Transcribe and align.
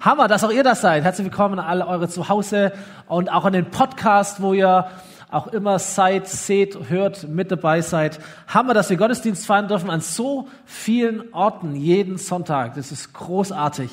Hammer, 0.00 0.28
dass 0.28 0.44
auch 0.44 0.52
ihr 0.52 0.62
das 0.62 0.80
seid. 0.80 1.02
Herzlich 1.02 1.24
willkommen 1.24 1.58
an 1.58 1.66
alle 1.66 1.86
eure 1.88 2.08
Zuhause 2.08 2.72
und 3.08 3.32
auch 3.32 3.44
an 3.44 3.52
den 3.52 3.68
Podcast, 3.68 4.40
wo 4.40 4.54
ihr 4.54 4.86
auch 5.28 5.48
immer 5.48 5.80
seid, 5.80 6.28
seht, 6.28 6.88
hört, 6.88 7.28
mit 7.28 7.50
dabei 7.50 7.80
seid. 7.80 8.20
Hammer, 8.46 8.74
dass 8.74 8.90
wir 8.90 8.96
Gottesdienst 8.96 9.44
feiern 9.44 9.66
dürfen 9.66 9.90
an 9.90 10.00
so 10.00 10.46
vielen 10.64 11.34
Orten 11.34 11.74
jeden 11.74 12.16
Sonntag. 12.16 12.76
Das 12.76 12.92
ist 12.92 13.12
großartig. 13.12 13.90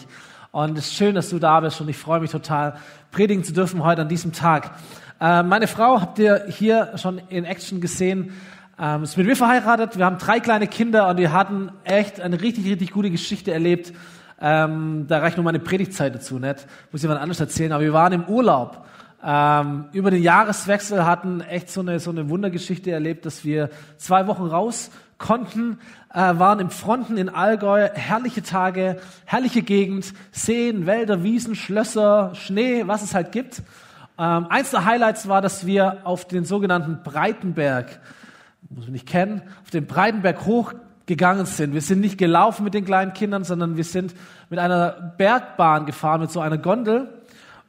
Und 0.51 0.77
es 0.77 0.85
ist 0.85 0.93
schön, 0.93 1.15
dass 1.15 1.31
du 1.31 1.39
da 1.39 1.59
bist 1.59 1.81
und 1.81 1.89
ich 1.89 1.97
freue 1.97 2.19
mich 2.19 2.29
total, 2.29 2.75
predigen 3.09 3.43
zu 3.43 3.51
dürfen 3.51 3.83
heute 3.83 4.03
an 4.03 4.07
diesem 4.07 4.31
Tag. 4.31 4.75
Äh, 5.19 5.41
meine 5.41 5.65
Frau 5.65 6.01
habt 6.01 6.19
ihr 6.19 6.45
hier 6.49 6.91
schon 6.97 7.19
in 7.29 7.45
Action 7.45 7.81
gesehen. 7.81 8.31
Ähm, 8.79 9.01
ist 9.01 9.17
mit 9.17 9.25
mir 9.25 9.35
verheiratet. 9.35 9.97
Wir 9.97 10.05
haben 10.05 10.19
drei 10.19 10.39
kleine 10.39 10.67
Kinder 10.67 11.07
und 11.09 11.17
wir 11.17 11.33
hatten 11.33 11.71
echt 11.83 12.21
eine 12.21 12.39
richtig, 12.39 12.65
richtig 12.65 12.91
gute 12.91 13.09
Geschichte 13.09 13.51
erlebt 13.51 13.91
ähm, 14.39 15.05
da 15.07 15.19
reicht 15.19 15.37
nur 15.37 15.43
meine 15.43 15.59
Predigtzeit 15.59 16.13
dazu, 16.13 16.39
nicht? 16.39 16.67
Muss 16.91 17.01
jemand 17.01 17.21
anders 17.21 17.39
erzählen. 17.39 17.71
Aber 17.71 17.83
wir 17.83 17.93
waren 17.93 18.13
im 18.13 18.25
Urlaub. 18.25 18.85
Ähm, 19.23 19.85
über 19.93 20.11
den 20.11 20.21
Jahreswechsel 20.21 21.05
hatten 21.05 21.41
echt 21.41 21.69
so 21.69 21.81
eine, 21.81 21.99
so 21.99 22.11
eine 22.11 22.29
Wundergeschichte 22.29 22.91
erlebt, 22.91 23.25
dass 23.25 23.43
wir 23.43 23.69
zwei 23.97 24.27
Wochen 24.27 24.43
raus 24.43 24.91
konnten, 25.17 25.79
äh, 26.13 26.17
waren 26.17 26.59
im 26.59 26.69
Fronten 26.69 27.17
in 27.17 27.29
Allgäu, 27.29 27.87
herrliche 27.93 28.43
Tage, 28.43 28.97
herrliche 29.25 29.61
Gegend, 29.61 30.13
Seen, 30.31 30.85
Wälder, 30.85 31.23
Wiesen, 31.23 31.55
Schlösser, 31.55 32.35
Schnee, 32.35 32.83
was 32.85 33.01
es 33.01 33.15
halt 33.15 33.31
gibt. 33.31 33.63
Ähm, 34.19 34.47
eins 34.49 34.71
der 34.71 34.85
Highlights 34.85 35.27
war, 35.27 35.41
dass 35.41 35.65
wir 35.65 36.01
auf 36.03 36.27
den 36.27 36.45
sogenannten 36.45 37.01
Breitenberg, 37.03 37.99
muss 38.69 38.85
man 38.85 38.93
nicht 38.93 39.07
kennen, 39.07 39.41
auf 39.63 39.71
den 39.71 39.87
Breitenberg 39.87 40.45
hoch 40.45 40.73
gegangen 41.05 41.45
sind. 41.45 41.73
Wir 41.73 41.81
sind 41.81 42.01
nicht 42.01 42.17
gelaufen 42.17 42.63
mit 42.63 42.73
den 42.73 42.85
kleinen 42.85 43.13
Kindern, 43.13 43.43
sondern 43.43 43.77
wir 43.77 43.83
sind 43.83 44.15
mit 44.49 44.59
einer 44.59 45.13
Bergbahn 45.17 45.85
gefahren, 45.85 46.21
mit 46.21 46.31
so 46.31 46.39
einer 46.39 46.57
Gondel, 46.57 47.09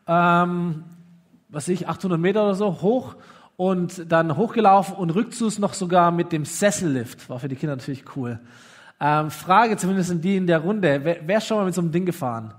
ähm, 0.07 0.85
was 1.49 1.69
ich, 1.69 1.89
800 1.89 2.19
Meter 2.19 2.45
oder 2.45 2.55
so 2.55 2.81
hoch 2.83 3.17
und 3.57 4.11
dann 4.11 4.37
hochgelaufen 4.37 4.97
und 4.97 5.11
rückzugs 5.11 5.59
noch 5.59 5.75
sogar 5.75 6.11
mit 6.11 6.33
dem 6.33 6.45
Sessellift. 6.45 7.29
War 7.29 7.39
für 7.39 7.49
die 7.49 7.57
Kinder 7.57 7.77
natürlich 7.77 8.05
cool. 8.17 8.39
Ähm, 9.01 9.31
Frage 9.31 9.77
zumindest 9.77 10.11
in 10.11 10.21
die 10.21 10.37
in 10.37 10.47
der 10.47 10.59
Runde. 10.59 11.01
Wer, 11.03 11.19
wer 11.27 11.39
ist 11.39 11.47
schon 11.47 11.59
mal 11.59 11.65
mit 11.65 11.75
so 11.75 11.81
einem 11.81 11.93
Ding 11.93 12.07
gefahren? 12.07 12.55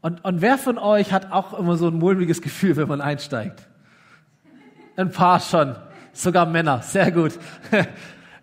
Und, 0.00 0.24
und 0.24 0.42
wer 0.42 0.58
von 0.58 0.78
euch 0.78 1.12
hat 1.12 1.32
auch 1.32 1.58
immer 1.58 1.76
so 1.76 1.88
ein 1.88 1.94
mulmiges 1.94 2.42
Gefühl, 2.42 2.76
wenn 2.76 2.88
man 2.88 3.00
einsteigt? 3.00 3.66
Ein 4.96 5.10
paar 5.10 5.40
schon. 5.40 5.76
Sogar 6.12 6.46
Männer. 6.46 6.82
Sehr 6.82 7.10
gut. 7.10 7.38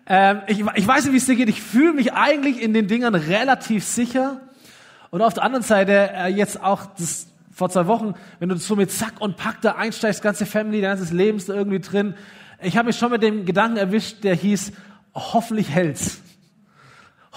Ähm, 0.06 0.42
ich, 0.46 0.60
ich 0.60 0.86
weiß 0.86 1.04
nicht, 1.04 1.12
wie 1.12 1.18
es 1.18 1.26
dir 1.26 1.36
geht. 1.36 1.48
Ich 1.48 1.62
fühle 1.62 1.92
mich 1.92 2.12
eigentlich 2.12 2.60
in 2.60 2.74
den 2.74 2.88
Dingern 2.88 3.14
relativ 3.14 3.84
sicher. 3.84 4.40
Und 5.10 5.22
auf 5.22 5.34
der 5.34 5.44
anderen 5.44 5.62
Seite 5.62 6.10
äh, 6.14 6.28
jetzt 6.28 6.62
auch 6.62 6.86
das, 6.98 7.28
vor 7.52 7.70
zwei 7.70 7.86
Wochen, 7.86 8.14
wenn 8.38 8.48
du 8.48 8.56
so 8.56 8.76
mit 8.76 8.90
Zack 8.90 9.20
und 9.20 9.36
Pack 9.36 9.60
da 9.60 9.72
einsteigst, 9.72 10.22
ganze 10.22 10.46
Family, 10.46 10.80
dein 10.80 10.96
ganzes 10.96 11.12
Leben 11.12 11.38
ist 11.38 11.48
irgendwie 11.48 11.80
drin. 11.80 12.14
Ich 12.62 12.76
habe 12.76 12.86
mich 12.86 12.96
schon 12.96 13.10
mit 13.10 13.22
dem 13.22 13.44
Gedanken 13.44 13.76
erwischt, 13.76 14.24
der 14.24 14.34
hieß, 14.34 14.72
hoffentlich 15.14 15.70
hält's. 15.70 16.22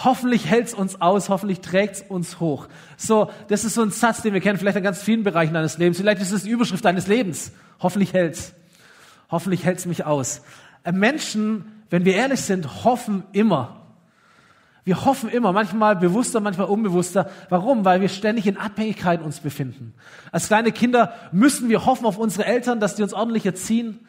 Hoffentlich 0.03 0.47
hält's 0.47 0.73
uns 0.73 1.01
aus, 1.01 1.29
hoffentlich 1.29 1.61
trägt's 1.61 2.03
uns 2.07 2.39
hoch. 2.39 2.67
So, 2.97 3.29
das 3.47 3.63
ist 3.63 3.75
so 3.75 3.81
ein 3.81 3.91
Satz, 3.91 4.21
den 4.21 4.33
wir 4.33 4.41
kennen, 4.41 4.57
vielleicht 4.57 4.77
in 4.77 4.83
ganz 4.83 5.01
vielen 5.01 5.23
Bereichen 5.23 5.53
deines 5.53 5.77
Lebens. 5.77 5.97
Vielleicht 5.97 6.21
ist 6.21 6.31
es 6.31 6.43
die 6.43 6.49
Überschrift 6.49 6.83
deines 6.83 7.07
Lebens. 7.07 7.53
Hoffentlich 7.79 8.13
hält's. 8.13 8.53
Hoffentlich 9.31 9.63
hält's 9.63 9.85
mich 9.85 10.05
aus. 10.05 10.41
Äh, 10.83 10.91
Menschen 10.91 11.74
wenn 11.89 12.05
wir 12.05 12.15
ehrlich 12.15 12.41
sind, 12.41 12.83
hoffen 12.83 13.23
immer. 13.31 13.81
Wir 14.85 15.03
hoffen 15.03 15.29
immer, 15.29 15.51
manchmal 15.51 15.95
bewusster, 15.95 16.39
manchmal 16.39 16.67
unbewusster. 16.67 17.29
Warum? 17.49 17.85
Weil 17.85 18.01
wir 18.01 18.09
ständig 18.09 18.45
in 18.45 18.57
Abhängigkeit 18.57 19.21
uns 19.21 19.39
befinden. 19.39 19.95
Als 20.31 20.47
kleine 20.47 20.71
Kinder 20.71 21.13
müssen 21.31 21.69
wir 21.69 21.87
hoffen 21.87 22.05
auf 22.05 22.19
unsere 22.19 22.45
Eltern, 22.45 22.79
dass 22.79 22.95
die 22.95 23.01
uns 23.01 23.13
ordentlich 23.13 23.47
erziehen. 23.47 23.99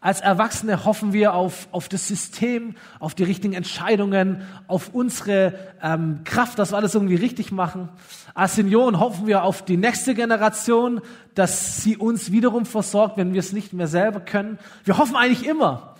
Als 0.00 0.20
Erwachsene 0.20 0.84
hoffen 0.84 1.12
wir 1.12 1.32
auf, 1.32 1.68
auf 1.72 1.88
das 1.88 2.06
System, 2.06 2.74
auf 2.98 3.14
die 3.14 3.22
richtigen 3.22 3.54
Entscheidungen, 3.54 4.42
auf 4.66 4.90
unsere 4.92 5.54
ähm, 5.82 6.20
Kraft, 6.24 6.58
dass 6.58 6.72
wir 6.72 6.76
alles 6.76 6.94
irgendwie 6.94 7.14
richtig 7.14 7.50
machen. 7.50 7.88
Als 8.34 8.56
Senioren 8.56 9.00
hoffen 9.00 9.26
wir 9.26 9.42
auf 9.42 9.64
die 9.64 9.76
nächste 9.76 10.14
Generation, 10.14 11.00
dass 11.34 11.82
sie 11.82 11.96
uns 11.96 12.30
wiederum 12.30 12.66
versorgt, 12.66 13.16
wenn 13.16 13.32
wir 13.32 13.40
es 13.40 13.52
nicht 13.52 13.72
mehr 13.72 13.88
selber 13.88 14.20
können. 14.20 14.58
Wir 14.84 14.98
hoffen 14.98 15.16
eigentlich 15.16 15.46
immer. 15.46 15.95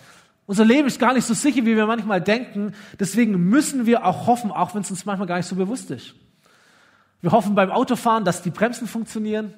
Unser 0.46 0.64
Leben 0.64 0.86
ist 0.86 1.00
gar 1.00 1.12
nicht 1.12 1.26
so 1.26 1.34
sicher, 1.34 1.62
wie 1.66 1.76
wir 1.76 1.86
manchmal 1.86 2.20
denken. 2.20 2.72
Deswegen 3.00 3.48
müssen 3.48 3.84
wir 3.84 4.04
auch 4.04 4.26
hoffen, 4.26 4.52
auch 4.52 4.74
wenn 4.74 4.82
es 4.82 4.90
uns 4.90 5.04
manchmal 5.04 5.26
gar 5.26 5.36
nicht 5.36 5.48
so 5.48 5.56
bewusst 5.56 5.90
ist. 5.90 6.14
Wir 7.20 7.32
hoffen 7.32 7.54
beim 7.54 7.70
Autofahren, 7.70 8.24
dass 8.24 8.42
die 8.42 8.50
Bremsen 8.50 8.86
funktionieren. 8.86 9.52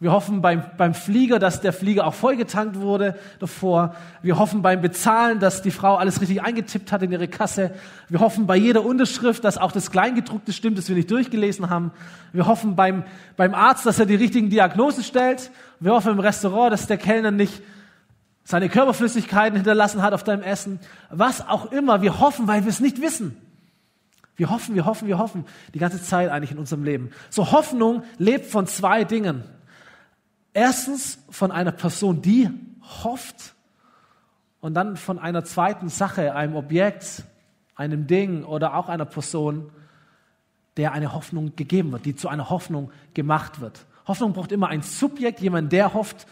Wir 0.00 0.12
hoffen 0.12 0.42
beim, 0.42 0.62
beim 0.76 0.94
Flieger, 0.94 1.40
dass 1.40 1.60
der 1.60 1.72
Flieger 1.72 2.06
auch 2.06 2.14
vollgetankt 2.14 2.76
wurde 2.78 3.18
davor. 3.40 3.96
Wir 4.22 4.38
hoffen 4.38 4.62
beim 4.62 4.80
Bezahlen, 4.80 5.40
dass 5.40 5.60
die 5.60 5.72
Frau 5.72 5.96
alles 5.96 6.20
richtig 6.20 6.40
eingetippt 6.40 6.92
hat 6.92 7.02
in 7.02 7.10
ihre 7.10 7.26
Kasse. 7.26 7.72
Wir 8.08 8.20
hoffen 8.20 8.46
bei 8.46 8.56
jeder 8.56 8.84
Unterschrift, 8.84 9.42
dass 9.42 9.58
auch 9.58 9.72
das 9.72 9.90
Kleingedruckte 9.90 10.52
stimmt, 10.52 10.78
das 10.78 10.88
wir 10.88 10.94
nicht 10.94 11.10
durchgelesen 11.10 11.68
haben. 11.68 11.90
Wir 12.32 12.46
hoffen 12.46 12.76
beim, 12.76 13.02
beim 13.36 13.54
Arzt, 13.54 13.86
dass 13.86 13.98
er 13.98 14.06
die 14.06 14.14
richtigen 14.14 14.50
Diagnosen 14.50 15.02
stellt. 15.02 15.50
Wir 15.80 15.92
hoffen 15.92 16.12
im 16.12 16.20
Restaurant, 16.20 16.72
dass 16.72 16.86
der 16.86 16.98
Kellner 16.98 17.32
nicht 17.32 17.60
seine 18.48 18.70
Körperflüssigkeiten 18.70 19.56
hinterlassen 19.56 20.00
hat 20.00 20.14
auf 20.14 20.24
deinem 20.24 20.42
Essen, 20.42 20.80
was 21.10 21.46
auch 21.46 21.70
immer. 21.70 22.00
Wir 22.00 22.18
hoffen, 22.18 22.48
weil 22.48 22.64
wir 22.64 22.70
es 22.70 22.80
nicht 22.80 23.02
wissen. 23.02 23.36
Wir 24.36 24.48
hoffen, 24.48 24.74
wir 24.74 24.86
hoffen, 24.86 25.06
wir 25.06 25.18
hoffen 25.18 25.44
die 25.74 25.78
ganze 25.78 26.02
Zeit 26.02 26.30
eigentlich 26.30 26.52
in 26.52 26.58
unserem 26.58 26.82
Leben. 26.82 27.10
So 27.28 27.52
Hoffnung 27.52 28.04
lebt 28.16 28.46
von 28.46 28.66
zwei 28.66 29.04
Dingen. 29.04 29.44
Erstens 30.54 31.18
von 31.28 31.52
einer 31.52 31.72
Person, 31.72 32.22
die 32.22 32.48
hofft 33.04 33.54
und 34.60 34.72
dann 34.72 34.96
von 34.96 35.18
einer 35.18 35.44
zweiten 35.44 35.90
Sache, 35.90 36.34
einem 36.34 36.56
Objekt, 36.56 37.24
einem 37.76 38.06
Ding 38.06 38.44
oder 38.44 38.76
auch 38.76 38.88
einer 38.88 39.04
Person, 39.04 39.70
der 40.78 40.92
eine 40.92 41.12
Hoffnung 41.12 41.54
gegeben 41.54 41.92
wird, 41.92 42.06
die 42.06 42.16
zu 42.16 42.30
einer 42.30 42.48
Hoffnung 42.48 42.92
gemacht 43.12 43.60
wird. 43.60 43.84
Hoffnung 44.06 44.32
braucht 44.32 44.52
immer 44.52 44.68
ein 44.68 44.80
Subjekt, 44.80 45.40
jemand, 45.40 45.70
der 45.70 45.92
hofft 45.92 46.26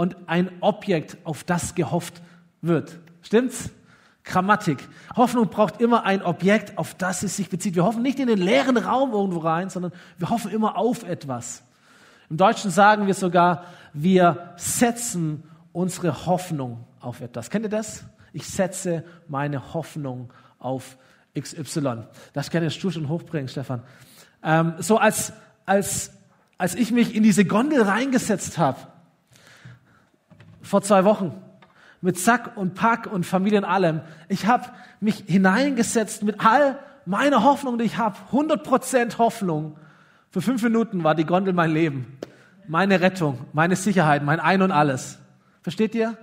und 0.00 0.16
ein 0.28 0.50
Objekt, 0.62 1.18
auf 1.24 1.44
das 1.44 1.74
gehofft 1.74 2.22
wird. 2.62 2.98
Stimmt's? 3.20 3.68
Grammatik. 4.24 4.78
Hoffnung 5.14 5.50
braucht 5.50 5.78
immer 5.78 6.06
ein 6.06 6.22
Objekt, 6.22 6.78
auf 6.78 6.94
das 6.94 7.22
es 7.22 7.36
sich 7.36 7.50
bezieht. 7.50 7.74
Wir 7.74 7.84
hoffen 7.84 8.00
nicht 8.00 8.18
in 8.18 8.26
den 8.26 8.38
leeren 8.38 8.78
Raum 8.78 9.12
irgendwo 9.12 9.40
rein, 9.40 9.68
sondern 9.68 9.92
wir 10.16 10.30
hoffen 10.30 10.52
immer 10.52 10.78
auf 10.78 11.02
etwas. 11.02 11.62
Im 12.30 12.38
Deutschen 12.38 12.70
sagen 12.70 13.08
wir 13.08 13.12
sogar, 13.12 13.66
wir 13.92 14.54
setzen 14.56 15.42
unsere 15.72 16.24
Hoffnung 16.24 16.86
auf 17.00 17.20
etwas. 17.20 17.50
Kennt 17.50 17.66
ihr 17.66 17.70
das? 17.70 18.04
Ich 18.32 18.46
setze 18.46 19.04
meine 19.28 19.74
Hoffnung 19.74 20.32
auf 20.58 20.96
XY. 21.38 22.04
Das 22.32 22.48
kann 22.48 22.64
ich 22.64 22.74
schon 22.74 23.06
hochbringen, 23.10 23.48
Stefan. 23.48 23.82
Ähm, 24.42 24.76
so 24.78 24.96
als, 24.96 25.34
als, 25.66 26.12
als 26.56 26.74
ich 26.74 26.90
mich 26.90 27.14
in 27.14 27.22
diese 27.22 27.44
Gondel 27.44 27.82
reingesetzt 27.82 28.56
habe, 28.56 28.78
vor 30.62 30.82
zwei 30.82 31.04
Wochen 31.04 31.32
mit 32.00 32.18
Sack 32.18 32.56
und 32.56 32.74
Pack 32.74 33.06
und 33.12 33.26
Familie 33.26 33.58
und 33.58 33.64
allem. 33.64 34.00
Ich 34.28 34.46
habe 34.46 34.66
mich 35.00 35.24
hineingesetzt 35.26 36.22
mit 36.22 36.44
all 36.44 36.78
meiner 37.04 37.42
Hoffnung, 37.42 37.78
die 37.78 37.84
ich 37.84 37.98
habe. 37.98 38.16
100% 38.32 39.18
Hoffnung. 39.18 39.76
Für 40.30 40.40
fünf 40.40 40.62
Minuten 40.62 41.04
war 41.04 41.14
die 41.14 41.24
Gondel 41.24 41.52
mein 41.52 41.72
Leben. 41.72 42.18
Meine 42.68 43.00
Rettung, 43.00 43.38
meine 43.52 43.76
Sicherheit, 43.76 44.22
mein 44.22 44.40
Ein 44.40 44.62
und 44.62 44.70
alles. 44.70 45.18
Versteht 45.62 45.94
ihr? 45.94 46.16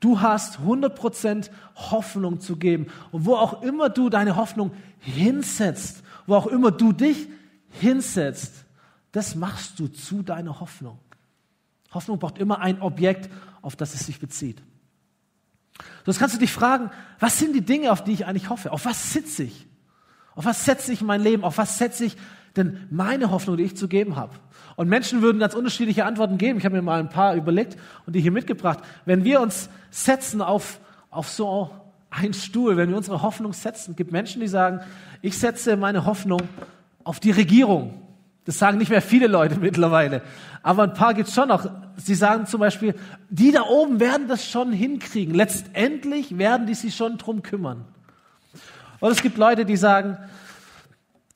Du 0.00 0.20
hast 0.20 0.60
100% 0.60 1.50
Hoffnung 1.74 2.40
zu 2.40 2.56
geben. 2.56 2.86
Und 3.10 3.26
wo 3.26 3.34
auch 3.34 3.62
immer 3.62 3.88
du 3.88 4.08
deine 4.08 4.36
Hoffnung 4.36 4.72
hinsetzt, 5.00 6.04
wo 6.26 6.36
auch 6.36 6.46
immer 6.46 6.70
du 6.70 6.92
dich 6.92 7.28
hinsetzt, 7.70 8.64
das 9.12 9.34
machst 9.34 9.80
du 9.80 9.88
zu 9.88 10.22
deiner 10.22 10.60
Hoffnung. 10.60 10.98
Hoffnung 11.92 12.18
braucht 12.18 12.38
immer 12.38 12.60
ein 12.60 12.80
Objekt, 12.80 13.30
auf 13.62 13.76
das 13.76 13.94
es 13.94 14.06
sich 14.06 14.20
bezieht. 14.20 14.62
Sonst 16.04 16.18
kannst 16.18 16.34
du 16.34 16.38
dich 16.38 16.52
fragen, 16.52 16.90
was 17.18 17.38
sind 17.38 17.54
die 17.54 17.60
Dinge, 17.60 17.92
auf 17.92 18.04
die 18.04 18.12
ich 18.12 18.26
eigentlich 18.26 18.50
hoffe? 18.50 18.72
Auf 18.72 18.84
was 18.84 19.12
sitze 19.12 19.44
ich? 19.44 19.66
Auf 20.34 20.44
was 20.44 20.64
setze 20.64 20.92
ich 20.92 21.02
mein 21.02 21.22
Leben? 21.22 21.44
Auf 21.44 21.58
was 21.58 21.78
setze 21.78 22.04
ich 22.04 22.16
denn 22.56 22.86
meine 22.90 23.30
Hoffnung, 23.30 23.56
die 23.56 23.64
ich 23.64 23.76
zu 23.76 23.88
geben 23.88 24.16
habe? 24.16 24.34
Und 24.76 24.88
Menschen 24.88 25.22
würden 25.22 25.38
ganz 25.38 25.54
unterschiedliche 25.54 26.04
Antworten 26.04 26.38
geben. 26.38 26.58
Ich 26.58 26.64
habe 26.64 26.76
mir 26.76 26.82
mal 26.82 27.00
ein 27.00 27.08
paar 27.08 27.34
überlegt 27.34 27.76
und 28.06 28.14
die 28.14 28.20
hier 28.20 28.32
mitgebracht. 28.32 28.78
Wenn 29.04 29.24
wir 29.24 29.40
uns 29.40 29.68
setzen 29.90 30.40
auf, 30.40 30.80
auf 31.10 31.28
so 31.28 31.70
einen 32.10 32.34
Stuhl, 32.34 32.76
wenn 32.76 32.88
wir 32.88 32.96
unsere 32.96 33.22
Hoffnung 33.22 33.52
setzen, 33.52 33.96
gibt 33.96 34.12
Menschen, 34.12 34.40
die 34.40 34.48
sagen, 34.48 34.80
ich 35.20 35.36
setze 35.38 35.76
meine 35.76 36.04
Hoffnung 36.04 36.42
auf 37.04 37.20
die 37.20 37.32
Regierung. 37.32 38.07
Das 38.48 38.58
sagen 38.58 38.78
nicht 38.78 38.88
mehr 38.88 39.02
viele 39.02 39.26
Leute 39.26 39.56
mittlerweile. 39.60 40.22
Aber 40.62 40.84
ein 40.84 40.94
paar 40.94 41.12
gibt 41.12 41.28
es 41.28 41.34
schon 41.34 41.48
noch. 41.48 41.68
Sie 41.96 42.14
sagen 42.14 42.46
zum 42.46 42.60
Beispiel, 42.60 42.94
die 43.28 43.52
da 43.52 43.64
oben 43.64 44.00
werden 44.00 44.26
das 44.26 44.48
schon 44.48 44.72
hinkriegen. 44.72 45.34
Letztendlich 45.34 46.38
werden 46.38 46.66
die 46.66 46.72
sich 46.72 46.96
schon 46.96 47.18
drum 47.18 47.42
kümmern. 47.42 47.84
Und 49.00 49.10
es 49.10 49.20
gibt 49.20 49.36
Leute, 49.36 49.66
die 49.66 49.76
sagen, 49.76 50.16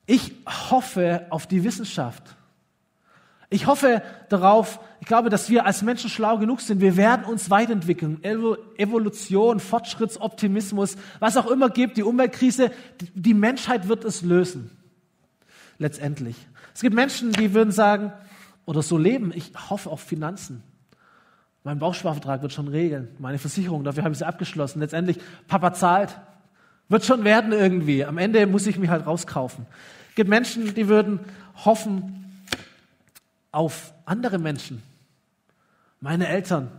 Ich 0.07 0.33
hoffe 0.71 1.27
auf 1.29 1.45
die 1.45 1.63
Wissenschaft. 1.63 2.23
Ich 3.51 3.67
hoffe 3.67 4.01
darauf, 4.29 4.79
ich 4.99 5.05
glaube, 5.05 5.29
dass 5.29 5.51
wir 5.51 5.67
als 5.67 5.83
Menschen 5.83 6.09
schlau 6.09 6.39
genug 6.39 6.61
sind. 6.61 6.81
Wir 6.81 6.97
werden 6.97 7.25
uns 7.25 7.51
weiterentwickeln. 7.51 8.23
Evolution, 8.23 9.59
Fortschrittsoptimismus, 9.59 10.95
was 11.19 11.37
auch 11.37 11.45
immer 11.45 11.69
gibt, 11.69 11.97
die 11.97 12.03
Umweltkrise, 12.03 12.71
die 13.13 13.35
Menschheit 13.35 13.87
wird 13.87 14.03
es 14.03 14.23
lösen. 14.23 14.71
Letztendlich. 15.77 16.35
Es 16.73 16.81
gibt 16.81 16.95
Menschen, 16.95 17.31
die 17.31 17.53
würden 17.53 17.71
sagen, 17.71 18.13
oder 18.65 18.81
so 18.81 18.97
leben, 18.97 19.31
ich 19.35 19.51
hoffe 19.69 19.89
auf 19.89 20.01
Finanzen. 20.01 20.63
Mein 21.63 21.79
Bausparvertrag 21.79 22.41
wird 22.41 22.53
schon 22.53 22.67
regeln. 22.67 23.09
Meine 23.19 23.37
Versicherung, 23.37 23.83
dafür 23.83 24.03
habe 24.03 24.13
ich 24.13 24.19
sie 24.19 24.25
abgeschlossen. 24.25 24.79
Letztendlich, 24.79 25.19
Papa 25.47 25.73
zahlt. 25.73 26.19
Wird 26.89 27.05
schon 27.05 27.23
werden 27.23 27.53
irgendwie. 27.53 28.03
Am 28.03 28.17
Ende 28.17 28.45
muss 28.47 28.67
ich 28.67 28.77
mich 28.77 28.89
halt 28.89 29.05
rauskaufen. 29.05 29.65
Es 30.09 30.15
gibt 30.15 30.29
Menschen, 30.29 30.73
die 30.73 30.87
würden 30.87 31.19
hoffen, 31.63 32.23
auf 33.53 33.93
andere 34.05 34.39
Menschen, 34.39 34.83
meine 36.01 36.27
Eltern, 36.27 36.69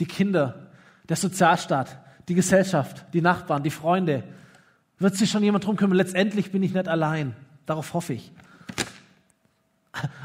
die 0.00 0.06
Kinder, 0.06 0.66
der 1.08 1.16
Sozialstaat, 1.16 1.98
die 2.28 2.34
Gesellschaft, 2.34 3.06
die 3.14 3.22
Nachbarn, 3.22 3.62
die 3.62 3.70
Freunde. 3.70 4.24
Wird 4.98 5.16
sich 5.16 5.30
schon 5.30 5.42
jemand 5.42 5.64
drum 5.64 5.76
kümmern? 5.76 5.96
Letztendlich 5.96 6.52
bin 6.52 6.62
ich 6.62 6.74
nicht 6.74 6.88
allein. 6.88 7.34
Darauf 7.64 7.94
hoffe 7.94 8.12
ich. 8.12 8.32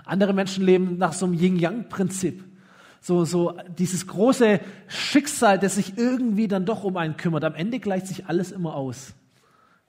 Andere 0.05 0.33
Menschen 0.33 0.65
leben 0.65 0.97
nach 0.97 1.13
so 1.13 1.25
einem 1.25 1.35
Yin-Yang-Prinzip. 1.35 2.43
So, 3.01 3.23
so 3.23 3.57
dieses 3.77 4.07
große 4.07 4.59
Schicksal, 4.87 5.59
das 5.59 5.75
sich 5.75 5.97
irgendwie 5.97 6.47
dann 6.47 6.65
doch 6.65 6.83
um 6.83 6.97
einen 6.97 7.17
kümmert. 7.17 7.43
Am 7.43 7.55
Ende 7.55 7.79
gleicht 7.79 8.07
sich 8.07 8.27
alles 8.27 8.51
immer 8.51 8.75
aus. 8.75 9.13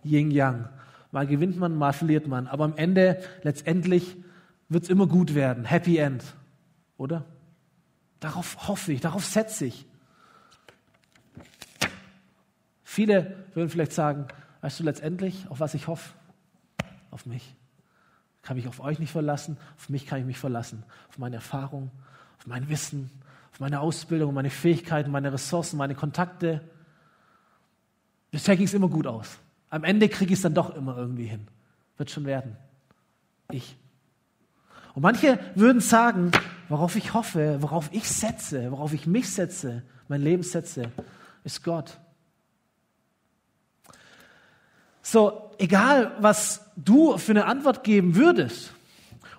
Yin-Yang. 0.05 0.69
Mal 1.13 1.27
gewinnt 1.27 1.59
man, 1.59 1.75
mal 1.77 1.93
verliert 1.93 2.27
man. 2.27 2.47
Aber 2.47 2.65
am 2.65 2.77
Ende, 2.77 3.23
letztendlich, 3.43 4.17
wird 4.69 4.85
es 4.85 4.91
immer 4.91 5.07
gut 5.07 5.35
werden. 5.35 5.65
Happy 5.65 5.97
End. 5.97 6.23
Oder? 6.99 7.25
Darauf 8.21 8.69
hoffe 8.69 8.93
ich, 8.93 9.01
darauf 9.01 9.25
setze 9.25 9.67
ich. 9.67 9.87
Viele 12.83 13.37
würden 13.55 13.69
vielleicht 13.69 13.93
sagen, 13.93 14.27
weißt 14.63 14.81
du 14.81 14.85
letztendlich, 14.85 15.47
auf 15.49 15.61
was 15.61 15.75
ich 15.75 15.87
hoffe? 15.87 16.15
Auf 17.11 17.27
mich. 17.27 17.55
Kann 18.47 18.57
mich 18.57 18.69
auf 18.69 18.79
euch 18.79 19.01
nicht 19.01 19.11
verlassen, 19.11 19.57
auf 19.77 19.89
mich 19.89 20.07
kann 20.07 20.21
ich 20.21 20.25
mich 20.25 20.39
verlassen. 20.39 20.85
Auf 21.09 21.19
meine 21.19 21.35
Erfahrung, 21.35 21.91
auf 22.39 22.47
mein 22.47 22.69
Wissen, 22.69 23.11
auf 23.53 23.59
meine 23.59 23.81
Ausbildung, 23.81 24.33
meine 24.35 24.51
Fähigkeiten, 24.51 25.11
meine 25.11 25.33
Ressourcen, 25.33 25.77
meine 25.77 25.97
Kontakte. 25.97 26.61
Bisher 28.31 28.57
ging 28.57 28.67
es 28.67 28.75
immer 28.75 28.87
gut 28.87 29.09
aus. 29.09 29.39
Am 29.69 29.83
Ende 29.83 30.09
kriege 30.09 30.33
ich 30.33 30.39
es 30.39 30.43
dann 30.43 30.55
doch 30.55 30.77
immer 30.77 30.97
irgendwie 30.97 31.27
hin. 31.27 31.49
Wird 31.97 32.09
schon 32.09 32.25
werden. 32.25 32.57
Ich. 33.51 33.77
Und 34.95 35.03
manche 35.03 35.41
würden 35.57 35.81
sagen, 35.81 36.31
worauf 36.69 36.95
ich 36.95 37.15
hoffe, 37.15 37.61
worauf 37.63 37.93
ich 37.93 38.09
setze, 38.09 38.71
worauf 38.71 38.93
ich 38.93 39.09
mich 39.09 39.29
setze, 39.29 39.83
mein 40.07 40.23
Leben 40.23 40.45
setze, 40.45 40.93
ist 41.43 41.65
Gott. 41.65 41.99
So, 45.09 45.53
egal 45.59 46.17
was 46.19 46.69
du 46.75 47.17
für 47.17 47.31
eine 47.31 47.45
Antwort 47.45 47.85
geben 47.85 48.17
würdest, 48.17 48.73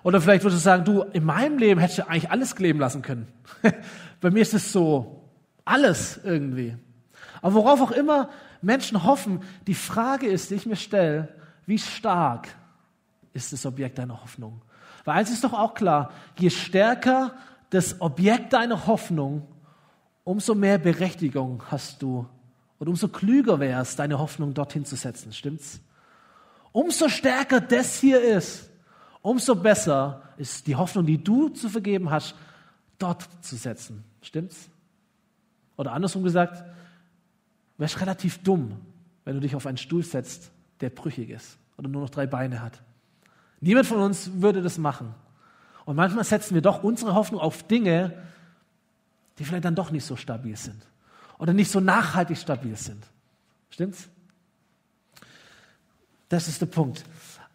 oder 0.02 0.18
vielleicht 0.18 0.42
würdest 0.42 0.62
du 0.62 0.64
sagen, 0.64 0.86
du, 0.86 1.02
in 1.02 1.24
meinem 1.24 1.58
Leben 1.58 1.78
hättest 1.78 1.98
du 1.98 2.08
eigentlich 2.08 2.30
alles 2.30 2.56
kleben 2.56 2.78
lassen 2.80 3.02
können. 3.02 3.28
Bei 4.22 4.30
mir 4.30 4.40
ist 4.40 4.54
es 4.54 4.72
so, 4.72 5.28
alles 5.66 6.20
irgendwie. 6.24 6.74
Aber 7.42 7.52
worauf 7.52 7.82
auch 7.82 7.90
immer 7.90 8.30
Menschen 8.62 9.04
hoffen, 9.04 9.42
die 9.66 9.74
Frage 9.74 10.26
ist, 10.26 10.50
die 10.50 10.54
ich 10.54 10.64
mir 10.64 10.76
stelle, 10.76 11.28
wie 11.66 11.78
stark 11.78 12.48
ist 13.34 13.52
das 13.52 13.66
Objekt 13.66 13.98
deiner 13.98 14.22
Hoffnung? 14.22 14.62
Weil 15.04 15.18
eins 15.18 15.30
ist 15.30 15.44
doch 15.44 15.52
auch 15.52 15.74
klar, 15.74 16.12
je 16.38 16.48
stärker 16.48 17.34
das 17.68 18.00
Objekt 18.00 18.54
deiner 18.54 18.86
Hoffnung, 18.86 19.46
umso 20.24 20.54
mehr 20.54 20.78
Berechtigung 20.78 21.62
hast 21.70 22.00
du 22.00 22.26
und 22.78 22.88
umso 22.88 23.08
klüger 23.08 23.58
wäre 23.58 23.82
es, 23.82 23.96
deine 23.96 24.18
Hoffnung 24.18 24.54
dorthin 24.54 24.84
zu 24.84 24.96
setzen. 24.96 25.32
Stimmt's? 25.32 25.80
Umso 26.72 27.08
stärker 27.08 27.60
das 27.60 27.98
hier 27.98 28.20
ist, 28.20 28.70
umso 29.20 29.54
besser 29.56 30.22
ist 30.36 30.66
die 30.66 30.76
Hoffnung, 30.76 31.06
die 31.06 31.22
du 31.22 31.48
zu 31.48 31.68
vergeben 31.68 32.10
hast, 32.10 32.34
dort 32.98 33.26
zu 33.40 33.56
setzen. 33.56 34.04
Stimmt's? 34.22 34.68
Oder 35.76 35.92
andersrum 35.92 36.22
gesagt, 36.22 36.62
wärst 37.78 38.00
relativ 38.00 38.42
dumm, 38.42 38.76
wenn 39.24 39.34
du 39.34 39.40
dich 39.40 39.56
auf 39.56 39.66
einen 39.66 39.78
Stuhl 39.78 40.02
setzt, 40.02 40.50
der 40.80 40.90
brüchig 40.90 41.30
ist 41.30 41.58
oder 41.76 41.88
nur 41.88 42.02
noch 42.02 42.10
drei 42.10 42.26
Beine 42.26 42.62
hat. 42.62 42.82
Niemand 43.60 43.86
von 43.86 43.98
uns 43.98 44.30
würde 44.34 44.62
das 44.62 44.78
machen. 44.78 45.14
Und 45.84 45.96
manchmal 45.96 46.24
setzen 46.24 46.54
wir 46.54 46.62
doch 46.62 46.84
unsere 46.84 47.14
Hoffnung 47.14 47.40
auf 47.40 47.66
Dinge, 47.66 48.14
die 49.38 49.44
vielleicht 49.44 49.64
dann 49.64 49.74
doch 49.74 49.90
nicht 49.90 50.04
so 50.04 50.16
stabil 50.16 50.56
sind 50.56 50.82
oder 51.38 51.52
nicht 51.52 51.70
so 51.70 51.80
nachhaltig 51.80 52.36
stabil 52.36 52.76
sind. 52.76 53.04
Stimmt's? 53.70 54.08
Das 56.28 56.48
ist 56.48 56.60
der 56.60 56.66
Punkt. 56.66 57.04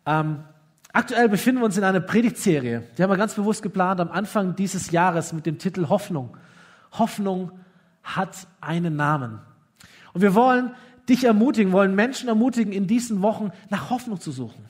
Ähm, 0.05 0.43
aktuell 0.91 1.29
befinden 1.29 1.61
wir 1.61 1.65
uns 1.65 1.77
in 1.77 1.83
einer 1.83 1.99
Predigtserie. 1.99 2.83
Die 2.97 3.03
haben 3.03 3.09
wir 3.09 3.17
ganz 3.17 3.35
bewusst 3.35 3.61
geplant 3.61 3.99
am 3.99 4.09
Anfang 4.09 4.55
dieses 4.55 4.91
Jahres 4.91 5.33
mit 5.33 5.45
dem 5.45 5.59
Titel 5.59 5.89
Hoffnung. 5.89 6.35
Hoffnung 6.93 7.51
hat 8.01 8.47
einen 8.61 8.95
Namen. 8.95 9.39
Und 10.13 10.21
wir 10.21 10.33
wollen 10.33 10.73
dich 11.09 11.23
ermutigen, 11.25 11.71
wollen 11.73 11.95
Menschen 11.95 12.29
ermutigen, 12.29 12.73
in 12.73 12.87
diesen 12.87 13.21
Wochen 13.21 13.51
nach 13.69 13.89
Hoffnung 13.89 14.19
zu 14.19 14.31
suchen 14.31 14.65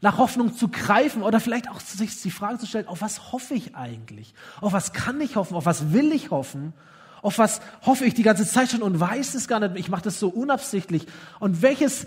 nach 0.00 0.18
Hoffnung 0.18 0.54
zu 0.54 0.68
greifen 0.68 1.22
oder 1.22 1.40
vielleicht 1.40 1.68
auch 1.68 1.80
sich 1.80 2.20
die 2.22 2.30
Frage 2.30 2.58
zu 2.58 2.66
stellen, 2.66 2.88
auf 2.88 3.02
was 3.02 3.32
hoffe 3.32 3.54
ich 3.54 3.76
eigentlich? 3.76 4.34
Auf 4.60 4.72
was 4.72 4.92
kann 4.92 5.20
ich 5.20 5.36
hoffen? 5.36 5.54
Auf 5.56 5.66
was 5.66 5.92
will 5.92 6.12
ich 6.12 6.30
hoffen? 6.30 6.72
Auf 7.22 7.38
was 7.38 7.60
hoffe 7.84 8.04
ich 8.04 8.14
die 8.14 8.22
ganze 8.22 8.46
Zeit 8.46 8.70
schon 8.70 8.82
und 8.82 8.98
weiß 8.98 9.34
es 9.34 9.48
gar 9.48 9.60
nicht? 9.60 9.76
Ich 9.76 9.88
mache 9.88 10.02
das 10.02 10.18
so 10.18 10.28
unabsichtlich. 10.28 11.06
Und 11.38 11.62
welches 11.62 12.06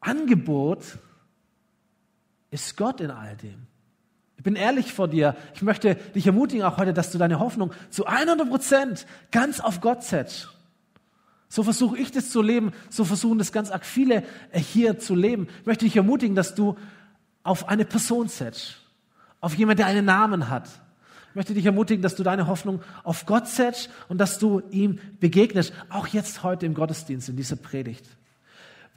Angebot 0.00 0.82
ist 2.50 2.76
Gott 2.76 3.00
in 3.00 3.10
all 3.10 3.36
dem? 3.36 3.66
Ich 4.36 4.44
bin 4.44 4.56
ehrlich 4.56 4.92
vor 4.92 5.06
dir. 5.06 5.36
Ich 5.54 5.62
möchte 5.62 5.96
dich 5.96 6.26
ermutigen 6.26 6.64
auch 6.64 6.78
heute, 6.78 6.94
dass 6.94 7.12
du 7.12 7.18
deine 7.18 7.38
Hoffnung 7.38 7.72
zu 7.90 8.06
100 8.06 8.48
Prozent 8.48 9.06
ganz 9.30 9.60
auf 9.60 9.80
Gott 9.80 10.02
setzt. 10.02 10.48
So 11.48 11.62
versuche 11.62 11.98
ich 11.98 12.10
das 12.10 12.30
zu 12.30 12.40
leben. 12.40 12.72
So 12.88 13.04
versuchen 13.04 13.38
das 13.38 13.52
ganz 13.52 13.70
arg 13.70 13.84
viele 13.84 14.22
hier 14.52 14.98
zu 14.98 15.14
leben. 15.14 15.48
Ich 15.60 15.66
möchte 15.66 15.84
dich 15.84 15.96
ermutigen, 15.96 16.34
dass 16.34 16.54
du 16.54 16.76
auf 17.42 17.68
eine 17.68 17.84
Person 17.84 18.28
setzt, 18.28 18.76
auf 19.40 19.54
jemand, 19.54 19.78
der 19.78 19.86
einen 19.86 20.06
Namen 20.06 20.48
hat. 20.48 20.68
Ich 21.30 21.36
möchte 21.36 21.54
dich 21.54 21.64
ermutigen, 21.64 22.02
dass 22.02 22.16
du 22.16 22.24
deine 22.24 22.48
Hoffnung 22.48 22.80
auf 23.04 23.24
Gott 23.24 23.46
setzt 23.46 23.88
und 24.08 24.18
dass 24.18 24.40
du 24.40 24.62
ihm 24.72 24.98
begegnest, 25.20 25.72
auch 25.88 26.08
jetzt 26.08 26.42
heute 26.42 26.66
im 26.66 26.74
Gottesdienst, 26.74 27.28
in 27.28 27.36
dieser 27.36 27.54
Predigt. 27.54 28.04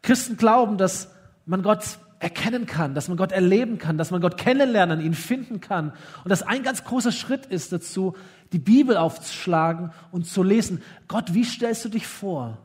Christen 0.02 0.36
glauben, 0.36 0.80
dass 0.80 1.12
man 1.46 1.62
Gott 1.62 2.00
erkennen 2.18 2.66
kann, 2.66 2.96
dass 2.96 3.08
man 3.08 3.18
Gott 3.18 3.32
erleben 3.32 3.78
kann, 3.78 4.00
dass 4.00 4.10
man 4.10 4.20
Gott 4.20 4.38
kennenlernen, 4.38 5.00
ihn 5.00 5.14
finden 5.14 5.62
kann. 5.62 5.92
Und 6.24 6.30
dass 6.30 6.42
ein 6.42 6.64
ganz 6.64 6.84
großer 6.84 7.12
Schritt 7.12 7.46
ist 7.46 7.72
dazu, 7.72 8.16
die 8.52 8.60
Bibel 8.60 8.98
aufzuschlagen 8.98 9.92
und 10.12 10.26
zu 10.26 10.42
lesen. 10.42 10.82
Gott, 11.08 11.36
wie 11.36 11.44
stellst 11.44 11.86
du 11.86 11.90
dich 11.90 12.08
vor? 12.08 12.58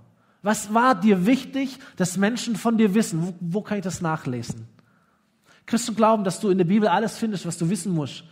Was 0.43 0.73
war 0.73 0.95
dir 0.95 1.27
wichtig, 1.27 1.79
dass 1.97 2.17
Menschen 2.17 2.57
von 2.57 2.79
dir 2.79 2.95
wissen? 2.95 3.23
Wo, 3.23 3.35
wo 3.41 3.61
kann 3.61 3.79
ich 3.79 3.85
das 3.85 4.01
nachlesen? 4.01 4.67
Christen 5.67 5.95
glauben, 5.95 6.25
dass 6.25 6.41
du 6.41 6.49
in 6.49 6.57
der 6.57 6.65
Bibel 6.65 6.89
alles 6.89 7.19
findest, 7.19 7.45
was 7.45 7.59
du 7.59 7.69
wissen 7.69 7.93
musst 7.93 8.25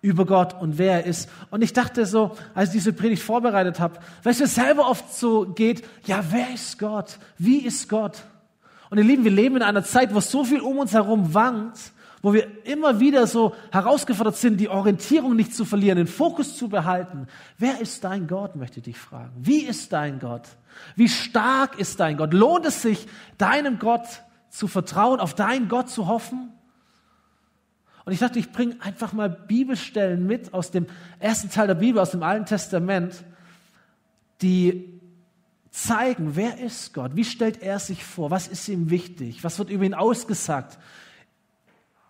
über 0.00 0.26
Gott 0.26 0.60
und 0.60 0.78
wer 0.78 0.92
er 0.92 1.06
ist. 1.06 1.28
Und 1.50 1.62
ich 1.62 1.72
dachte 1.72 2.06
so, 2.06 2.36
als 2.54 2.68
ich 2.70 2.74
diese 2.76 2.92
Predigt 2.92 3.22
vorbereitet 3.22 3.80
habe, 3.80 3.98
weil 4.22 4.32
es 4.32 4.40
mir 4.40 4.46
selber 4.46 4.88
oft 4.88 5.12
so 5.12 5.46
geht, 5.46 5.84
ja, 6.06 6.24
wer 6.30 6.54
ist 6.54 6.78
Gott? 6.78 7.18
Wie 7.36 7.58
ist 7.58 7.88
Gott? 7.88 8.22
Und 8.90 8.98
ihr 8.98 9.04
Lieben, 9.04 9.24
wir 9.24 9.30
leben 9.30 9.56
in 9.56 9.62
einer 9.62 9.84
Zeit, 9.84 10.14
wo 10.14 10.20
so 10.20 10.44
viel 10.44 10.60
um 10.60 10.78
uns 10.78 10.92
herum 10.92 11.34
wankt, 11.34 11.92
wo 12.22 12.32
wir 12.32 12.66
immer 12.66 13.00
wieder 13.00 13.26
so 13.26 13.54
herausgefordert 13.70 14.36
sind, 14.36 14.58
die 14.58 14.68
Orientierung 14.68 15.36
nicht 15.36 15.54
zu 15.54 15.64
verlieren, 15.64 15.98
den 15.98 16.06
Fokus 16.06 16.56
zu 16.56 16.68
behalten. 16.68 17.26
Wer 17.58 17.80
ist 17.80 18.04
dein 18.04 18.26
Gott, 18.26 18.56
möchte 18.56 18.78
ich 18.78 18.84
dich 18.84 18.98
fragen. 18.98 19.32
Wie 19.38 19.60
ist 19.60 19.92
dein 19.92 20.18
Gott? 20.18 20.48
Wie 20.96 21.08
stark 21.08 21.78
ist 21.78 22.00
dein 22.00 22.16
Gott? 22.16 22.32
Lohnt 22.32 22.66
es 22.66 22.82
sich, 22.82 23.06
deinem 23.36 23.78
Gott 23.78 24.06
zu 24.48 24.68
vertrauen, 24.68 25.20
auf 25.20 25.34
deinen 25.34 25.68
Gott 25.68 25.90
zu 25.90 26.06
hoffen? 26.06 26.52
Und 28.08 28.14
ich 28.14 28.20
dachte, 28.20 28.38
ich 28.38 28.52
bringe 28.52 28.74
einfach 28.80 29.12
mal 29.12 29.28
Bibelstellen 29.28 30.26
mit 30.26 30.54
aus 30.54 30.70
dem 30.70 30.86
ersten 31.18 31.50
Teil 31.50 31.66
der 31.66 31.74
Bibel, 31.74 32.00
aus 32.00 32.12
dem 32.12 32.22
Alten 32.22 32.46
Testament, 32.46 33.22
die 34.40 34.98
zeigen, 35.70 36.34
wer 36.34 36.58
ist 36.58 36.94
Gott? 36.94 37.16
Wie 37.16 37.24
stellt 37.26 37.60
er 37.60 37.78
sich 37.78 38.02
vor? 38.02 38.30
Was 38.30 38.48
ist 38.48 38.66
ihm 38.68 38.88
wichtig? 38.88 39.44
Was 39.44 39.58
wird 39.58 39.68
über 39.68 39.84
ihn 39.84 39.92
ausgesagt? 39.92 40.78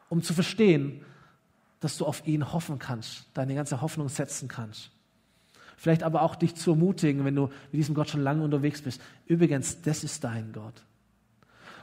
Um 0.08 0.22
zu 0.22 0.34
verstehen, 0.34 1.04
dass 1.80 1.98
du 1.98 2.06
auf 2.06 2.24
ihn 2.28 2.52
hoffen 2.52 2.78
kannst, 2.78 3.24
deine 3.34 3.56
ganze 3.56 3.80
Hoffnung 3.80 4.08
setzen 4.08 4.46
kannst. 4.46 4.92
Vielleicht 5.76 6.04
aber 6.04 6.22
auch 6.22 6.36
dich 6.36 6.54
zu 6.54 6.70
ermutigen, 6.70 7.24
wenn 7.24 7.34
du 7.34 7.48
mit 7.72 7.80
diesem 7.80 7.96
Gott 7.96 8.08
schon 8.08 8.22
lange 8.22 8.44
unterwegs 8.44 8.82
bist. 8.82 9.00
Übrigens, 9.26 9.82
das 9.82 10.04
ist 10.04 10.22
dein 10.22 10.52
Gott. 10.52 10.80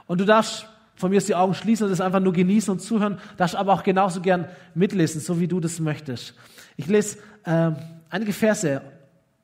Und 0.07 0.21
du 0.21 0.25
darfst 0.25 0.69
Von 0.95 1.11
mir 1.11 1.17
ist 1.17 1.27
die 1.27 1.35
Augen 1.35 1.53
schließen 1.53 1.85
und 1.85 1.91
das 1.91 2.01
einfach 2.01 2.21
nur 2.21 2.33
genießen 2.33 2.71
und 2.71 2.79
zuhören. 2.79 3.19
Darfst 3.37 3.55
aber 3.55 3.73
auch 3.73 3.83
genauso 3.83 4.21
gern 4.21 4.47
mitlesen, 4.73 5.19
so 5.19 5.39
wie 5.39 5.47
du 5.47 5.59
das 5.59 5.79
möchtest. 5.79 6.33
Ich 6.77 6.87
lese 6.87 7.17
äh, 7.43 7.71
einige 8.09 8.33
Verse 8.33 8.81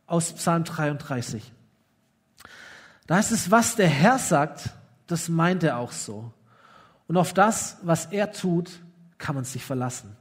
aus 0.07 0.33
Psalm 0.33 0.63
33. 0.63 1.51
Da 3.07 3.15
heißt 3.15 3.31
es, 3.31 3.51
was 3.51 3.75
der 3.75 3.87
Herr 3.87 4.17
sagt, 4.17 4.69
das 5.07 5.27
meint 5.27 5.63
er 5.63 5.77
auch 5.77 5.91
so. 5.91 6.31
Und 7.07 7.17
auf 7.17 7.33
das, 7.33 7.77
was 7.81 8.05
er 8.05 8.31
tut, 8.31 8.71
kann 9.17 9.35
man 9.35 9.43
sich 9.43 9.65
verlassen. 9.65 10.15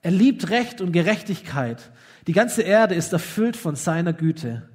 Er 0.00 0.10
liebt 0.10 0.48
Recht 0.48 0.80
und 0.80 0.92
Gerechtigkeit. 0.92 1.90
Die 2.26 2.32
ganze 2.32 2.62
Erde 2.62 2.94
ist 2.94 3.12
erfüllt 3.12 3.56
von 3.56 3.76
seiner 3.76 4.12
Güte. 4.12 4.68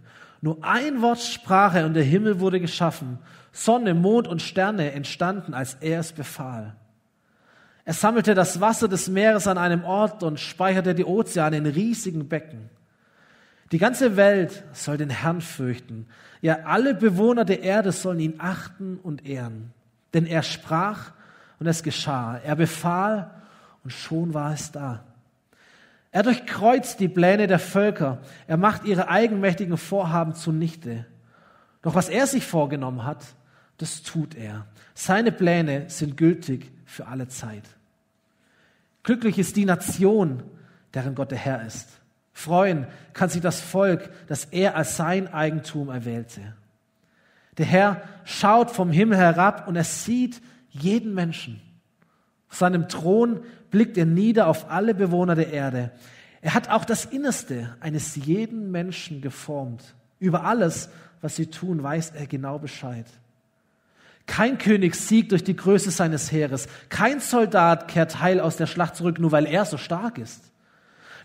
Nur 0.44 0.58
ein 0.62 1.02
Wort 1.02 1.22
sprach 1.22 1.74
er 1.74 1.86
und 1.86 1.94
der 1.94 2.04
Himmel 2.04 2.42
wurde 2.42 2.60
geschaffen. 2.60 3.18
Sonne, 3.54 3.94
Mond 3.94 4.28
und 4.28 4.42
Sterne 4.42 4.92
entstanden, 4.92 5.54
als 5.54 5.76
er 5.76 6.02
es 6.02 6.12
befahl. 6.12 6.76
Er 7.86 7.94
sammelte 7.94 8.36
das 8.36 8.60
Wasser 8.60 8.90
des 8.90 9.08
Meeres 9.08 9.48
an 9.48 9.58
einem 9.58 9.86
Ort 9.86 10.22
und 10.22 10.42
speicherte 10.42 10.96
die 10.96 11.06
Ozeane 11.06 11.56
in 11.56 11.66
riesigen 11.66 12.28
Becken. 12.28 12.70
Die 13.72 13.78
ganze 13.78 14.18
Welt 14.18 14.66
soll 14.74 14.98
den 14.98 15.10
Herrn 15.10 15.40
fürchten. 15.40 16.08
Ja, 16.42 16.58
alle 16.66 16.94
Bewohner 16.94 17.46
der 17.46 17.62
Erde 17.62 17.94
sollen 17.94 18.20
ihn 18.20 18.36
achten 18.40 19.00
und 19.02 19.26
ehren. 19.26 19.72
Denn 20.14 20.26
er 20.26 20.44
sprach 20.44 21.12
und 21.58 21.68
es 21.68 21.84
geschah. 21.84 22.38
Er 22.44 22.58
befahl 22.58 23.32
und 23.86 23.92
schon 23.94 24.34
war 24.34 24.52
es 24.52 24.74
da. 24.74 25.06
Er 26.14 26.22
durchkreuzt 26.22 27.00
die 27.00 27.08
Pläne 27.08 27.48
der 27.48 27.58
Völker. 27.58 28.20
Er 28.46 28.56
macht 28.56 28.86
ihre 28.86 29.10
eigenmächtigen 29.10 29.78
Vorhaben 29.78 30.36
zunichte. 30.36 31.08
Doch 31.82 31.96
was 31.96 32.08
er 32.08 32.28
sich 32.28 32.46
vorgenommen 32.46 33.04
hat, 33.04 33.26
das 33.80 34.04
tut 34.04 34.36
er. 34.36 34.68
Seine 34.94 35.32
Pläne 35.32 35.90
sind 35.90 36.16
gültig 36.16 36.72
für 36.86 37.08
alle 37.08 37.30
Zeit. 37.30 37.64
Glücklich 39.02 39.40
ist 39.40 39.56
die 39.56 39.66
Nation, 39.66 40.44
deren 40.94 41.16
Gott 41.16 41.32
der 41.32 41.40
Herr 41.40 41.66
ist. 41.66 41.90
Freuen 42.32 42.86
kann 43.14 43.30
sich 43.30 43.42
das 43.42 43.60
Volk, 43.60 44.12
das 44.28 44.46
er 44.46 44.76
als 44.76 44.96
sein 44.96 45.34
Eigentum 45.34 45.90
erwählte. 45.90 46.42
Der 47.58 47.66
Herr 47.66 48.04
schaut 48.24 48.70
vom 48.70 48.92
Himmel 48.92 49.18
herab 49.18 49.68
und 49.68 49.76
er 49.76 49.84
sieht 49.84 50.44
jeden 50.70 51.16
Menschen. 51.16 51.60
Seinem 52.54 52.88
Thron 52.88 53.42
blickt 53.72 53.98
er 53.98 54.06
nieder 54.06 54.48
auf 54.48 54.70
alle 54.70 54.94
Bewohner 54.94 55.36
der 55.36 55.52
Erde. 55.52 55.92
Er 56.42 56.54
hat 56.54 56.70
auch 56.70 56.86
das 56.86 57.06
Innerste 57.06 57.76
eines 57.80 58.16
jeden 58.16 58.70
Menschen 58.70 59.22
geformt. 59.22 59.96
Über 60.20 60.44
alles, 60.44 60.90
was 61.22 61.36
sie 61.36 61.48
tun, 61.48 61.82
weiß 61.82 62.12
er 62.12 62.28
genau 62.28 62.60
Bescheid. 62.60 63.06
Kein 64.26 64.58
König 64.58 64.96
siegt 64.96 65.32
durch 65.32 65.44
die 65.44 65.56
Größe 65.56 65.92
seines 65.92 66.32
Heeres. 66.32 66.68
Kein 66.90 67.20
Soldat 67.20 67.88
kehrt 67.88 68.22
heil 68.22 68.40
aus 68.40 68.56
der 68.56 68.68
Schlacht 68.68 68.96
zurück, 68.96 69.20
nur 69.20 69.32
weil 69.32 69.46
er 69.46 69.66
so 69.66 69.78
stark 69.78 70.18
ist. 70.18 70.52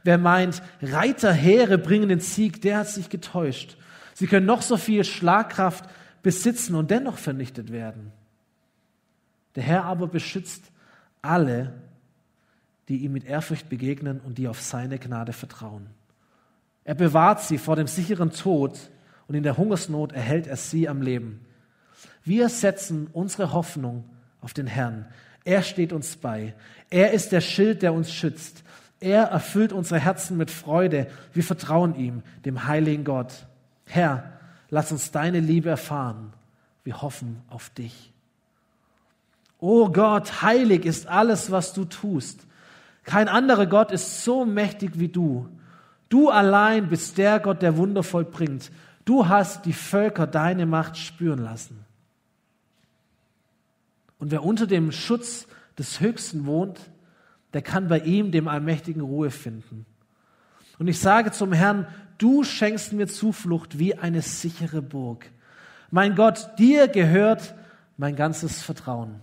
Wer 0.05 0.19
meint, 0.19 0.63
Reiterheere 0.81 1.79
bringen 1.79 2.09
den 2.09 2.21
Sieg, 2.21 2.63
der 2.63 2.79
hat 2.79 2.89
sich 2.89 3.09
getäuscht. 3.09 3.77
Sie 4.15 4.27
können 4.27 4.47
noch 4.47 4.63
so 4.63 4.77
viel 4.77 5.05
Schlagkraft 5.05 5.85
besitzen 6.23 6.75
und 6.75 6.91
dennoch 6.91 7.19
vernichtet 7.19 7.71
werden. 7.73 8.13
Der 9.55 9.63
Herr 9.63 9.85
aber 9.85 10.07
beschützt 10.07 10.65
alle, 11.23 11.73
die 12.89 12.99
ihm 12.99 13.13
mit 13.13 13.25
Ehrfurcht 13.25 13.69
begegnen 13.69 14.21
und 14.21 14.39
die 14.39 14.49
auf 14.49 14.61
seine 14.61 14.99
Gnade 14.99 15.33
vertrauen. 15.33 15.89
Er 16.85 16.95
bewahrt 16.95 17.43
sie 17.43 17.59
vor 17.59 17.77
dem 17.77 17.87
sicheren 17.87 18.31
Tod 18.31 18.79
und 19.27 19.35
in 19.35 19.43
der 19.43 19.57
Hungersnot 19.59 20.13
erhält 20.13 20.47
er 20.47 20.57
sie 20.57 20.89
am 20.89 21.03
Leben. 21.03 21.45
Wir 22.25 22.49
setzen 22.49 23.09
unsere 23.13 23.53
Hoffnung 23.53 24.05
auf 24.41 24.55
den 24.55 24.67
Herrn. 24.67 25.07
Er 25.45 25.63
steht 25.63 25.93
uns 25.93 26.17
bei. 26.17 26.55
Er 26.91 27.13
ist 27.13 27.33
der 27.33 27.41
Schild, 27.41 27.83
der 27.83 27.93
uns 27.93 28.13
schützt. 28.13 28.65
Er 29.01 29.25
erfüllt 29.25 29.73
unsere 29.73 30.01
Herzen 30.01 30.37
mit 30.37 30.51
Freude. 30.51 31.09
Wir 31.33 31.45
vertrauen 31.45 31.95
ihm, 31.95 32.23
dem 32.45 32.67
heiligen 32.67 33.05
Gott. 33.05 33.47
Herr, 33.85 34.33
lass 34.71 34.91
uns 34.93 35.11
deine 35.11 35.41
Liebe 35.41 35.69
erfahren. 35.69 36.33
Wir 36.85 37.03
hoffen 37.03 37.43
auf 37.49 37.71
dich. 37.71 38.13
O 39.59 39.91
Gott, 39.91 40.43
heilig 40.43 40.85
ist 40.85 41.07
alles, 41.09 41.51
was 41.51 41.73
du 41.73 41.85
tust. 41.85 42.47
Kein 43.03 43.29
anderer 43.29 43.67
Gott 43.67 43.91
ist 43.91 44.23
so 44.25 44.45
mächtig 44.45 44.93
wie 44.99 45.09
du. 45.09 45.49
Du 46.09 46.31
allein 46.31 46.89
bist 46.89 47.19
der 47.19 47.41
Gott, 47.41 47.63
der 47.63 47.77
Wunder 47.77 48.03
vollbringt. 48.03 48.71
Du 49.05 49.29
hast 49.29 49.65
die 49.65 49.73
Völker 49.73 50.27
deine 50.27 50.67
Macht 50.67 50.97
spüren 50.97 51.39
lassen. 51.39 51.85
Und 54.19 54.31
wer 54.31 54.45
unter 54.45 54.67
dem 54.67 54.93
Schutz 54.93 55.47
des 55.79 56.01
Höchsten 56.01 56.47
wohnt, 56.47 56.79
der 57.53 57.63
kann 57.63 57.89
bei 57.89 58.01
ihm, 58.01 58.31
dem 58.31 58.49
Allmächtigen, 58.49 59.03
Ruhe 59.03 59.31
finden. 59.31 59.87
Und 60.79 60.89
ich 60.89 60.99
sage 60.99 61.33
zum 61.33 61.53
Herrn, 61.53 61.87
du 62.19 62.45
schenkst 62.45 62.93
mir 62.93 63.07
Zuflucht 63.07 63.79
wie 63.79 63.95
eine 63.95 64.23
sichere 64.23 64.83
Burg. 64.83 65.31
Mein 65.91 66.15
Gott, 66.15 66.51
dir 66.59 66.89
gehört 66.89 67.55
mein 67.97 68.17
ganzes 68.17 68.63
Vertrauen. 68.63 69.21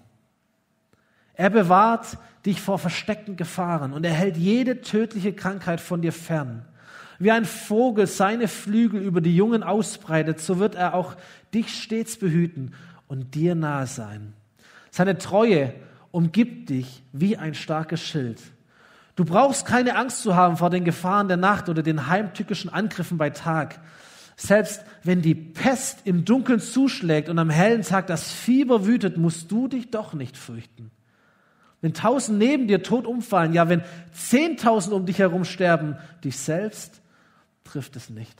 Er 1.35 1.49
bewahrt 1.49 2.17
dich 2.45 2.61
vor 2.61 2.79
versteckten 2.79 3.35
Gefahren 3.35 3.93
und 3.93 4.05
er 4.05 4.13
hält 4.13 4.37
jede 4.37 4.81
tödliche 4.81 5.33
Krankheit 5.33 5.81
von 5.81 6.01
dir 6.01 6.13
fern. 6.13 6.65
Wie 7.17 7.31
ein 7.31 7.45
Vogel 7.45 8.07
seine 8.07 8.47
Flügel 8.47 9.01
über 9.01 9.21
die 9.21 9.35
Jungen 9.35 9.63
ausbreitet, 9.63 10.39
so 10.39 10.59
wird 10.59 10.75
er 10.75 10.93
auch 10.93 11.15
dich 11.53 11.81
stets 11.81 12.17
behüten 12.17 12.73
und 13.07 13.35
dir 13.35 13.55
nahe 13.55 13.87
sein. 13.87 14.33
Seine 14.91 15.17
Treue 15.17 15.73
umgibt 16.11 16.69
dich 16.69 17.03
wie 17.11 17.37
ein 17.37 17.53
starkes 17.53 18.01
Schild. 18.01 18.41
Du 19.15 19.23
brauchst 19.23 19.65
keine 19.65 19.95
Angst 19.95 20.21
zu 20.21 20.35
haben 20.35 20.57
vor 20.57 20.69
den 20.69 20.83
Gefahren 20.83 21.27
der 21.27 21.37
Nacht 21.37 21.69
oder 21.69 21.83
den 21.83 22.07
heimtückischen 22.07 22.69
Angriffen 22.69 23.17
bei 23.17 23.29
Tag. 23.29 23.79
Selbst 24.35 24.83
wenn 25.03 25.21
die 25.21 25.35
Pest 25.35 25.99
im 26.03 26.25
Dunkeln 26.25 26.59
zuschlägt 26.59 27.29
und 27.29 27.39
am 27.39 27.49
hellen 27.49 27.83
Tag 27.83 28.07
das 28.07 28.29
Fieber 28.31 28.85
wütet, 28.85 29.15
musst 29.15 29.51
du 29.51 29.69
dich 29.69 29.91
doch 29.91 30.13
nicht 30.13 30.35
fürchten. 30.35 30.91
Wenn 31.85 31.93
tausend 31.93 32.39
neben 32.39 32.67
dir 32.67 32.81
tot 32.81 33.05
umfallen, 33.05 33.53
ja, 33.53 33.69
wenn 33.69 33.83
zehntausend 34.11 34.91
um 34.91 35.05
dich 35.05 35.19
herum 35.19 35.45
sterben, 35.45 35.95
dich 36.23 36.35
selbst 36.35 36.99
trifft 37.63 37.95
es 37.95 38.09
nicht. 38.09 38.35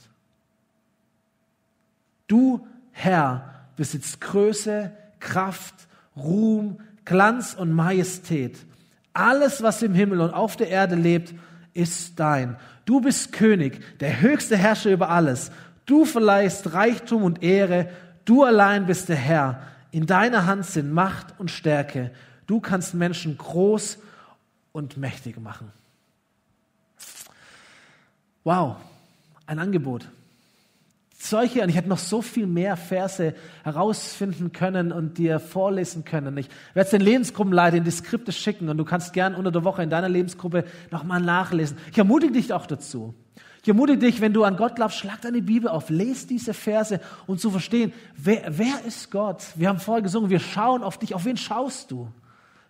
Du, 2.26 2.66
Herr, 2.90 3.54
besitzt 3.76 4.20
Größe, 4.20 4.90
Kraft, 5.20 5.76
Ruhm, 6.16 6.80
Glanz 7.04 7.54
und 7.54 7.70
Majestät. 7.70 8.58
Alles, 9.12 9.62
was 9.62 9.80
im 9.80 9.94
Himmel 9.94 10.22
und 10.22 10.34
auf 10.34 10.56
der 10.56 10.68
Erde 10.68 10.96
lebt, 10.96 11.32
ist 11.72 12.18
dein. 12.18 12.56
Du 12.84 13.00
bist 13.00 13.30
König, 13.30 13.80
der 14.00 14.22
höchste 14.22 14.56
Herrscher 14.56 14.90
über 14.90 15.08
alles. 15.08 15.52
Du 15.84 16.04
verleihst 16.04 16.72
Reichtum 16.72 17.22
und 17.22 17.44
Ehre. 17.44 17.90
Du 18.24 18.42
allein 18.42 18.86
bist 18.86 19.08
der 19.08 19.14
Herr. 19.14 19.62
In 19.92 20.06
deiner 20.06 20.46
Hand 20.46 20.66
sind 20.66 20.92
Macht 20.92 21.38
und 21.38 21.52
Stärke. 21.52 22.10
Du 22.46 22.60
kannst 22.60 22.94
Menschen 22.94 23.36
groß 23.36 23.98
und 24.72 24.96
mächtig 24.96 25.40
machen. 25.40 25.72
Wow, 28.44 28.76
ein 29.46 29.58
Angebot 29.58 30.06
solche, 31.28 31.62
und 31.62 31.68
ich 31.68 31.76
hätte 31.76 31.88
noch 31.88 31.98
so 31.98 32.22
viel 32.22 32.46
mehr 32.46 32.76
Verse 32.76 33.34
herausfinden 33.64 34.52
können 34.52 34.92
und 34.92 35.18
dir 35.18 35.40
vorlesen 35.40 36.04
können. 36.04 36.36
Ich 36.38 36.48
werde 36.74 36.86
es 36.86 36.90
den 36.90 37.00
Lebensgruppenleiter 37.00 37.76
in 37.76 37.84
die 37.84 37.90
Skripte 37.90 38.32
schicken 38.32 38.68
und 38.68 38.78
du 38.78 38.84
kannst 38.84 39.12
gern 39.12 39.34
unter 39.34 39.50
der 39.50 39.64
Woche 39.64 39.82
in 39.82 39.90
deiner 39.90 40.08
Lebensgruppe 40.08 40.64
nochmal 40.90 41.20
nachlesen. 41.20 41.76
Ich 41.90 41.98
ermutige 41.98 42.32
dich 42.32 42.52
auch 42.52 42.66
dazu. 42.66 43.14
Ich 43.62 43.68
ermutige 43.68 43.98
dich, 43.98 44.20
wenn 44.20 44.32
du 44.32 44.44
an 44.44 44.56
Gott 44.56 44.76
glaubst, 44.76 44.98
schlag 44.98 45.20
deine 45.22 45.42
Bibel 45.42 45.68
auf, 45.68 45.90
lese 45.90 46.28
diese 46.28 46.54
Verse 46.54 47.00
und 47.26 47.40
zu 47.40 47.50
verstehen, 47.50 47.92
wer, 48.16 48.42
wer 48.56 48.84
ist 48.86 49.10
Gott? 49.10 49.42
Wir 49.56 49.68
haben 49.68 49.80
vorher 49.80 50.02
gesungen, 50.02 50.30
wir 50.30 50.38
schauen 50.38 50.84
auf 50.84 50.98
dich. 50.98 51.14
Auf 51.14 51.24
wen 51.24 51.36
schaust 51.36 51.90
du? 51.90 52.08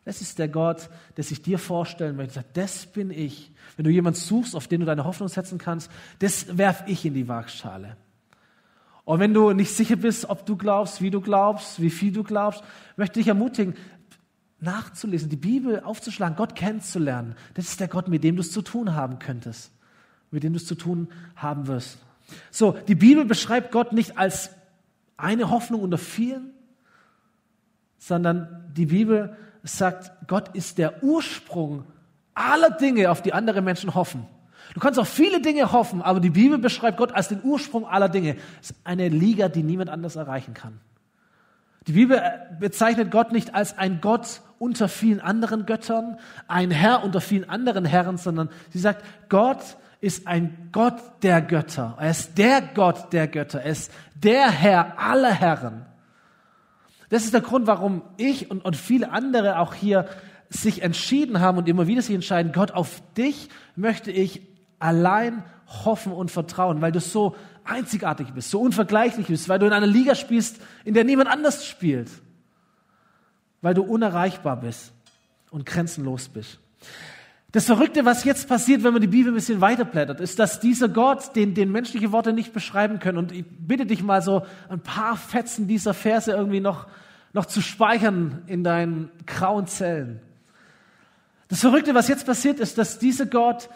Das 0.06 0.20
ist 0.20 0.38
der 0.38 0.46
Gott, 0.46 0.88
der 1.16 1.24
sich 1.24 1.42
dir 1.42 1.58
vorstellen 1.58 2.14
möchte. 2.14 2.44
Das 2.52 2.86
bin 2.86 3.10
ich. 3.10 3.50
Wenn 3.74 3.84
du 3.84 3.90
jemanden 3.90 4.20
suchst, 4.20 4.54
auf 4.54 4.68
den 4.68 4.78
du 4.78 4.86
deine 4.86 5.04
Hoffnung 5.04 5.28
setzen 5.28 5.58
kannst, 5.58 5.90
das 6.20 6.56
werf 6.56 6.84
ich 6.86 7.04
in 7.04 7.12
die 7.12 7.26
Waagschale. 7.26 7.96
Und 9.04 9.18
wenn 9.18 9.34
du 9.34 9.52
nicht 9.52 9.74
sicher 9.74 9.96
bist, 9.96 10.30
ob 10.30 10.46
du 10.46 10.56
glaubst, 10.56 11.02
wie 11.02 11.10
du 11.10 11.20
glaubst, 11.20 11.82
wie 11.82 11.90
viel 11.90 12.12
du 12.12 12.22
glaubst, 12.22 12.62
möchte 12.96 13.18
ich 13.18 13.26
ermutigen, 13.26 13.74
nachzulesen, 14.60 15.28
die 15.28 15.36
Bibel 15.36 15.80
aufzuschlagen, 15.80 16.36
Gott 16.36 16.54
kennenzulernen. 16.54 17.34
Das 17.54 17.66
ist 17.66 17.80
der 17.80 17.88
Gott, 17.88 18.06
mit 18.06 18.22
dem 18.22 18.36
du 18.36 18.42
es 18.42 18.52
zu 18.52 18.62
tun 18.62 18.94
haben 18.94 19.18
könntest, 19.18 19.72
mit 20.30 20.44
dem 20.44 20.52
du 20.52 20.58
es 20.58 20.66
zu 20.66 20.76
tun 20.76 21.08
haben 21.34 21.66
wirst. 21.66 21.98
So, 22.52 22.78
die 22.86 22.94
Bibel 22.94 23.24
beschreibt 23.24 23.72
Gott 23.72 23.92
nicht 23.92 24.18
als 24.18 24.50
eine 25.16 25.50
Hoffnung 25.50 25.80
unter 25.80 25.98
vielen, 25.98 26.52
sondern 27.98 28.70
die 28.76 28.86
Bibel 28.86 29.36
sagt, 29.74 30.10
Gott 30.26 30.54
ist 30.54 30.78
der 30.78 31.02
Ursprung 31.02 31.84
aller 32.34 32.70
Dinge, 32.70 33.10
auf 33.10 33.22
die 33.22 33.32
andere 33.32 33.62
Menschen 33.62 33.94
hoffen. 33.94 34.26
Du 34.74 34.80
kannst 34.80 34.98
auf 34.98 35.08
viele 35.08 35.40
Dinge 35.40 35.72
hoffen, 35.72 36.02
aber 36.02 36.20
die 36.20 36.30
Bibel 36.30 36.58
beschreibt 36.58 36.98
Gott 36.98 37.12
als 37.12 37.28
den 37.28 37.42
Ursprung 37.42 37.86
aller 37.86 38.08
Dinge. 38.08 38.36
Es 38.60 38.70
ist 38.70 38.80
eine 38.84 39.08
Liga, 39.08 39.48
die 39.48 39.62
niemand 39.62 39.90
anders 39.90 40.16
erreichen 40.16 40.54
kann. 40.54 40.80
Die 41.86 41.92
Bibel 41.92 42.20
bezeichnet 42.58 43.10
Gott 43.10 43.32
nicht 43.32 43.54
als 43.54 43.78
ein 43.78 44.00
Gott 44.00 44.40
unter 44.58 44.88
vielen 44.88 45.20
anderen 45.20 45.66
Göttern, 45.66 46.18
ein 46.48 46.70
Herr 46.70 47.04
unter 47.04 47.20
vielen 47.20 47.48
anderen 47.48 47.84
Herren, 47.84 48.18
sondern 48.18 48.48
sie 48.70 48.80
sagt, 48.80 49.04
Gott 49.28 49.76
ist 50.00 50.26
ein 50.26 50.68
Gott 50.72 51.00
der 51.22 51.40
Götter. 51.40 51.96
Er 51.98 52.10
ist 52.10 52.36
der 52.36 52.60
Gott 52.60 53.12
der 53.12 53.28
Götter. 53.28 53.62
Er 53.62 53.70
ist 53.70 53.92
der 54.14 54.50
Herr 54.50 54.98
aller 54.98 55.32
Herren. 55.32 55.86
Das 57.08 57.24
ist 57.24 57.34
der 57.34 57.40
Grund, 57.40 57.66
warum 57.66 58.02
ich 58.16 58.50
und, 58.50 58.64
und 58.64 58.76
viele 58.76 59.10
andere 59.12 59.58
auch 59.58 59.74
hier 59.74 60.08
sich 60.48 60.82
entschieden 60.82 61.40
haben 61.40 61.58
und 61.58 61.68
immer 61.68 61.86
wieder 61.86 62.02
sich 62.02 62.14
entscheiden, 62.14 62.52
Gott, 62.52 62.70
auf 62.70 63.02
dich 63.16 63.48
möchte 63.74 64.10
ich 64.10 64.42
allein 64.78 65.44
hoffen 65.84 66.12
und 66.12 66.30
vertrauen, 66.30 66.80
weil 66.80 66.92
du 66.92 67.00
so 67.00 67.34
einzigartig 67.64 68.32
bist, 68.32 68.50
so 68.50 68.60
unvergleichlich 68.60 69.26
bist, 69.26 69.48
weil 69.48 69.58
du 69.58 69.66
in 69.66 69.72
einer 69.72 69.86
Liga 69.86 70.14
spielst, 70.14 70.60
in 70.84 70.94
der 70.94 71.04
niemand 71.04 71.28
anders 71.28 71.66
spielt, 71.66 72.10
weil 73.62 73.74
du 73.74 73.82
unerreichbar 73.82 74.56
bist 74.60 74.92
und 75.50 75.66
grenzenlos 75.66 76.28
bist. 76.28 76.60
Das 77.56 77.64
Verrückte, 77.64 78.04
was 78.04 78.24
jetzt 78.24 78.48
passiert, 78.48 78.84
wenn 78.84 78.92
man 78.92 79.00
die 79.00 79.08
Bibel 79.08 79.32
ein 79.32 79.34
bisschen 79.34 79.62
weiterblättert, 79.62 80.20
ist, 80.20 80.38
dass 80.38 80.60
dieser 80.60 80.90
Gott, 80.90 81.34
den, 81.36 81.54
den 81.54 81.72
menschliche 81.72 82.12
Worte 82.12 82.34
nicht 82.34 82.52
beschreiben 82.52 82.98
können, 82.98 83.16
und 83.16 83.32
ich 83.32 83.46
bitte 83.48 83.86
dich 83.86 84.02
mal 84.02 84.20
so 84.20 84.44
ein 84.68 84.80
paar 84.80 85.16
Fetzen 85.16 85.66
dieser 85.66 85.94
Verse 85.94 86.30
irgendwie 86.30 86.60
noch, 86.60 86.86
noch 87.32 87.46
zu 87.46 87.62
speichern 87.62 88.42
in 88.46 88.62
deinen 88.62 89.10
grauen 89.24 89.66
Zellen. 89.66 90.20
Das 91.48 91.60
Verrückte, 91.60 91.94
was 91.94 92.08
jetzt 92.08 92.26
passiert, 92.26 92.60
ist, 92.60 92.76
dass 92.76 92.98
dieser 92.98 93.24
Gott 93.24 93.70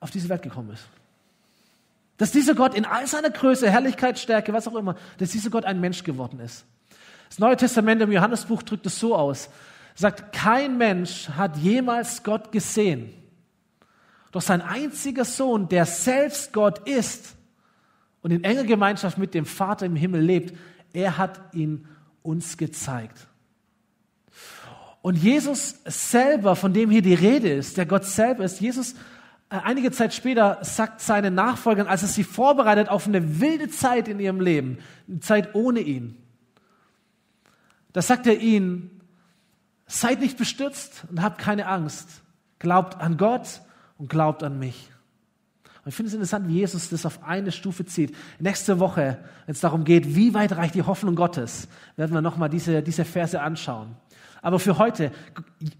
auf 0.00 0.10
diese 0.10 0.30
Welt 0.30 0.40
gekommen 0.40 0.70
ist. 0.70 0.86
Dass 2.16 2.32
dieser 2.32 2.54
Gott 2.54 2.74
in 2.74 2.86
all 2.86 3.06
seiner 3.06 3.28
Größe, 3.28 3.70
Herrlichkeit, 3.70 4.18
Stärke, 4.18 4.54
was 4.54 4.66
auch 4.68 4.74
immer, 4.74 4.96
dass 5.18 5.32
dieser 5.32 5.50
Gott 5.50 5.66
ein 5.66 5.82
Mensch 5.82 6.02
geworden 6.02 6.40
ist. 6.40 6.64
Das 7.28 7.38
Neue 7.38 7.58
Testament 7.58 8.00
im 8.00 8.10
Johannesbuch 8.10 8.62
drückt 8.62 8.86
es 8.86 8.98
so 8.98 9.14
aus 9.14 9.50
sagt, 9.94 10.32
kein 10.32 10.78
Mensch 10.78 11.28
hat 11.30 11.56
jemals 11.56 12.22
Gott 12.22 12.52
gesehen. 12.52 13.10
Doch 14.30 14.42
sein 14.42 14.62
einziger 14.62 15.24
Sohn, 15.24 15.68
der 15.68 15.84
selbst 15.84 16.52
Gott 16.52 16.88
ist 16.88 17.34
und 18.22 18.30
in 18.30 18.44
enger 18.44 18.64
Gemeinschaft 18.64 19.18
mit 19.18 19.34
dem 19.34 19.44
Vater 19.44 19.84
im 19.84 19.96
Himmel 19.96 20.22
lebt, 20.22 20.56
er 20.92 21.18
hat 21.18 21.54
ihn 21.54 21.86
uns 22.22 22.56
gezeigt. 22.56 23.26
Und 25.02 25.16
Jesus 25.16 25.80
selber, 25.84 26.56
von 26.56 26.72
dem 26.72 26.90
hier 26.90 27.02
die 27.02 27.14
Rede 27.14 27.50
ist, 27.50 27.76
der 27.76 27.86
Gott 27.86 28.04
selber 28.04 28.44
ist, 28.44 28.60
Jesus 28.60 28.94
äh, 29.52 29.56
einige 29.64 29.90
Zeit 29.90 30.14
später 30.14 30.58
sagt 30.62 31.00
seinen 31.00 31.34
Nachfolgern, 31.34 31.88
als 31.88 32.02
er 32.02 32.08
sie 32.08 32.24
vorbereitet 32.24 32.88
auf 32.88 33.06
eine 33.06 33.40
wilde 33.40 33.68
Zeit 33.68 34.08
in 34.08 34.20
ihrem 34.20 34.40
Leben, 34.40 34.78
eine 35.08 35.20
Zeit 35.20 35.54
ohne 35.54 35.80
ihn, 35.80 36.16
da 37.92 38.00
sagt 38.00 38.26
er 38.26 38.38
ihnen, 38.38 39.01
Seid 39.92 40.20
nicht 40.20 40.38
bestürzt 40.38 41.04
und 41.10 41.20
habt 41.20 41.36
keine 41.36 41.66
Angst. 41.66 42.08
Glaubt 42.58 42.98
an 42.98 43.18
Gott 43.18 43.60
und 43.98 44.08
glaubt 44.08 44.42
an 44.42 44.58
mich. 44.58 44.88
Und 45.84 45.90
ich 45.90 45.94
finde 45.94 46.08
es 46.08 46.14
interessant, 46.14 46.48
wie 46.48 46.54
Jesus 46.54 46.88
das 46.88 47.04
auf 47.04 47.22
eine 47.24 47.52
Stufe 47.52 47.84
zieht. 47.84 48.16
Nächste 48.38 48.80
Woche, 48.80 49.18
wenn 49.44 49.52
es 49.52 49.60
darum 49.60 49.84
geht, 49.84 50.16
wie 50.16 50.32
weit 50.32 50.52
reicht 50.52 50.76
die 50.76 50.82
Hoffnung 50.82 51.14
Gottes, 51.14 51.68
werden 51.96 52.14
wir 52.14 52.22
nochmal 52.22 52.48
diese, 52.48 52.82
diese 52.82 53.04
Verse 53.04 53.38
anschauen. 53.38 53.94
Aber 54.40 54.58
für 54.58 54.78
heute, 54.78 55.12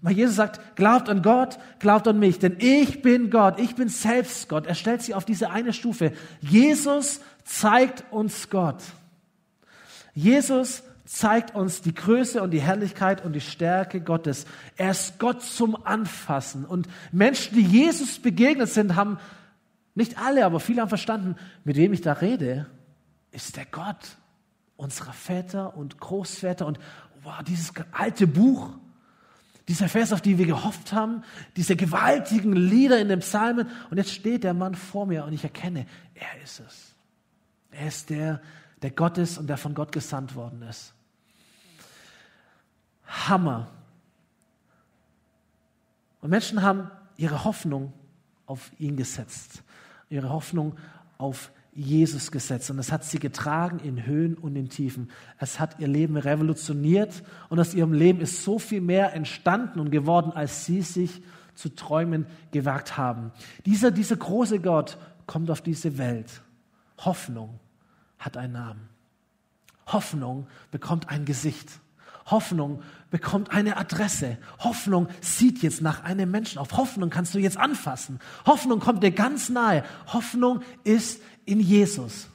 Jesus 0.07 0.35
sagt, 0.35 0.75
glaubt 0.75 1.09
an 1.09 1.23
Gott, 1.23 1.57
glaubt 1.79 2.07
an 2.07 2.19
mich, 2.19 2.37
denn 2.37 2.57
ich 2.59 3.01
bin 3.01 3.31
Gott, 3.31 3.59
ich 3.59 3.73
bin 3.73 3.89
selbst 3.89 4.47
Gott. 4.47 4.67
Er 4.67 4.75
stellt 4.75 5.01
sie 5.01 5.15
auf 5.15 5.25
diese 5.25 5.49
eine 5.49 5.73
Stufe. 5.73 6.13
Jesus 6.39 7.19
zeigt 7.45 8.05
uns 8.11 8.51
Gott. 8.51 8.83
Jesus 10.13 10.83
zeigt 11.13 11.53
uns 11.53 11.81
die 11.81 11.93
Größe 11.93 12.41
und 12.41 12.51
die 12.51 12.61
Herrlichkeit 12.61 13.23
und 13.23 13.33
die 13.33 13.41
Stärke 13.41 14.01
Gottes. 14.01 14.45
Er 14.77 14.91
ist 14.91 15.19
Gott 15.19 15.43
zum 15.43 15.85
Anfassen. 15.85 16.65
Und 16.65 16.87
Menschen, 17.11 17.55
die 17.55 17.61
Jesus 17.61 18.17
begegnet 18.17 18.69
sind, 18.69 18.95
haben, 18.95 19.19
nicht 19.93 20.17
alle, 20.17 20.43
aber 20.43 20.59
viele 20.59 20.81
haben 20.81 20.89
verstanden, 20.89 21.35
mit 21.63 21.77
wem 21.77 21.93
ich 21.93 22.01
da 22.01 22.13
rede, 22.13 22.65
ist 23.31 23.57
der 23.57 23.65
Gott 23.65 24.17
unserer 24.75 25.13
Väter 25.13 25.77
und 25.77 25.99
Großväter 25.99 26.65
und 26.65 26.79
wow, 27.21 27.43
dieses 27.43 27.71
alte 27.91 28.25
Buch, 28.25 28.71
dieser 29.67 29.89
Vers, 29.89 30.13
auf 30.13 30.21
den 30.21 30.39
wir 30.39 30.47
gehofft 30.47 30.93
haben, 30.93 31.23
diese 31.55 31.75
gewaltigen 31.75 32.53
Lieder 32.53 32.99
in 32.99 33.09
den 33.09 33.19
Psalmen. 33.19 33.67
Und 33.91 33.97
jetzt 33.97 34.11
steht 34.11 34.43
der 34.43 34.55
Mann 34.55 34.73
vor 34.73 35.05
mir 35.05 35.25
und 35.25 35.33
ich 35.33 35.43
erkenne, 35.43 35.85
er 36.15 36.43
ist 36.43 36.59
es. 36.59 36.95
Er 37.69 37.87
ist 37.87 38.09
der, 38.09 38.41
der 38.81 38.89
Gott 38.89 39.19
ist 39.19 39.37
und 39.37 39.45
der 39.45 39.57
von 39.57 39.75
Gott 39.75 39.91
gesandt 39.91 40.33
worden 40.33 40.63
ist. 40.63 40.95
Hammer. 43.13 43.69
Und 46.21 46.29
Menschen 46.29 46.61
haben 46.61 46.89
ihre 47.17 47.43
Hoffnung 47.43 47.93
auf 48.45 48.71
ihn 48.79 48.97
gesetzt, 48.97 49.63
ihre 50.09 50.29
Hoffnung 50.29 50.75
auf 51.17 51.51
Jesus 51.73 52.31
gesetzt. 52.31 52.69
Und 52.69 52.79
es 52.79 52.91
hat 52.91 53.03
sie 53.03 53.19
getragen 53.19 53.79
in 53.79 54.05
Höhen 54.05 54.35
und 54.35 54.55
in 54.55 54.69
Tiefen. 54.69 55.09
Es 55.37 55.59
hat 55.59 55.79
ihr 55.79 55.87
Leben 55.87 56.17
revolutioniert 56.17 57.23
und 57.49 57.59
aus 57.59 57.73
ihrem 57.73 57.93
Leben 57.93 58.21
ist 58.21 58.43
so 58.43 58.59
viel 58.59 58.81
mehr 58.81 59.13
entstanden 59.13 59.79
und 59.79 59.91
geworden, 59.91 60.31
als 60.31 60.65
sie 60.65 60.81
sich 60.81 61.21
zu 61.55 61.69
träumen 61.69 62.25
gewagt 62.51 62.97
haben. 62.97 63.31
Dieser, 63.65 63.91
dieser 63.91 64.15
große 64.15 64.59
Gott 64.59 64.97
kommt 65.27 65.51
auf 65.51 65.61
diese 65.61 65.97
Welt. 65.97 66.41
Hoffnung 66.99 67.59
hat 68.17 68.37
einen 68.37 68.53
Namen. 68.53 68.89
Hoffnung 69.87 70.47
bekommt 70.71 71.09
ein 71.09 71.25
Gesicht. 71.25 71.69
Hoffnung 72.25 72.81
bekommt 73.11 73.51
eine 73.51 73.77
Adresse. 73.77 74.37
Hoffnung 74.59 75.07
sieht 75.21 75.61
jetzt 75.61 75.81
nach 75.81 76.03
einem 76.03 76.31
Menschen 76.31 76.59
auf. 76.59 76.77
Hoffnung 76.77 77.09
kannst 77.09 77.33
du 77.35 77.39
jetzt 77.39 77.57
anfassen. 77.57 78.19
Hoffnung 78.45 78.79
kommt 78.79 79.03
dir 79.03 79.11
ganz 79.11 79.49
nahe. 79.49 79.83
Hoffnung 80.07 80.61
ist 80.83 81.21
in 81.45 81.59
Jesus. 81.59 82.29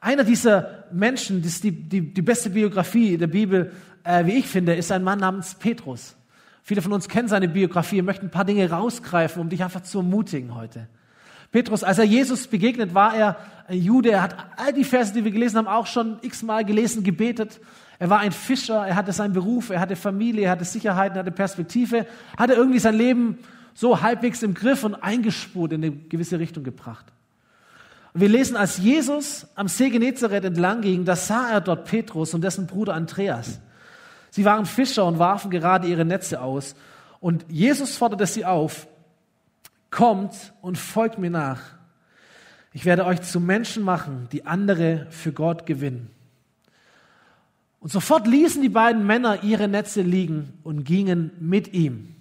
Einer 0.00 0.24
dieser 0.24 0.84
Menschen, 0.92 1.42
das 1.42 1.54
ist 1.54 1.64
die, 1.64 1.72
die, 1.72 2.14
die 2.14 2.22
beste 2.22 2.50
Biografie 2.50 3.18
der 3.18 3.26
Bibel, 3.26 3.72
äh, 4.04 4.24
wie 4.24 4.38
ich 4.38 4.46
finde, 4.46 4.74
ist 4.74 4.90
ein 4.92 5.04
Mann 5.04 5.18
namens 5.18 5.54
Petrus. 5.54 6.16
Viele 6.62 6.82
von 6.82 6.92
uns 6.92 7.08
kennen 7.08 7.28
seine 7.28 7.48
Biografie 7.48 8.00
und 8.00 8.06
möchten 8.06 8.26
ein 8.26 8.30
paar 8.30 8.44
Dinge 8.44 8.70
rausgreifen, 8.70 9.42
um 9.42 9.48
dich 9.48 9.62
einfach 9.62 9.82
zu 9.82 9.98
ermutigen 9.98 10.54
heute. 10.54 10.88
Petrus, 11.52 11.82
als 11.82 11.98
er 11.98 12.04
Jesus 12.04 12.46
begegnet, 12.46 12.94
war 12.94 13.14
er 13.14 13.36
ein 13.66 13.80
Jude. 13.80 14.12
Er 14.12 14.22
hat 14.22 14.36
all 14.56 14.72
die 14.72 14.84
Verse, 14.84 15.12
die 15.12 15.24
wir 15.24 15.32
gelesen 15.32 15.58
haben, 15.58 15.66
auch 15.66 15.86
schon 15.86 16.18
x-mal 16.22 16.64
gelesen, 16.64 17.02
gebetet. 17.02 17.60
Er 17.98 18.08
war 18.08 18.20
ein 18.20 18.32
Fischer, 18.32 18.86
er 18.86 18.96
hatte 18.96 19.12
seinen 19.12 19.32
Beruf, 19.32 19.70
er 19.70 19.80
hatte 19.80 19.96
Familie, 19.96 20.44
er 20.44 20.52
hatte 20.52 20.64
Sicherheiten, 20.64 21.16
er 21.16 21.20
hatte 21.20 21.32
Perspektive, 21.32 22.06
hatte 22.36 22.54
irgendwie 22.54 22.78
sein 22.78 22.94
Leben 22.94 23.38
so 23.74 24.00
halbwegs 24.00 24.42
im 24.42 24.54
Griff 24.54 24.84
und 24.84 24.94
eingespurt 24.94 25.72
in 25.72 25.84
eine 25.84 25.92
gewisse 25.92 26.38
Richtung 26.38 26.64
gebracht. 26.64 27.06
Und 28.12 28.20
wir 28.20 28.28
lesen, 28.28 28.56
als 28.56 28.78
Jesus 28.78 29.46
am 29.54 29.68
See 29.68 29.90
Genezareth 29.90 30.44
entlang 30.44 30.80
ging, 30.80 31.04
da 31.04 31.14
sah 31.14 31.50
er 31.50 31.60
dort 31.60 31.84
Petrus 31.84 32.34
und 32.34 32.42
dessen 32.42 32.66
Bruder 32.66 32.94
Andreas. 32.94 33.60
Sie 34.30 34.44
waren 34.44 34.66
Fischer 34.66 35.04
und 35.04 35.18
warfen 35.18 35.50
gerade 35.50 35.86
ihre 35.86 36.04
Netze 36.04 36.40
aus. 36.40 36.74
Und 37.20 37.44
Jesus 37.48 37.96
forderte 37.96 38.26
sie 38.26 38.44
auf, 38.44 38.86
Kommt 39.90 40.52
und 40.62 40.78
folgt 40.78 41.18
mir 41.18 41.30
nach. 41.30 41.60
Ich 42.72 42.84
werde 42.84 43.04
euch 43.04 43.22
zu 43.22 43.40
Menschen 43.40 43.82
machen, 43.82 44.28
die 44.30 44.46
andere 44.46 45.06
für 45.10 45.32
Gott 45.32 45.66
gewinnen. 45.66 46.10
Und 47.80 47.90
sofort 47.90 48.26
ließen 48.26 48.62
die 48.62 48.68
beiden 48.68 49.06
Männer 49.06 49.42
ihre 49.42 49.66
Netze 49.66 50.02
liegen 50.02 50.58
und 50.62 50.84
gingen 50.84 51.32
mit 51.40 51.72
ihm. 51.72 52.14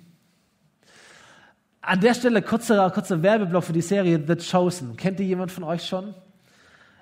An 1.81 1.99
der 1.99 2.13
Stelle 2.13 2.41
kurzer, 2.41 2.89
kurzer 2.91 3.21
Werbeblock 3.21 3.63
für 3.63 3.73
die 3.73 3.81
Serie 3.81 4.23
The 4.25 4.35
Chosen. 4.35 4.95
Kennt 4.95 5.19
ihr 5.19 5.25
jemand 5.25 5.51
von 5.51 5.63
euch 5.63 5.85
schon? 5.85 6.15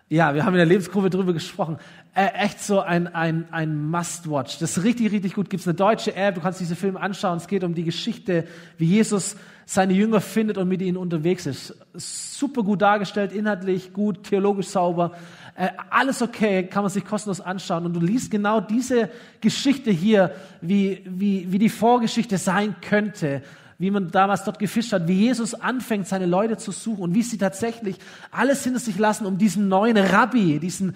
Ja, 0.10 0.34
wir 0.34 0.46
haben 0.46 0.54
in 0.54 0.60
der 0.60 0.66
Lebenskurve 0.66 1.10
drüber 1.10 1.34
gesprochen. 1.34 1.78
Äh, 2.16 2.28
echt 2.28 2.64
so 2.64 2.80
ein, 2.80 3.08
ein, 3.08 3.46
ein 3.52 3.90
Must-Watch. 3.90 4.58
Das 4.60 4.78
ist 4.78 4.84
richtig, 4.86 5.12
richtig 5.12 5.34
gut. 5.34 5.50
Gibt 5.50 5.60
es 5.60 5.68
eine 5.68 5.76
deutsche 5.76 6.16
App, 6.16 6.36
du 6.36 6.42
kannst 6.42 6.62
diese 6.62 6.78
Filme 6.78 7.02
anschauen. 7.02 7.38
Es 7.38 7.48
geht 7.48 7.66
um 7.66 7.74
die 7.76 7.84
Geschichte, 7.84 8.48
wie 8.78 8.86
Jesus 8.86 9.36
seine 9.66 9.92
Jünger 9.92 10.22
findet 10.22 10.58
und 10.58 10.70
mit 10.70 10.82
ihnen 10.82 10.96
unterwegs 10.96 11.46
ist. 11.46 11.76
Super 11.94 12.64
gut 12.64 12.82
dargestellt, 12.82 13.34
inhaltlich 13.34 13.92
gut, 13.92 14.24
theologisch 14.24 14.68
sauber. 14.68 15.12
Äh, 15.58 15.72
alles 15.90 16.22
okay, 16.22 16.64
kann 16.64 16.84
man 16.84 16.90
sich 16.90 17.04
kostenlos 17.04 17.42
anschauen. 17.42 17.86
Und 17.86 17.94
du 17.94 18.00
liest 18.00 18.32
genau 18.32 18.62
diese 18.62 19.10
Geschichte 19.42 19.92
hier, 19.92 20.32
wie, 20.62 21.02
wie, 21.04 21.52
wie 21.52 21.60
die 21.60 21.68
Vorgeschichte 21.68 22.38
sein 22.38 22.78
könnte 22.80 23.42
wie 23.80 23.92
man 23.92 24.10
damals 24.10 24.44
dort 24.44 24.60
gefischt 24.60 24.92
hat, 24.94 25.08
wie 25.08 25.14
Jesus 25.14 25.54
anfängt, 25.54 26.08
seine 26.08 26.26
Leute 26.26 26.58
zu 26.58 26.72
suchen 26.72 27.04
und 27.04 27.14
wie 27.14 27.22
sie 27.22 27.38
tatsächlich 27.38 27.98
alles 28.32 28.64
hinter 28.64 28.80
sich 28.80 28.98
lassen, 28.98 29.26
um 29.26 29.38
diesem 29.38 29.68
neuen 29.68 29.98
Rabbi, 29.98 30.60
diesen 30.60 30.96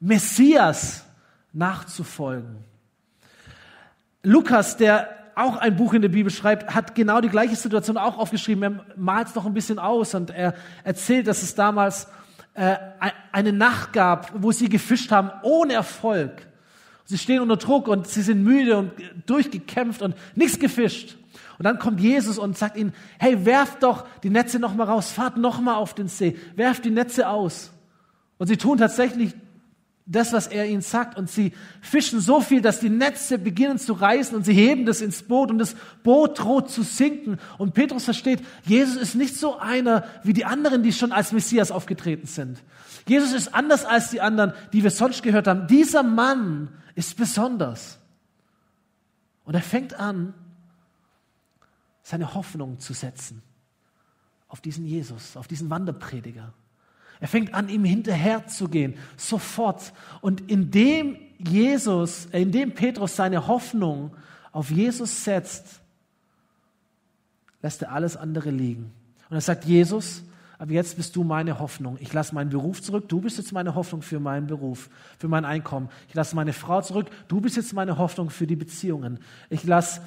Messias 0.00 1.04
nachzufolgen. 1.52 2.56
Lukas, 4.22 4.76
der 4.76 5.08
auch 5.34 5.56
ein 5.56 5.76
Buch 5.76 5.92
in 5.92 6.02
der 6.02 6.08
Bibel 6.08 6.32
schreibt, 6.32 6.74
hat 6.74 6.94
genau 6.94 7.20
die 7.20 7.28
gleiche 7.28 7.56
Situation 7.56 7.98
auch 7.98 8.16
aufgeschrieben. 8.16 8.62
Er 8.62 8.86
malt 8.96 9.28
es 9.28 9.34
noch 9.34 9.44
ein 9.44 9.52
bisschen 9.52 9.78
aus 9.78 10.14
und 10.14 10.30
er 10.30 10.54
erzählt, 10.82 11.26
dass 11.26 11.42
es 11.42 11.54
damals 11.54 12.08
äh, 12.54 12.76
eine 13.32 13.52
Nacht 13.52 13.92
gab, 13.92 14.32
wo 14.42 14.50
sie 14.50 14.70
gefischt 14.70 15.12
haben, 15.12 15.30
ohne 15.42 15.74
Erfolg. 15.74 16.46
Sie 17.04 17.18
stehen 17.18 17.40
unter 17.40 17.56
Druck 17.56 17.86
und 17.86 18.08
sie 18.08 18.22
sind 18.22 18.42
müde 18.42 18.78
und 18.78 18.92
durchgekämpft 19.26 20.00
und 20.00 20.16
nichts 20.34 20.58
gefischt. 20.58 21.16
Und 21.58 21.64
dann 21.64 21.78
kommt 21.78 22.00
Jesus 22.00 22.38
und 22.38 22.56
sagt 22.56 22.76
ihnen, 22.76 22.92
hey, 23.18 23.44
werft 23.44 23.82
doch 23.82 24.06
die 24.22 24.30
Netze 24.30 24.58
nochmal 24.58 24.88
raus, 24.88 25.10
fahrt 25.10 25.36
nochmal 25.36 25.76
auf 25.76 25.94
den 25.94 26.08
See, 26.08 26.36
werft 26.54 26.84
die 26.84 26.90
Netze 26.90 27.28
aus. 27.28 27.72
Und 28.38 28.48
sie 28.48 28.56
tun 28.56 28.78
tatsächlich 28.78 29.34
das, 30.06 30.32
was 30.32 30.46
er 30.46 30.66
ihnen 30.66 30.82
sagt. 30.82 31.18
Und 31.18 31.28
sie 31.28 31.52
fischen 31.80 32.20
so 32.20 32.40
viel, 32.40 32.60
dass 32.62 32.80
die 32.80 32.88
Netze 32.88 33.38
beginnen 33.38 33.78
zu 33.78 33.92
reißen 33.92 34.36
und 34.36 34.44
sie 34.44 34.52
heben 34.52 34.86
das 34.86 35.00
ins 35.00 35.22
Boot 35.22 35.50
und 35.50 35.58
das 35.58 35.74
Boot 36.02 36.38
droht 36.38 36.70
zu 36.70 36.82
sinken. 36.82 37.38
Und 37.58 37.74
Petrus 37.74 38.04
versteht, 38.04 38.40
Jesus 38.64 38.96
ist 38.96 39.14
nicht 39.16 39.36
so 39.36 39.58
einer 39.58 40.04
wie 40.22 40.32
die 40.32 40.44
anderen, 40.44 40.82
die 40.82 40.92
schon 40.92 41.12
als 41.12 41.32
Messias 41.32 41.70
aufgetreten 41.70 42.26
sind. 42.26 42.62
Jesus 43.08 43.32
ist 43.32 43.54
anders 43.54 43.84
als 43.84 44.10
die 44.10 44.20
anderen, 44.20 44.52
die 44.72 44.82
wir 44.82 44.90
sonst 44.90 45.22
gehört 45.22 45.48
haben. 45.48 45.66
Dieser 45.66 46.02
Mann 46.02 46.68
ist 46.94 47.16
besonders. 47.16 47.98
Und 49.44 49.54
er 49.54 49.62
fängt 49.62 49.94
an, 49.98 50.34
seine 52.06 52.34
Hoffnung 52.34 52.78
zu 52.78 52.92
setzen 52.92 53.42
auf 54.46 54.60
diesen 54.60 54.86
Jesus, 54.86 55.36
auf 55.36 55.48
diesen 55.48 55.70
Wanderprediger. 55.70 56.52
Er 57.18 57.26
fängt 57.26 57.52
an, 57.52 57.68
ihm 57.68 57.84
hinterherzugehen, 57.84 58.94
sofort. 59.16 59.92
Und 60.20 60.48
indem 60.48 61.16
Jesus, 61.38 62.26
äh, 62.26 62.42
indem 62.42 62.74
Petrus 62.74 63.16
seine 63.16 63.48
Hoffnung 63.48 64.14
auf 64.52 64.70
Jesus 64.70 65.24
setzt, 65.24 65.80
lässt 67.60 67.82
er 67.82 67.90
alles 67.90 68.16
andere 68.16 68.50
liegen. 68.50 68.92
Und 69.28 69.36
er 69.36 69.40
sagt, 69.40 69.64
Jesus, 69.64 70.22
aber 70.58 70.70
jetzt 70.70 70.96
bist 70.96 71.16
du 71.16 71.24
meine 71.24 71.58
Hoffnung. 71.58 71.98
Ich 72.00 72.12
lasse 72.12 72.36
meinen 72.36 72.50
Beruf 72.50 72.80
zurück. 72.82 73.08
Du 73.08 73.20
bist 73.20 73.36
jetzt 73.38 73.50
meine 73.50 73.74
Hoffnung 73.74 74.02
für 74.02 74.20
meinen 74.20 74.46
Beruf, 74.46 74.90
für 75.18 75.26
mein 75.26 75.44
Einkommen. 75.44 75.88
Ich 76.08 76.14
lasse 76.14 76.36
meine 76.36 76.52
Frau 76.52 76.82
zurück. 76.82 77.10
Du 77.26 77.40
bist 77.40 77.56
jetzt 77.56 77.72
meine 77.72 77.98
Hoffnung 77.98 78.30
für 78.30 78.46
die 78.46 78.54
Beziehungen. 78.54 79.18
Ich 79.50 79.64
lasse 79.64 80.02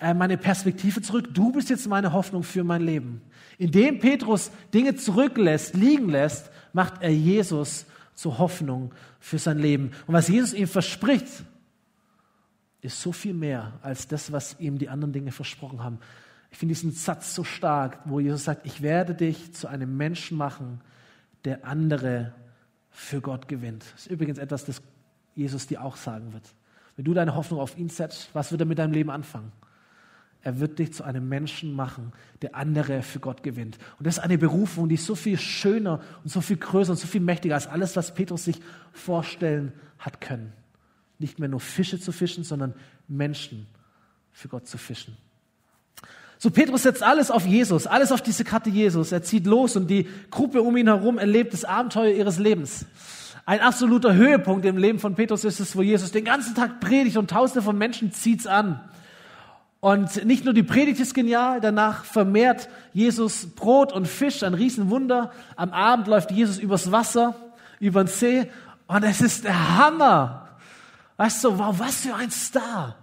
meine 0.00 0.36
Perspektive 0.36 1.02
zurück. 1.02 1.28
Du 1.32 1.52
bist 1.52 1.70
jetzt 1.70 1.88
meine 1.88 2.12
Hoffnung 2.12 2.42
für 2.42 2.64
mein 2.64 2.82
Leben. 2.82 3.22
Indem 3.58 3.98
Petrus 3.98 4.50
Dinge 4.72 4.94
zurücklässt, 4.94 5.74
liegen 5.74 6.08
lässt, 6.08 6.50
macht 6.72 7.02
er 7.02 7.12
Jesus 7.12 7.86
zur 8.14 8.38
Hoffnung 8.38 8.92
für 9.20 9.38
sein 9.38 9.58
Leben. 9.58 9.92
Und 10.06 10.14
was 10.14 10.28
Jesus 10.28 10.52
ihm 10.52 10.68
verspricht, 10.68 11.44
ist 12.80 13.00
so 13.00 13.12
viel 13.12 13.34
mehr 13.34 13.72
als 13.82 14.06
das, 14.06 14.30
was 14.32 14.58
ihm 14.60 14.78
die 14.78 14.88
anderen 14.88 15.12
Dinge 15.12 15.32
versprochen 15.32 15.82
haben. 15.82 15.98
Ich 16.50 16.58
finde 16.58 16.74
diesen 16.74 16.92
Satz 16.92 17.34
so 17.34 17.44
stark, 17.44 18.00
wo 18.04 18.20
Jesus 18.20 18.44
sagt, 18.44 18.66
ich 18.66 18.82
werde 18.82 19.14
dich 19.14 19.52
zu 19.52 19.68
einem 19.68 19.96
Menschen 19.96 20.38
machen, 20.38 20.80
der 21.44 21.64
andere 21.66 22.32
für 22.90 23.20
Gott 23.20 23.48
gewinnt. 23.48 23.84
Das 23.92 24.06
ist 24.06 24.10
übrigens 24.10 24.38
etwas, 24.38 24.64
das 24.64 24.82
Jesus 25.34 25.66
dir 25.66 25.82
auch 25.84 25.96
sagen 25.96 26.32
wird. 26.32 26.54
Wenn 26.96 27.04
du 27.04 27.14
deine 27.14 27.34
Hoffnung 27.34 27.60
auf 27.60 27.76
ihn 27.78 27.88
setzt, 27.88 28.30
was 28.32 28.50
wird 28.50 28.62
er 28.62 28.66
mit 28.66 28.78
deinem 28.78 28.92
Leben 28.92 29.10
anfangen? 29.10 29.52
Er 30.48 30.60
wird 30.60 30.78
dich 30.78 30.94
zu 30.94 31.04
einem 31.04 31.28
Menschen 31.28 31.74
machen, 31.74 32.14
der 32.40 32.54
andere 32.54 33.02
für 33.02 33.20
Gott 33.20 33.42
gewinnt. 33.42 33.76
Und 33.98 34.06
das 34.06 34.16
ist 34.16 34.24
eine 34.24 34.38
Berufung, 34.38 34.88
die 34.88 34.94
ist 34.94 35.04
so 35.04 35.14
viel 35.14 35.36
schöner 35.36 36.00
und 36.24 36.30
so 36.30 36.40
viel 36.40 36.56
größer 36.56 36.92
und 36.92 36.96
so 36.96 37.06
viel 37.06 37.20
mächtiger 37.20 37.54
als 37.54 37.66
alles, 37.66 37.96
was 37.96 38.14
Petrus 38.14 38.44
sich 38.44 38.58
vorstellen 38.94 39.74
hat 39.98 40.22
können. 40.22 40.54
Nicht 41.18 41.38
mehr 41.38 41.50
nur 41.50 41.60
Fische 41.60 42.00
zu 42.00 42.12
fischen, 42.12 42.44
sondern 42.44 42.72
Menschen 43.08 43.66
für 44.32 44.48
Gott 44.48 44.66
zu 44.66 44.78
fischen. 44.78 45.18
So, 46.38 46.50
Petrus 46.50 46.84
setzt 46.84 47.02
alles 47.02 47.30
auf 47.30 47.44
Jesus, 47.44 47.86
alles 47.86 48.10
auf 48.10 48.22
diese 48.22 48.42
Karte 48.42 48.70
Jesus. 48.70 49.12
Er 49.12 49.22
zieht 49.22 49.44
los 49.44 49.76
und 49.76 49.88
die 49.90 50.08
Gruppe 50.30 50.62
um 50.62 50.78
ihn 50.78 50.86
herum 50.86 51.18
erlebt 51.18 51.52
das 51.52 51.66
Abenteuer 51.66 52.14
ihres 52.14 52.38
Lebens. 52.38 52.86
Ein 53.44 53.60
absoluter 53.60 54.14
Höhepunkt 54.14 54.64
im 54.64 54.78
Leben 54.78 54.98
von 54.98 55.14
Petrus 55.14 55.44
ist 55.44 55.60
es, 55.60 55.76
wo 55.76 55.82
Jesus 55.82 56.10
den 56.10 56.24
ganzen 56.24 56.54
Tag 56.54 56.80
predigt 56.80 57.18
und 57.18 57.28
tausende 57.28 57.60
von 57.60 57.76
Menschen 57.76 58.12
zieht's 58.12 58.46
an. 58.46 58.80
Und 59.80 60.24
nicht 60.24 60.44
nur 60.44 60.54
die 60.54 60.64
Predigt 60.64 60.98
ist 60.98 61.14
genial, 61.14 61.60
danach 61.60 62.04
vermehrt 62.04 62.68
Jesus 62.92 63.46
Brot 63.54 63.92
und 63.92 64.08
Fisch, 64.08 64.42
ein 64.42 64.54
Riesenwunder. 64.54 65.30
Am 65.54 65.72
Abend 65.72 66.08
läuft 66.08 66.32
Jesus 66.32 66.58
übers 66.58 66.90
Wasser, 66.90 67.36
über 67.78 68.02
den 68.02 68.08
See 68.08 68.50
und 68.88 69.04
es 69.04 69.20
ist 69.20 69.44
der 69.44 69.78
Hammer. 69.78 70.48
Weißt 71.16 71.44
du, 71.44 71.58
wow, 71.58 71.78
was 71.78 72.00
für 72.00 72.14
ein 72.14 72.30
Star. 72.30 72.96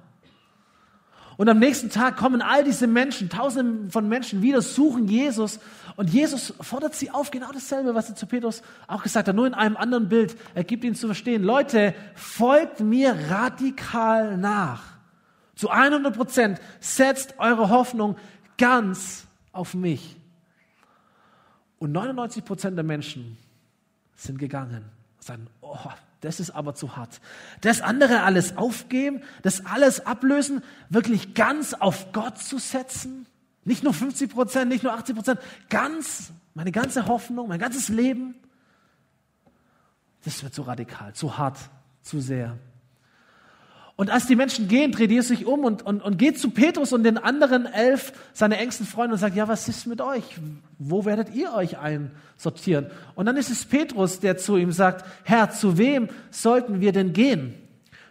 Und 1.38 1.50
am 1.50 1.60
nächsten 1.60 1.90
Tag 1.90 2.16
kommen 2.18 2.42
all 2.42 2.64
diese 2.64 2.88
Menschen, 2.88 3.30
tausende 3.30 3.92
von 3.92 4.08
Menschen 4.08 4.42
wieder, 4.42 4.62
suchen 4.62 5.08
Jesus. 5.08 5.60
Und 5.98 6.10
Jesus 6.10 6.54
fordert 6.62 6.96
sie 6.96 7.12
auf, 7.12 7.30
genau 7.30 7.52
dasselbe, 7.52 7.94
was 7.94 8.10
er 8.10 8.16
zu 8.16 8.26
Petrus 8.26 8.62
auch 8.88 9.04
gesagt 9.04 9.28
hat, 9.28 9.36
nur 9.36 9.48
in 9.48 9.54
einem 9.54 9.76
anderen 9.78 10.10
Bild. 10.10 10.38
Er 10.56 10.64
gibt 10.64 10.84
ihnen 10.84 10.96
zu 10.96 11.08
verstehen, 11.08 11.44
Leute, 11.44 11.94
folgt 12.16 12.80
mir 12.80 13.16
radikal 13.30 14.38
nach. 14.38 14.95
Zu 15.56 15.70
100 15.70 16.16
Prozent 16.16 16.62
setzt 16.80 17.40
eure 17.40 17.70
Hoffnung 17.70 18.18
ganz 18.58 19.26
auf 19.52 19.74
mich. 19.74 20.18
Und 21.80 21.92
99 21.92 22.44
Prozent 22.46 22.78
der 22.78 22.84
Menschen 22.84 23.38
sind 24.16 24.38
gegangen 24.38 24.86
sagen, 25.26 25.48
oh, 25.62 25.78
das 26.22 26.40
ist 26.40 26.52
aber 26.52 26.76
zu 26.76 26.96
hart. 26.96 27.20
Das 27.62 27.82
andere 27.82 28.24
alles 28.24 28.58
aufgeben, 28.58 29.22
das 29.42 29.66
alles 29.66 30.06
ablösen, 30.06 30.64
wirklich 30.90 31.34
ganz 31.34 31.74
auf 31.74 32.12
Gott 32.14 32.38
zu 32.38 32.58
setzen, 32.58 33.28
nicht 33.64 33.84
nur 33.84 33.94
50 33.94 34.32
Prozent, 34.32 34.70
nicht 34.70 34.84
nur 34.84 34.94
80 34.94 35.16
Prozent, 35.16 35.40
ganz, 35.70 36.32
meine 36.54 36.72
ganze 36.72 37.08
Hoffnung, 37.08 37.48
mein 37.48 37.60
ganzes 37.60 37.90
Leben, 37.90 38.36
das 40.24 40.44
wird 40.44 40.54
zu 40.54 40.64
radikal, 40.64 41.14
zu 41.14 41.38
hart, 41.38 41.58
zu 42.02 42.20
sehr. 42.20 42.58
Und 43.98 44.10
als 44.10 44.28
die 44.28 44.36
Menschen 44.36 44.68
gehen, 44.68 44.92
dreht 44.92 45.10
Jesus 45.10 45.30
sich 45.30 45.46
um 45.46 45.64
und, 45.64 45.82
und, 45.86 46.02
und 46.02 46.18
geht 46.18 46.38
zu 46.38 46.50
Petrus 46.50 46.92
und 46.92 47.04
den 47.04 47.18
anderen 47.18 47.66
elf, 47.66 48.12
seine 48.34 48.58
engsten 48.58 48.86
Freunde, 48.86 49.14
und 49.14 49.20
sagt, 49.20 49.38
ja, 49.38 49.48
was 49.48 49.70
ist 49.70 49.88
mit 49.88 50.02
euch? 50.02 50.24
Wo 50.78 51.06
werdet 51.06 51.34
ihr 51.34 51.54
euch 51.54 51.78
einsortieren? 51.78 52.88
Und 53.16 53.26
dann 53.26 53.38
ist 53.38 53.50
es 53.50 53.64
Petrus, 53.64 54.20
der 54.20 54.36
zu 54.38 54.58
ihm 54.58 54.74
sagt, 54.74 55.06
Herr, 55.24 55.50
zu 55.50 55.78
wem 55.78 56.10
sollten 56.30 56.82
wir 56.82 56.92
denn 56.92 57.14
gehen? 57.14 57.56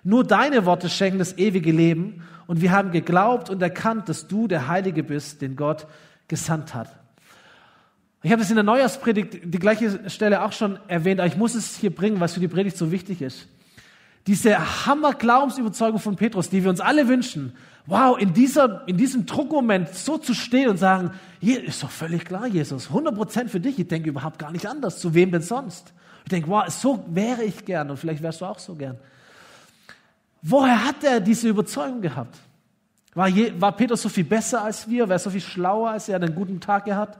Nur 0.04 0.24
deine 0.24 0.64
Worte 0.64 0.88
schenken 0.88 1.18
das 1.18 1.36
ewige 1.36 1.72
Leben 1.72 2.22
und 2.46 2.62
wir 2.62 2.72
haben 2.72 2.90
geglaubt 2.90 3.50
und 3.50 3.60
erkannt, 3.60 4.08
dass 4.08 4.26
du 4.26 4.48
der 4.48 4.68
Heilige 4.68 5.02
bist, 5.02 5.42
den 5.42 5.54
Gott 5.54 5.86
gesandt 6.28 6.74
hat. 6.74 6.94
Ich 8.22 8.30
habe 8.30 8.40
das 8.40 8.48
in 8.48 8.56
der 8.56 8.64
Neujahrspredigt 8.64 9.40
die 9.44 9.58
gleiche 9.58 10.08
Stelle 10.08 10.42
auch 10.44 10.52
schon 10.52 10.78
erwähnt, 10.88 11.20
aber 11.20 11.26
ich 11.26 11.36
muss 11.36 11.54
es 11.54 11.76
hier 11.76 11.94
bringen, 11.94 12.20
was 12.20 12.32
für 12.32 12.40
die 12.40 12.48
Predigt 12.48 12.78
so 12.78 12.90
wichtig 12.90 13.20
ist. 13.20 13.48
Diese 14.26 14.86
Hammer-Glaubensüberzeugung 14.86 16.00
von 16.00 16.16
Petrus, 16.16 16.48
die 16.48 16.62
wir 16.62 16.70
uns 16.70 16.80
alle 16.80 17.08
wünschen. 17.08 17.54
Wow, 17.86 18.18
in, 18.18 18.32
dieser, 18.32 18.88
in 18.88 18.96
diesem 18.96 19.26
Druckmoment 19.26 19.94
so 19.94 20.16
zu 20.16 20.32
stehen 20.32 20.70
und 20.70 20.78
sagen, 20.78 21.10
hier 21.40 21.62
ist 21.62 21.82
doch 21.82 21.90
völlig 21.90 22.24
klar, 22.24 22.46
Jesus, 22.46 22.88
100% 22.88 23.48
für 23.48 23.60
dich. 23.60 23.78
Ich 23.78 23.88
denke 23.88 24.08
überhaupt 24.08 24.38
gar 24.38 24.50
nicht 24.50 24.66
anders. 24.66 24.98
Zu 24.98 25.12
wem 25.12 25.30
denn 25.30 25.42
sonst? 25.42 25.92
Ich 26.24 26.30
denke, 26.30 26.48
wow, 26.48 26.66
so 26.68 27.04
wäre 27.08 27.44
ich 27.44 27.66
gern 27.66 27.90
und 27.90 27.98
vielleicht 27.98 28.22
wärst 28.22 28.40
du 28.40 28.46
auch 28.46 28.58
so 28.58 28.74
gern. 28.74 28.96
Woher 30.40 30.82
hat 30.84 31.04
er 31.04 31.20
diese 31.20 31.48
Überzeugung 31.48 32.00
gehabt? 32.00 32.38
War, 33.14 33.28
je, 33.28 33.52
war 33.58 33.72
Petrus 33.72 34.00
so 34.00 34.08
viel 34.08 34.24
besser 34.24 34.62
als 34.62 34.88
wir? 34.88 35.08
War 35.08 35.16
er 35.16 35.18
so 35.18 35.30
viel 35.30 35.40
schlauer 35.42 35.90
als 35.90 36.08
er? 36.08 36.16
Einen 36.16 36.34
guten 36.34 36.60
Tag 36.60 36.86
gehabt? 36.86 37.18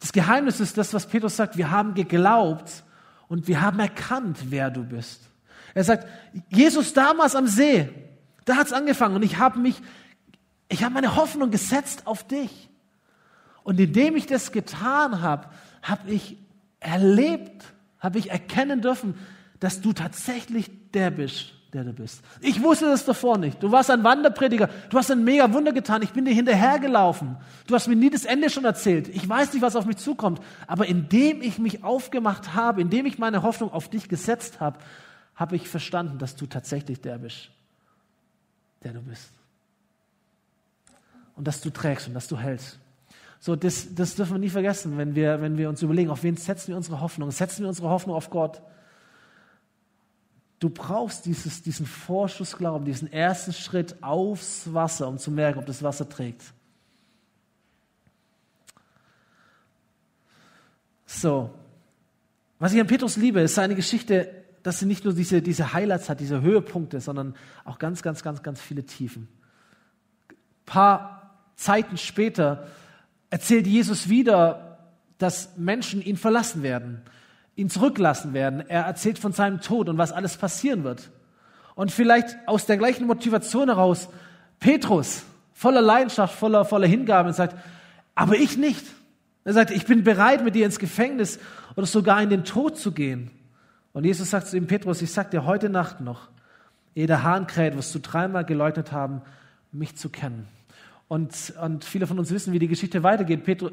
Das 0.00 0.12
Geheimnis 0.12 0.58
ist 0.58 0.76
das, 0.76 0.92
was 0.92 1.06
Petrus 1.06 1.36
sagt. 1.36 1.56
Wir 1.56 1.70
haben 1.70 1.94
geglaubt 1.94 2.82
und 3.28 3.46
wir 3.46 3.62
haben 3.62 3.78
erkannt, 3.78 4.38
wer 4.50 4.70
du 4.70 4.82
bist. 4.82 5.30
Er 5.74 5.84
sagt, 5.84 6.06
Jesus 6.48 6.92
damals 6.92 7.34
am 7.34 7.46
See, 7.46 7.88
da 8.44 8.56
hat's 8.56 8.72
angefangen 8.72 9.16
und 9.16 9.22
ich 9.22 9.38
habe 9.38 9.58
mich, 9.58 9.76
ich 10.68 10.84
habe 10.84 10.94
meine 10.94 11.16
Hoffnung 11.16 11.50
gesetzt 11.50 12.06
auf 12.06 12.26
dich. 12.26 12.70
Und 13.64 13.80
indem 13.80 14.16
ich 14.16 14.26
das 14.26 14.52
getan 14.52 15.22
habe, 15.22 15.48
habe 15.82 16.10
ich 16.10 16.36
erlebt, 16.80 17.64
habe 17.98 18.18
ich 18.18 18.30
erkennen 18.30 18.82
dürfen, 18.82 19.14
dass 19.58 19.80
du 19.80 19.92
tatsächlich 19.94 20.70
der 20.92 21.10
bist, 21.10 21.54
der 21.72 21.84
du 21.84 21.92
bist. 21.92 22.20
Ich 22.40 22.62
wusste 22.62 22.84
das 22.84 23.06
davor 23.06 23.38
nicht. 23.38 23.62
Du 23.62 23.72
warst 23.72 23.90
ein 23.90 24.04
Wanderprediger. 24.04 24.68
Du 24.90 24.98
hast 24.98 25.10
ein 25.10 25.24
mega 25.24 25.52
Wunder 25.54 25.72
getan. 25.72 26.02
Ich 26.02 26.10
bin 26.10 26.26
dir 26.26 26.34
hinterhergelaufen. 26.34 27.36
Du 27.66 27.74
hast 27.74 27.88
mir 27.88 27.96
nie 27.96 28.10
das 28.10 28.26
Ende 28.26 28.50
schon 28.50 28.66
erzählt. 28.66 29.08
Ich 29.08 29.26
weiß 29.26 29.54
nicht, 29.54 29.62
was 29.62 29.74
auf 29.74 29.86
mich 29.86 29.96
zukommt. 29.96 30.40
Aber 30.66 30.86
indem 30.86 31.40
ich 31.40 31.58
mich 31.58 31.82
aufgemacht 31.82 32.54
habe, 32.54 32.82
indem 32.82 33.06
ich 33.06 33.18
meine 33.18 33.42
Hoffnung 33.42 33.72
auf 33.72 33.88
dich 33.88 34.10
gesetzt 34.10 34.60
habe, 34.60 34.78
habe 35.34 35.56
ich 35.56 35.68
verstanden, 35.68 36.18
dass 36.18 36.36
du 36.36 36.46
tatsächlich 36.46 37.00
der 37.00 37.18
bist, 37.18 37.50
der 38.82 38.92
du 38.92 39.00
bist. 39.00 39.30
Und 41.36 41.48
dass 41.48 41.60
du 41.60 41.70
trägst 41.70 42.06
und 42.06 42.14
dass 42.14 42.28
du 42.28 42.38
hältst. 42.38 42.78
So, 43.40 43.56
das, 43.56 43.94
das 43.94 44.14
dürfen 44.14 44.34
wir 44.34 44.38
nie 44.38 44.50
vergessen, 44.50 44.96
wenn 44.96 45.14
wir, 45.14 45.40
wenn 45.42 45.58
wir 45.58 45.68
uns 45.68 45.82
überlegen, 45.82 46.10
auf 46.10 46.22
wen 46.22 46.36
setzen 46.36 46.68
wir 46.68 46.76
unsere 46.76 47.00
Hoffnung? 47.00 47.30
Setzen 47.30 47.62
wir 47.62 47.68
unsere 47.68 47.88
Hoffnung 47.90 48.14
auf 48.14 48.30
Gott? 48.30 48.62
Du 50.60 50.70
brauchst 50.70 51.26
dieses, 51.26 51.62
diesen 51.62 51.84
Vorschussglauben, 51.84 52.86
diesen 52.86 53.12
ersten 53.12 53.52
Schritt 53.52 54.02
aufs 54.02 54.72
Wasser, 54.72 55.08
um 55.08 55.18
zu 55.18 55.30
merken, 55.30 55.58
ob 55.58 55.66
das 55.66 55.82
Wasser 55.82 56.08
trägt. 56.08 56.42
So, 61.04 61.50
Was 62.58 62.72
ich 62.72 62.80
an 62.80 62.86
Petrus 62.86 63.16
liebe, 63.16 63.40
ist 63.40 63.56
seine 63.56 63.74
Geschichte, 63.74 64.43
dass 64.64 64.78
sie 64.78 64.86
nicht 64.86 65.04
nur 65.04 65.12
diese, 65.12 65.42
diese 65.42 65.74
Highlights 65.74 66.08
hat, 66.08 66.20
diese 66.20 66.40
Höhepunkte, 66.40 66.98
sondern 67.00 67.34
auch 67.64 67.78
ganz, 67.78 68.02
ganz, 68.02 68.22
ganz, 68.22 68.42
ganz 68.42 68.60
viele 68.60 68.84
Tiefen. 68.84 69.28
Ein 70.30 70.36
paar 70.64 71.30
Zeiten 71.54 71.98
später 71.98 72.66
erzählt 73.28 73.66
Jesus 73.66 74.08
wieder, 74.08 74.78
dass 75.18 75.56
Menschen 75.58 76.00
ihn 76.00 76.16
verlassen 76.16 76.62
werden, 76.62 77.02
ihn 77.56 77.68
zurücklassen 77.68 78.32
werden. 78.32 78.64
Er 78.66 78.84
erzählt 78.84 79.18
von 79.18 79.32
seinem 79.32 79.60
Tod 79.60 79.90
und 79.90 79.98
was 79.98 80.12
alles 80.12 80.38
passieren 80.38 80.82
wird. 80.82 81.10
Und 81.74 81.92
vielleicht 81.92 82.34
aus 82.46 82.64
der 82.64 82.78
gleichen 82.78 83.06
Motivation 83.06 83.68
heraus, 83.68 84.08
Petrus, 84.60 85.24
voller 85.52 85.82
Leidenschaft, 85.82 86.34
voller, 86.34 86.64
voller 86.64 86.86
Hingabe, 86.86 87.34
sagt, 87.34 87.54
aber 88.14 88.36
ich 88.36 88.56
nicht. 88.56 88.86
Er 89.44 89.52
sagt, 89.52 89.72
ich 89.72 89.84
bin 89.84 90.04
bereit, 90.04 90.42
mit 90.42 90.54
dir 90.54 90.64
ins 90.64 90.78
Gefängnis 90.78 91.38
oder 91.76 91.86
sogar 91.86 92.22
in 92.22 92.30
den 92.30 92.44
Tod 92.44 92.78
zu 92.78 92.92
gehen. 92.92 93.30
Und 93.94 94.04
Jesus 94.04 94.28
sagt 94.28 94.48
zu 94.48 94.56
ihm, 94.56 94.66
Petrus, 94.66 95.00
ich 95.00 95.12
sag 95.12 95.30
dir 95.30 95.46
heute 95.46 95.70
Nacht 95.70 96.00
noch, 96.00 96.28
ehe 96.96 97.06
der 97.06 97.22
Hahn 97.22 97.46
kräht, 97.46 97.76
wirst 97.76 97.94
du 97.94 98.00
dreimal 98.00 98.44
geleugnet 98.44 98.92
haben, 98.92 99.22
mich 99.72 99.96
zu 99.96 100.10
kennen. 100.10 100.48
Und, 101.08 101.54
und 101.62 101.84
viele 101.84 102.06
von 102.06 102.18
uns 102.18 102.30
wissen, 102.32 102.52
wie 102.52 102.58
die 102.58 102.68
Geschichte 102.68 103.04
weitergeht. 103.04 103.44
Petrus, 103.44 103.72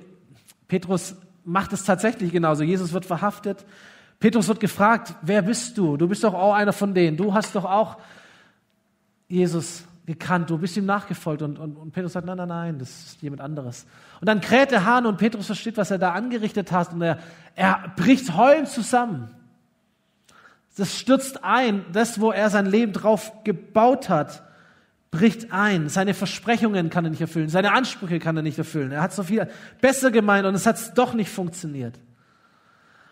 Petrus 0.67 1.15
macht 1.43 1.73
es 1.73 1.83
tatsächlich 1.83 2.31
genauso. 2.31 2.63
Jesus 2.63 2.93
wird 2.93 3.05
verhaftet. 3.05 3.65
Petrus 4.19 4.47
wird 4.47 4.59
gefragt, 4.59 5.15
wer 5.23 5.41
bist 5.41 5.75
du? 5.77 5.97
Du 5.97 6.07
bist 6.07 6.23
doch 6.23 6.35
auch 6.35 6.53
einer 6.53 6.73
von 6.73 6.93
denen. 6.93 7.17
Du 7.17 7.33
hast 7.33 7.55
doch 7.55 7.65
auch 7.65 7.97
Jesus 9.27 9.85
gekannt, 10.05 10.51
du 10.51 10.59
bist 10.59 10.77
ihm 10.77 10.85
nachgefolgt. 10.85 11.41
Und, 11.41 11.57
und, 11.57 11.77
und 11.77 11.91
Petrus 11.93 12.13
sagt, 12.13 12.27
nein, 12.27 12.37
nein, 12.37 12.47
nein, 12.47 12.77
das 12.77 12.89
ist 12.89 13.21
jemand 13.23 13.41
anderes. 13.41 13.87
Und 14.19 14.27
dann 14.27 14.39
kräht 14.39 14.69
der 14.69 14.85
Hahn 14.85 15.07
und 15.07 15.17
Petrus 15.17 15.47
versteht, 15.47 15.77
was 15.77 15.89
er 15.89 15.97
da 15.97 16.11
angerichtet 16.11 16.71
hat. 16.71 16.93
Und 16.93 17.01
er, 17.01 17.17
er 17.55 17.91
bricht 17.95 18.35
heulend 18.35 18.67
zusammen. 18.67 19.31
Das 20.77 20.97
stürzt 20.97 21.43
ein, 21.43 21.85
das, 21.91 22.19
wo 22.19 22.31
er 22.31 22.49
sein 22.49 22.65
Leben 22.65 22.93
drauf 22.93 23.43
gebaut 23.43 24.09
hat, 24.09 24.43
bricht 25.11 25.51
ein. 25.51 25.89
Seine 25.89 26.13
Versprechungen 26.13 26.89
kann 26.89 27.03
er 27.03 27.11
nicht 27.11 27.21
erfüllen, 27.21 27.49
seine 27.49 27.73
Ansprüche 27.73 28.19
kann 28.19 28.37
er 28.37 28.43
nicht 28.43 28.57
erfüllen. 28.57 28.91
Er 28.91 29.01
hat 29.01 29.13
so 29.13 29.23
viel 29.23 29.47
besser 29.81 30.11
gemeint 30.11 30.45
und 30.45 30.55
es 30.55 30.65
hat 30.65 30.97
doch 30.97 31.13
nicht 31.13 31.29
funktioniert. 31.29 31.99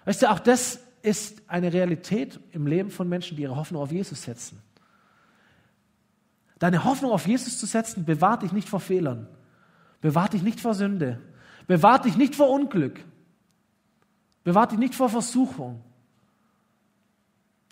Weißt 0.06 0.22
du, 0.22 0.32
auch 0.32 0.40
das 0.40 0.80
ist 1.02 1.42
eine 1.48 1.72
Realität 1.72 2.40
im 2.52 2.66
Leben 2.66 2.90
von 2.90 3.08
Menschen, 3.08 3.38
die 3.38 3.44
ihre 3.44 3.56
Hoffnung 3.56 3.82
auf 3.82 3.92
Jesus 3.92 4.24
setzen. 4.24 4.62
Deine 6.58 6.84
Hoffnung 6.84 7.12
auf 7.12 7.26
Jesus 7.26 7.58
zu 7.58 7.66
setzen, 7.66 8.04
bewahrt 8.06 8.44
dich 8.44 8.52
nicht 8.52 8.68
vor 8.68 8.82
Fehlern, 8.82 9.28
bewahrt 10.02 10.34
dich 10.34 10.44
nicht 10.44 10.60
vor 10.60 10.74
Sünde, 10.74 11.22
bewahrt 11.68 12.06
dich 12.06 12.18
nicht 12.18 12.36
vor 12.36 12.50
Unglück, 12.50 13.00
bewahrt 14.44 14.72
dich 14.72 14.80
nicht 14.80 14.96
vor 14.96 15.10
Versuchung, 15.10 15.82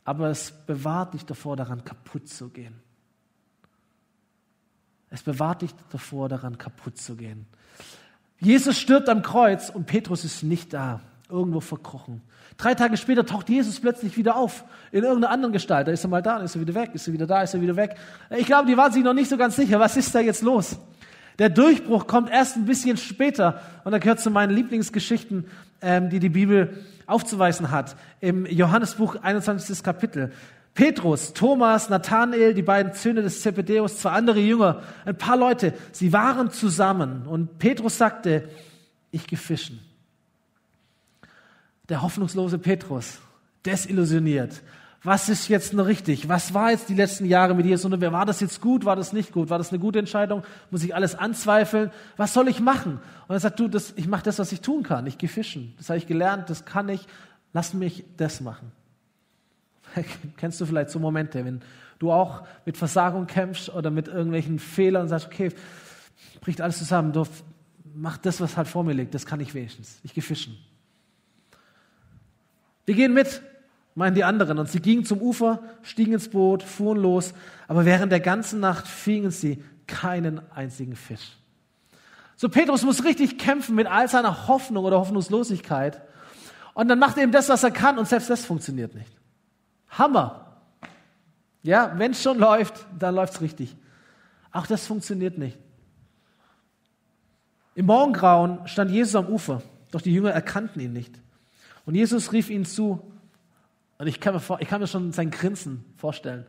aber 0.08 0.30
es 0.30 0.54
bewahrt 0.65 1.15
dich 1.15 1.26
davor, 1.26 1.58
daran 1.58 1.84
kaputt 1.84 2.30
zu 2.30 2.48
gehen. 2.48 2.80
Es 5.10 5.22
bewahrt 5.22 5.63
dich 5.63 5.72
davor, 5.91 6.30
daran 6.30 6.58
kaputt 6.58 6.98
zu 6.98 7.17
gehen. 7.17 7.46
Jesus 8.39 8.80
stirbt 8.80 9.10
am 9.10 9.22
Kreuz 9.22 9.70
und 9.70 9.86
Petrus 9.86 10.24
ist 10.24 10.43
nicht 10.43 10.72
da, 10.72 11.02
irgendwo 11.28 11.60
verkrochen. 11.60 12.22
Drei 12.56 12.74
Tage 12.74 12.96
später 12.96 13.26
taucht 13.26 13.50
Jesus 13.50 13.82
plötzlich 13.82 14.15
wieder 14.15 14.38
auf, 14.38 14.63
in 14.93 15.04
irgendeiner 15.04 15.34
anderen 15.34 15.52
Gestalt. 15.52 15.89
Da 15.89 15.91
ist 15.91 16.06
er 16.06 16.10
mal 16.10 16.22
da, 16.22 16.38
dann 16.38 16.46
ist 16.46 16.56
er 16.56 16.62
wieder 16.62 16.76
weg, 16.76 16.91
ist 16.93 17.06
er 17.08 17.12
wieder 17.12 17.28
da, 17.28 17.41
ist 17.41 17.54
er 17.54 17.60
wieder 17.60 17.76
weg. 17.76 17.98
Ich 18.30 18.46
glaube, 18.46 18.65
die 18.65 18.78
waren 18.78 18.93
sich 18.93 19.04
noch 19.04 19.13
nicht 19.13 19.30
so 19.30 19.36
ganz 19.36 19.58
sicher, 19.58 19.78
was 19.78 19.98
ist 19.98 20.15
da 20.15 20.22
jetzt 20.22 20.41
los? 20.41 20.80
Der 21.39 21.50
Durchbruch 21.50 22.08
kommt 22.08 22.30
erst 22.30 22.56
ein 22.56 22.65
bisschen 22.65 22.97
später 22.97 23.62
und 23.84 23.91
da 23.91 24.00
gehört 24.00 24.19
zu 24.19 24.32
meinen 24.32 24.56
Lieblingsgeschichten, 24.56 25.45
ähm, 25.82 26.10
die 26.10 26.19
die 26.19 26.30
Bibel 26.30 26.84
aufzuweisen 27.06 27.71
hat. 27.71 27.95
Im 28.19 28.45
Johannesbuch 28.45 29.15
21. 29.21 29.84
Kapitel. 29.84 30.32
Petrus, 30.73 31.34
Thomas, 31.34 31.89
Nathanael, 31.89 32.54
die 32.54 32.62
beiden 32.62 32.93
Söhne 32.93 33.21
des 33.21 33.41
Zebedeus, 33.41 34.00
zwei 34.00 34.12
andere 34.12 34.39
Jünger, 34.39 34.82
ein 35.06 35.17
paar 35.17 35.38
Leute, 35.38 35.73
sie 35.91 36.13
waren 36.13 36.52
zusammen 36.52 37.26
und 37.26 37.58
Petrus 37.58 37.97
sagte, 37.97 38.47
ich 39.12 39.26
gefischen 39.26 39.80
der 41.89 42.02
hoffnungslose 42.02 42.58
Petrus, 42.58 43.19
desillusioniert. 43.65 44.62
Was 45.03 45.29
ist 45.29 45.47
jetzt 45.47 45.73
noch 45.73 45.86
richtig? 45.86 46.27
Was 46.27 46.53
war 46.53 46.71
jetzt 46.71 46.89
die 46.89 46.95
letzten 46.95 47.25
Jahre 47.25 47.53
mit 47.53 47.65
Jesus? 47.65 47.86
Und 47.86 48.01
war 48.01 48.25
das 48.25 48.39
jetzt 48.39 48.62
gut? 48.62 48.83
War 48.83 48.95
das 48.95 49.13
nicht 49.13 49.31
gut? 49.31 49.49
War 49.49 49.57
das 49.57 49.69
eine 49.69 49.79
gute 49.79 49.99
Entscheidung? 49.99 50.43
Muss 50.71 50.83
ich 50.83 50.95
alles 50.95 51.15
anzweifeln? 51.15 51.91
Was 52.17 52.33
soll 52.33 52.47
ich 52.47 52.60
machen? 52.60 52.99
Und 53.27 53.36
er 53.36 53.39
sagt, 53.39 53.60
du, 53.60 53.67
das, 53.67 53.93
ich 53.95 54.07
mache 54.07 54.23
das, 54.23 54.39
was 54.39 54.51
ich 54.51 54.62
tun 54.62 54.83
kann. 54.83 55.05
Ich 55.05 55.17
gehe 55.17 55.29
fischen. 55.29 55.73
Das 55.77 55.89
habe 55.89 55.97
ich 55.97 56.07
gelernt. 56.07 56.49
Das 56.49 56.65
kann 56.65 56.89
ich. 56.89 57.05
Lass 57.53 57.73
mich 57.73 58.05
das 58.17 58.41
machen. 58.41 58.71
Kennst 60.38 60.60
du 60.60 60.65
vielleicht 60.65 60.89
so 60.89 60.99
Momente, 60.99 61.45
wenn 61.45 61.62
du 61.99 62.12
auch 62.12 62.45
mit 62.65 62.77
Versagung 62.77 63.27
kämpfst 63.27 63.69
oder 63.69 63.91
mit 63.91 64.07
irgendwelchen 64.07 64.60
Fehlern 64.60 65.03
und 65.03 65.10
sagst, 65.10 65.27
okay, 65.27 65.51
bricht 66.41 66.62
alles 66.62 66.79
zusammen. 66.79 67.13
Du 67.13 67.25
mach 67.93 68.17
das, 68.17 68.41
was 68.41 68.57
halt 68.57 68.67
vor 68.67 68.83
mir 68.83 68.93
liegt. 68.93 69.13
Das 69.13 69.25
kann 69.25 69.39
ich 69.39 69.53
wenigstens. 69.53 69.99
Ich 70.03 70.13
gehe 70.13 70.23
fischen. 70.23 70.57
Wir 72.86 72.95
gehen 72.95 73.13
mit, 73.13 73.41
meinen 73.97 74.13
die 74.13 74.23
anderen. 74.23 74.60
Und 74.60 74.69
sie 74.69 74.79
gingen 74.79 75.05
zum 75.05 75.19
Ufer, 75.21 75.60
stiegen 75.81 76.13
ins 76.13 76.29
Boot, 76.29 76.62
fuhren 76.62 76.99
los, 76.99 77.33
aber 77.67 77.83
während 77.83 78.12
der 78.12 78.19
ganzen 78.19 78.60
Nacht 78.60 78.88
fingen 78.88 79.31
sie 79.31 79.63
keinen 79.88 80.39
einzigen 80.51 80.95
Fisch. 80.95 81.38
So 82.36 82.47
Petrus 82.47 82.83
muss 82.83 83.03
richtig 83.03 83.39
kämpfen 83.39 83.75
mit 83.75 83.88
all 83.88 84.07
seiner 84.07 84.47
Hoffnung 84.47 84.86
oder 84.86 84.99
Hoffnungslosigkeit. 84.99 85.99
Und 86.75 86.89
dann 86.89 86.99
macht 86.99 87.17
er 87.17 87.23
eben 87.23 87.31
das, 87.31 87.49
was 87.49 87.63
er 87.63 87.71
kann 87.71 87.97
und 87.97 88.07
selbst 88.07 88.29
das 88.29 88.45
funktioniert 88.45 88.93
nicht. 88.93 89.12
Hammer. 89.89 90.60
Ja, 91.63 91.93
wenn 91.97 92.12
es 92.12 92.21
schon 92.21 92.38
läuft, 92.38 92.86
dann 92.99 93.15
läuft 93.15 93.33
es 93.33 93.41
richtig. 93.41 93.75
Auch 94.51 94.67
das 94.67 94.86
funktioniert 94.86 95.39
nicht. 95.39 95.57
Im 97.73 97.88
Morgengrauen 97.88 98.67
stand 98.67 98.91
Jesus 98.91 99.15
am 99.15 99.25
Ufer, 99.25 99.63
doch 99.89 100.01
die 100.01 100.13
Jünger 100.13 100.31
erkannten 100.31 100.79
ihn 100.79 100.93
nicht. 100.93 101.19
Und 101.88 101.95
Jesus 101.95 102.31
rief 102.31 102.51
ihnen 102.51 102.65
zu, 102.65 103.01
und 103.97 104.07
ich 104.07 104.19
kann 104.19 104.33
mir, 104.33 104.39
vor, 104.39 104.62
ich 104.62 104.67
kann 104.67 104.81
mir 104.81 104.88
schon 104.88 105.12
sein 105.12 105.31
Grinsen 105.31 105.83
vorstellen. 105.97 106.45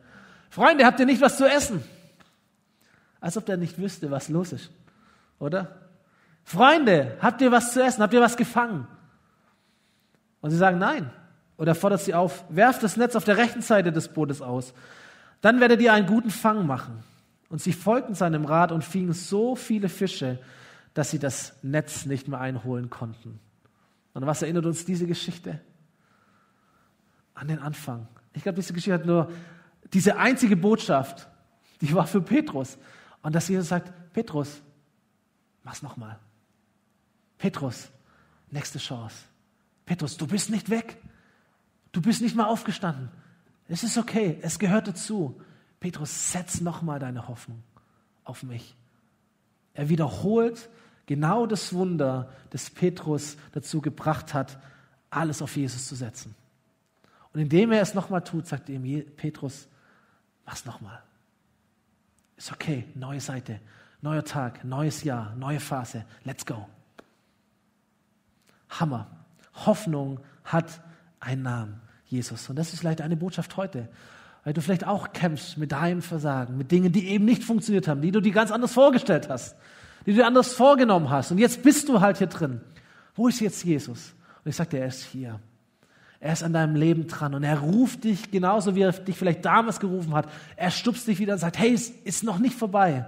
Freunde, 0.49 0.85
habt 0.85 0.99
ihr 0.99 1.05
nicht 1.05 1.21
was 1.21 1.37
zu 1.37 1.45
essen? 1.45 1.83
Als 3.19 3.37
ob 3.37 3.45
der 3.45 3.57
nicht 3.57 3.77
wüsste, 3.77 4.11
was 4.11 4.29
los 4.29 4.53
ist. 4.53 4.71
Oder? 5.39 5.79
Freunde, 6.43 7.17
habt 7.21 7.41
ihr 7.41 7.51
was 7.51 7.73
zu 7.73 7.83
essen? 7.83 8.01
Habt 8.01 8.13
ihr 8.13 8.21
was 8.21 8.37
gefangen? 8.37 8.87
Und 10.41 10.51
sie 10.51 10.57
sagen 10.57 10.79
nein. 10.79 11.11
Oder 11.57 11.75
fordert 11.75 12.01
sie 12.01 12.13
auf, 12.13 12.45
werft 12.49 12.83
das 12.83 12.97
Netz 12.97 13.15
auf 13.15 13.25
der 13.25 13.37
rechten 13.37 13.61
Seite 13.61 13.91
des 13.91 14.07
Bootes 14.07 14.41
aus. 14.41 14.73
Dann 15.41 15.59
werdet 15.59 15.81
ihr 15.81 15.91
einen 15.91 16.07
guten 16.07 16.31
Fang 16.31 16.65
machen. 16.65 17.03
Und 17.49 17.61
sie 17.61 17.73
folgten 17.73 18.13
seinem 18.13 18.45
Rat 18.45 18.71
und 18.71 18.83
fingen 18.83 19.13
so 19.13 19.55
viele 19.55 19.89
Fische, 19.89 20.39
dass 20.93 21.11
sie 21.11 21.19
das 21.19 21.53
Netz 21.63 22.05
nicht 22.05 22.27
mehr 22.27 22.39
einholen 22.39 22.89
konnten. 22.89 23.39
An 24.13 24.25
was 24.25 24.41
erinnert 24.41 24.65
uns 24.65 24.85
diese 24.85 25.07
Geschichte? 25.07 25.59
An 27.39 27.47
den 27.47 27.59
Anfang. 27.59 28.05
Ich 28.33 28.43
glaube, 28.43 28.57
diese 28.57 28.73
Geschichte 28.73 28.93
hat 28.93 29.05
nur 29.05 29.31
diese 29.93 30.17
einzige 30.17 30.57
Botschaft, 30.57 31.29
die 31.79 31.93
war 31.93 32.05
für 32.05 32.19
Petrus. 32.21 32.77
Und 33.21 33.33
dass 33.33 33.47
Jesus 33.47 33.69
sagt, 33.69 33.93
Petrus, 34.11 34.61
mach's 35.63 35.81
nochmal. 35.81 36.19
Petrus, 37.37 37.89
nächste 38.51 38.77
Chance. 38.77 39.15
Petrus, 39.85 40.17
du 40.17 40.27
bist 40.27 40.49
nicht 40.49 40.69
weg. 40.69 40.97
Du 41.93 42.01
bist 42.01 42.21
nicht 42.21 42.35
mal 42.35 42.45
aufgestanden. 42.45 43.09
Es 43.69 43.83
ist 43.83 43.97
okay, 43.97 44.37
es 44.41 44.59
gehört 44.59 44.89
dazu. 44.89 45.39
Petrus, 45.79 46.33
setz 46.33 46.59
nochmal 46.59 46.99
deine 46.99 47.29
Hoffnung 47.29 47.63
auf 48.25 48.43
mich. 48.43 48.75
Er 49.73 49.87
wiederholt 49.87 50.69
genau 51.05 51.45
das 51.45 51.71
Wunder, 51.71 52.29
das 52.49 52.69
Petrus 52.69 53.37
dazu 53.53 53.79
gebracht 53.79 54.33
hat, 54.33 54.59
alles 55.09 55.41
auf 55.41 55.55
Jesus 55.55 55.87
zu 55.87 55.95
setzen. 55.95 56.35
Und 57.33 57.41
indem 57.41 57.71
er 57.71 57.81
es 57.81 57.93
nochmal 57.93 58.23
tut, 58.23 58.47
sagt 58.47 58.69
ihm 58.69 59.05
Petrus, 59.15 59.67
mach's 60.45 60.65
nochmal. 60.65 61.01
Ist 62.37 62.51
okay, 62.51 62.85
neue 62.95 63.19
Seite, 63.19 63.59
neuer 64.01 64.23
Tag, 64.23 64.63
neues 64.63 65.03
Jahr, 65.03 65.35
neue 65.35 65.59
Phase, 65.59 66.05
let's 66.23 66.45
go. 66.45 66.67
Hammer. 68.69 69.07
Hoffnung 69.65 70.19
hat 70.43 70.81
einen 71.19 71.43
Namen, 71.43 71.81
Jesus. 72.05 72.49
Und 72.49 72.55
das 72.55 72.73
ist 72.73 72.79
vielleicht 72.79 73.01
eine 73.01 73.17
Botschaft 73.17 73.57
heute, 73.57 73.89
weil 74.43 74.53
du 74.53 74.61
vielleicht 74.61 74.87
auch 74.87 75.11
kämpfst 75.11 75.57
mit 75.57 75.71
deinem 75.71 76.01
Versagen, 76.01 76.57
mit 76.57 76.71
Dingen, 76.71 76.93
die 76.93 77.09
eben 77.09 77.25
nicht 77.25 77.43
funktioniert 77.43 77.87
haben, 77.87 78.01
die 78.01 78.11
du 78.11 78.21
dir 78.21 78.31
ganz 78.31 78.51
anders 78.51 78.73
vorgestellt 78.73 79.27
hast 79.27 79.55
die 80.05 80.11
du 80.11 80.17
dir 80.17 80.25
anders 80.25 80.53
vorgenommen 80.53 81.09
hast. 81.09 81.31
Und 81.31 81.37
jetzt 81.37 81.61
bist 81.61 81.89
du 81.89 82.01
halt 82.01 82.17
hier 82.17 82.27
drin. 82.27 82.61
Wo 83.15 83.27
ist 83.27 83.39
jetzt 83.41 83.63
Jesus? 83.63 84.13
Und 84.43 84.49
ich 84.49 84.55
sagte, 84.55 84.77
er 84.77 84.87
ist 84.87 85.03
hier. 85.03 85.39
Er 86.21 86.33
ist 86.33 86.43
an 86.43 86.51
deinem 86.51 86.75
Leben 86.75 87.07
dran 87.07 87.33
und 87.33 87.43
er 87.43 87.59
ruft 87.59 88.03
dich 88.03 88.29
genauso, 88.29 88.75
wie 88.75 88.81
er 88.81 88.91
dich 88.91 89.17
vielleicht 89.17 89.45
damals 89.45 89.79
gerufen 89.79 90.13
hat. 90.13 90.29
Er 90.57 90.69
stupst 90.69 91.07
dich 91.07 91.19
wieder 91.19 91.33
und 91.33 91.39
sagt, 91.39 91.57
hey, 91.57 91.73
es 91.73 91.89
ist 91.89 92.23
noch 92.23 92.39
nicht 92.39 92.55
vorbei. 92.55 93.05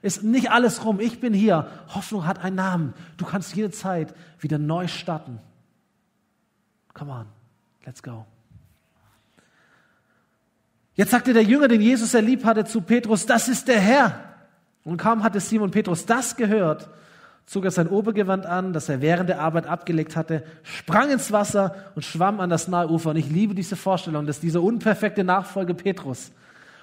Ist 0.00 0.22
nicht 0.22 0.50
alles 0.50 0.84
rum. 0.84 1.00
Ich 1.00 1.20
bin 1.20 1.34
hier. 1.34 1.68
Hoffnung 1.88 2.26
hat 2.26 2.42
einen 2.42 2.56
Namen. 2.56 2.94
Du 3.16 3.24
kannst 3.24 3.54
jederzeit 3.54 4.14
wieder 4.38 4.58
neu 4.58 4.86
starten. 4.86 5.38
Come 6.94 7.12
on. 7.12 7.26
Let's 7.84 8.02
go. 8.02 8.26
Jetzt 10.94 11.10
sagte 11.10 11.32
der 11.32 11.42
Jünger, 11.42 11.68
den 11.68 11.80
Jesus 11.80 12.14
er 12.14 12.22
lieb 12.22 12.44
hatte, 12.44 12.64
zu 12.64 12.82
Petrus, 12.82 13.26
das 13.26 13.48
ist 13.48 13.66
der 13.66 13.80
Herr. 13.80 14.20
Und 14.84 14.98
kaum 14.98 15.22
hatte 15.22 15.40
Simon 15.40 15.70
Petrus 15.70 16.04
das 16.04 16.36
gehört, 16.36 16.88
zog 17.46 17.64
er 17.64 17.70
sein 17.70 17.88
Obergewand 17.88 18.46
an, 18.46 18.72
das 18.72 18.88
er 18.88 19.00
während 19.00 19.28
der 19.28 19.40
Arbeit 19.40 19.66
abgelegt 19.66 20.16
hatte, 20.16 20.42
sprang 20.62 21.10
ins 21.10 21.32
Wasser 21.32 21.74
und 21.94 22.04
schwamm 22.04 22.40
an 22.40 22.50
das 22.50 22.68
nahe 22.68 22.88
Ufer. 22.88 23.10
Und 23.10 23.16
ich 23.16 23.28
liebe 23.28 23.54
diese 23.54 23.76
Vorstellung, 23.76 24.26
dass 24.26 24.40
dieser 24.40 24.62
unperfekte 24.62 25.24
Nachfolger 25.24 25.74
Petrus 25.74 26.32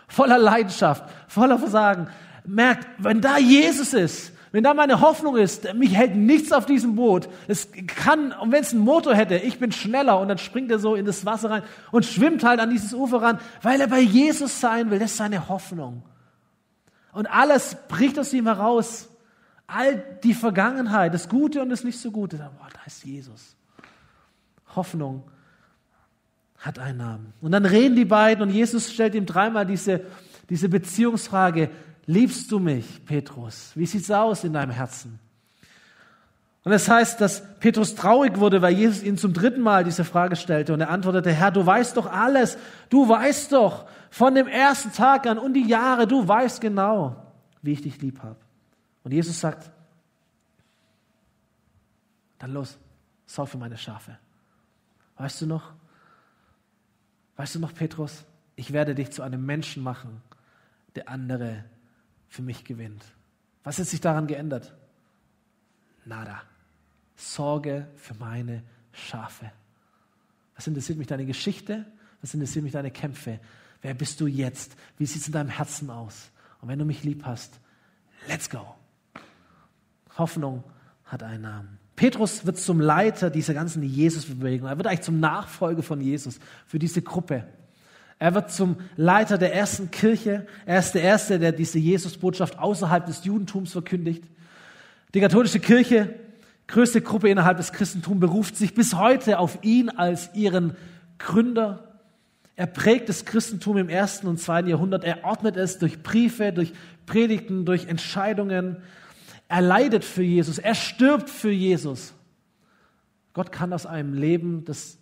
voller 0.10 0.38
Leidenschaft, 0.38 1.04
voller 1.28 1.58
Versagen 1.58 2.08
merkt, 2.45 2.88
wenn 2.98 3.22
da 3.22 3.38
Jesus 3.38 3.93
ist, 3.93 4.34
wenn 4.52 4.63
da 4.63 4.74
meine 4.74 5.02
Hoffnung 5.02 5.38
ist, 5.38 5.72
mich 5.76 5.95
hält 5.95 6.15
nichts 6.15 6.52
auf 6.52 6.65
diesem 6.65 6.95
Boot. 6.95 7.30
Es 7.48 7.69
kann, 7.86 8.32
und 8.32 8.52
wenn 8.52 8.62
es 8.62 8.74
einen 8.74 8.82
Motor 8.82 9.13
hätte, 9.13 9.36
ich 9.38 9.60
bin 9.60 9.72
schneller 9.72 10.19
und 10.19 10.28
dann 10.28 10.39
springt 10.39 10.72
er 10.72 10.80
so 10.80 10.95
in 10.95 11.06
das 11.06 11.26
Wasser 11.26 11.52
rein 11.52 11.63
und 11.91 12.04
schwimmt 12.04 12.43
halt 12.43 12.60
an 12.60 12.72
dieses 12.72 12.93
Ufer 12.93 13.22
ran, 13.22 13.39
weil 13.62 13.80
er 13.80 13.88
bei 13.88 14.00
Jesus 14.00 14.60
sein 14.60 14.89
will. 14.89 14.98
Das 14.98 15.12
ist 15.12 15.17
seine 15.17 15.50
Hoffnung. 15.50 16.02
Und 17.13 17.28
alles 17.28 17.78
bricht 17.88 18.17
aus 18.17 18.34
ihm 18.34 18.48
heraus. 18.48 19.10
All 19.72 20.04
die 20.24 20.34
Vergangenheit, 20.34 21.14
das 21.14 21.30
Gute 21.30 21.62
und 21.62 21.70
das 21.70 21.84
nicht 21.84 22.00
so 22.00 22.12
Gute. 22.12 22.38
Da 22.38 22.52
ist 22.86 23.06
Jesus. 23.06 23.56
Hoffnung 24.76 25.24
hat 26.58 26.80
einen 26.80 26.98
Namen. 26.98 27.34
Und 27.42 27.52
dann 27.52 27.66
reden 27.66 27.96
die 27.96 28.06
beiden 28.06 28.44
und 28.44 28.50
Jesus 28.50 28.92
stellt 28.92 29.16
ihm 29.16 29.26
dreimal 29.26 29.66
diese, 29.66 30.02
diese 30.50 30.70
Beziehungsfrage. 30.70 31.70
Liebst 32.06 32.52
du 32.52 32.60
mich, 32.60 33.06
Petrus? 33.06 33.72
Wie 33.76 33.86
sieht's 33.86 34.10
aus 34.10 34.44
in 34.44 34.54
deinem 34.54 34.72
Herzen? 34.72 35.20
Und 36.64 36.72
es 36.74 36.86
das 36.86 36.96
heißt, 36.96 37.22
dass 37.22 37.60
Petrus 37.60 37.96
traurig 37.96 38.38
wurde, 38.40 38.62
weil 38.62 38.74
Jesus 38.74 39.04
ihn 39.04 39.18
zum 39.18 39.34
dritten 39.34 39.62
Mal 39.62 39.84
diese 39.84 40.04
Frage 40.04 40.36
stellte 40.36 40.74
und 40.74 40.82
er 40.82 40.90
antwortete, 40.90 41.32
Herr, 41.32 41.52
du 41.52 41.66
weißt 41.66 41.96
doch 41.96 42.12
alles. 42.12 42.58
Du 42.90 43.08
weißt 43.08 43.54
doch 43.54 43.86
von 44.10 44.36
dem 44.36 44.48
ersten 44.48 44.92
Tag 44.92 45.28
an 45.28 45.38
und 45.38 45.54
die 45.54 45.68
Jahre, 45.68 46.08
du 46.08 46.28
weißt 46.28 46.60
genau, 46.60 47.16
wie 47.62 47.74
ich 47.74 47.82
dich 47.82 48.02
lieb 48.02 48.22
habe. 48.24 48.49
Und 49.10 49.15
Jesus 49.15 49.39
sagt, 49.39 49.72
dann 52.38 52.54
los, 52.54 52.78
sorg 53.26 53.50
für 53.50 53.58
meine 53.58 53.76
Schafe. 53.76 54.19
Weißt 55.17 55.41
du 55.41 55.48
noch? 55.48 55.74
Weißt 57.36 57.56
du 57.56 57.60
noch, 57.60 57.74
Petrus? 57.74 58.24
Ich 58.56 58.72
werde 58.72 58.93
dich 58.93 59.10
zu 59.10 59.24
einem 59.24 59.43
Menschen 59.43 59.82
machen, 59.82 60.22
der 60.93 61.10
andere 61.10 61.65
für 62.28 62.43
mich 62.43 62.63
gewinnt. 62.65 63.04
Was 63.63 63.80
hat 63.80 63.88
sich 63.88 64.00
daran 64.00 64.28
geändert? 64.28 64.76
Nada. 66.06 66.43
Sorge 67.15 67.88
für 67.95 68.13
meine 68.13 68.62
Schafe. 68.91 69.52
Was 70.56 70.67
interessiert 70.67 71.00
mich 71.00 71.08
deine 71.08 71.26
Geschichte? 71.26 71.91
Was 72.22 72.36
interessiert 72.36 72.62
mich 72.62 72.74
deine 72.74 72.91
Kämpfe? 72.91 73.39
Wer 73.82 73.95
bist 73.95 74.22
du 74.22 74.28
jetzt? 74.28 74.76
Wie 75.00 75.08
sieht 75.08 75.24
es 75.24 75.28
in 75.28 75.34
deinem 75.34 75.50
Herzen 75.50 75.89
aus? 75.89 76.30
Und 76.62 76.67
wenn 76.67 76.78
du 76.78 76.86
mich 76.86 77.04
lieb 77.04 77.26
hast, 77.26 77.60
let's 78.28 78.48
go. 78.48 78.76
Hoffnung 80.20 80.64
hat 81.06 81.24
einen 81.24 81.44
Namen. 81.44 81.80
Petrus 81.96 82.46
wird 82.46 82.58
zum 82.58 82.80
Leiter 82.80 83.30
dieser 83.30 83.54
ganzen 83.54 83.84
Jesus-Bewegung. 83.84 84.70
Er 84.70 84.78
wird 84.78 84.88
eigentlich 84.88 85.02
zum 85.02 85.20
Nachfolger 85.20 85.84
von 85.84 86.00
Jesus 86.00 86.40
für 86.66 86.80
diese 86.80 87.02
Gruppe. 87.02 87.44
Er 88.20 88.36
wird 88.36 88.52
zum 88.52 88.78
Leiter 88.96 89.38
der 89.38 89.54
ersten 89.54 89.92
Kirche. 89.92 90.46
Er 90.66 90.80
ist 90.80 90.92
der 90.94 91.02
Erste, 91.02 91.40
der 91.40 91.52
diese 91.52 91.80
Jesus-Botschaft 91.80 92.60
außerhalb 92.60 93.06
des 93.06 93.26
Judentums 93.26 93.72
verkündigt. 93.72 94.24
Die 95.14 95.22
katholische 95.22 95.60
Kirche, 95.60 96.14
größte 96.68 97.02
Gruppe 97.02 97.30
innerhalb 97.30 97.58
des 97.58 97.72
Christentums, 97.72 98.20
beruft 98.20 98.56
sich 98.56 98.74
bis 98.74 98.94
heute 98.94 99.40
auf 99.40 99.60
ihn 99.64 99.90
als 99.90 100.30
ihren 100.36 100.76
Gründer. 101.18 101.98
Er 102.56 102.68
prägt 102.68 103.10
das 103.10 103.26
Christentum 103.26 103.78
im 103.78 103.90
ersten 103.90 104.28
und 104.28 104.40
zweiten 104.40 104.68
Jahrhundert. 104.68 105.04
Er 105.04 105.24
ordnet 105.24 105.56
es 105.56 105.80
durch 105.80 106.04
Briefe, 106.04 106.52
durch 106.52 106.74
Predigten, 107.06 107.66
durch 107.66 107.88
Entscheidungen. 107.88 108.78
Er 109.50 109.62
leidet 109.62 110.06
für 110.06 110.24
Jesus. 110.24 110.60
Er 110.60 110.76
stirbt 110.76 111.30
für 111.30 111.52
Jesus. 111.52 112.14
Gott 113.34 113.52
kann 113.52 113.74
aus 113.74 113.86
einem 113.86 114.14
Leben, 114.14 114.64
das 114.64 114.98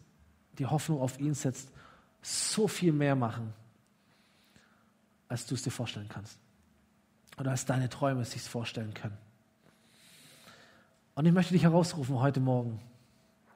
die 0.57 0.65
Hoffnung 0.65 1.01
auf 1.01 1.19
ihn 1.19 1.33
setzt, 1.33 1.71
so 2.21 2.67
viel 2.67 2.93
mehr 2.93 3.15
machen, 3.15 3.53
als 5.27 5.45
du 5.45 5.53
es 5.53 5.61
dir 5.61 5.71
vorstellen 5.71 6.09
kannst. 6.09 6.39
Oder 7.37 7.51
als 7.51 7.65
deine 7.65 7.89
Träume 7.89 8.21
es 8.21 8.31
sich 8.31 8.41
vorstellen 8.41 8.93
können. 8.93 9.17
Und 11.13 11.25
ich 11.25 11.33
möchte 11.33 11.53
dich 11.53 11.63
herausrufen 11.63 12.19
heute 12.19 12.39
Morgen, 12.39 12.79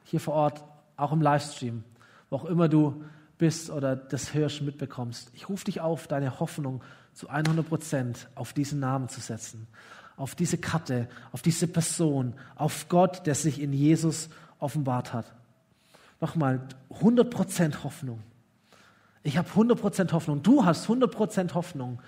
hier 0.04 0.20
vor 0.20 0.34
Ort, 0.34 0.64
auch 0.98 1.12
im 1.12 1.22
Livestream, 1.22 1.84
wo 2.30 2.38
auch 2.38 2.46
immer 2.46 2.68
du 2.68 3.04
bist 3.38 3.70
oder 3.70 3.96
das 3.96 4.34
hörst, 4.34 4.62
mitbekommst. 4.62 5.32
Ich 5.34 5.48
rufe 5.48 5.66
dich 5.66 5.80
auf, 5.80 6.08
deine 6.08 6.40
Hoffnung 6.40 6.84
zu 7.14 7.30
100 7.30 7.68
Prozent 7.68 8.30
auf 8.36 8.54
diesen 8.54 8.80
Namen 8.80 9.10
zu 9.10 9.22
setzen, 9.22 9.68
auf 10.22 10.36
diese 10.36 10.58
Karte, 10.58 11.10
auf 11.32 11.42
diese 11.42 11.68
Person, 11.68 12.34
auf 12.56 12.88
Gott, 12.90 13.26
der 13.26 13.34
sich 13.34 13.60
in 13.60 13.74
Jesus 13.74 14.30
offenbart 14.60 15.14
hat. 15.14 15.26
Nochmal, 16.20 16.62
100 16.92 17.30
Prozent 17.30 17.84
Hoffnung. 17.84 18.22
Ich 19.24 19.38
habe 19.38 19.50
100% 19.50 20.12
Hoffnung. 20.12 20.44
Du 20.44 20.64
hast 20.64 20.88
100% 20.88 21.56
Hoffnung. 21.56 22.00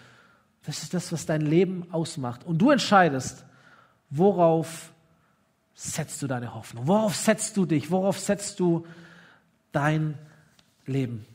Das 0.65 0.83
ist 0.83 0.93
das, 0.93 1.11
was 1.11 1.25
dein 1.25 1.41
Leben 1.41 1.87
ausmacht. 1.91 2.43
Und 2.43 2.59
du 2.59 2.69
entscheidest, 2.69 3.43
worauf 4.11 4.91
setzt 5.73 6.21
du 6.21 6.27
deine 6.27 6.53
Hoffnung? 6.53 6.87
Worauf 6.87 7.15
setzt 7.15 7.57
du 7.57 7.65
dich? 7.65 7.89
Worauf 7.89 8.19
setzt 8.19 8.59
du 8.59 8.85
dein 9.71 10.17
Leben? 10.85 11.25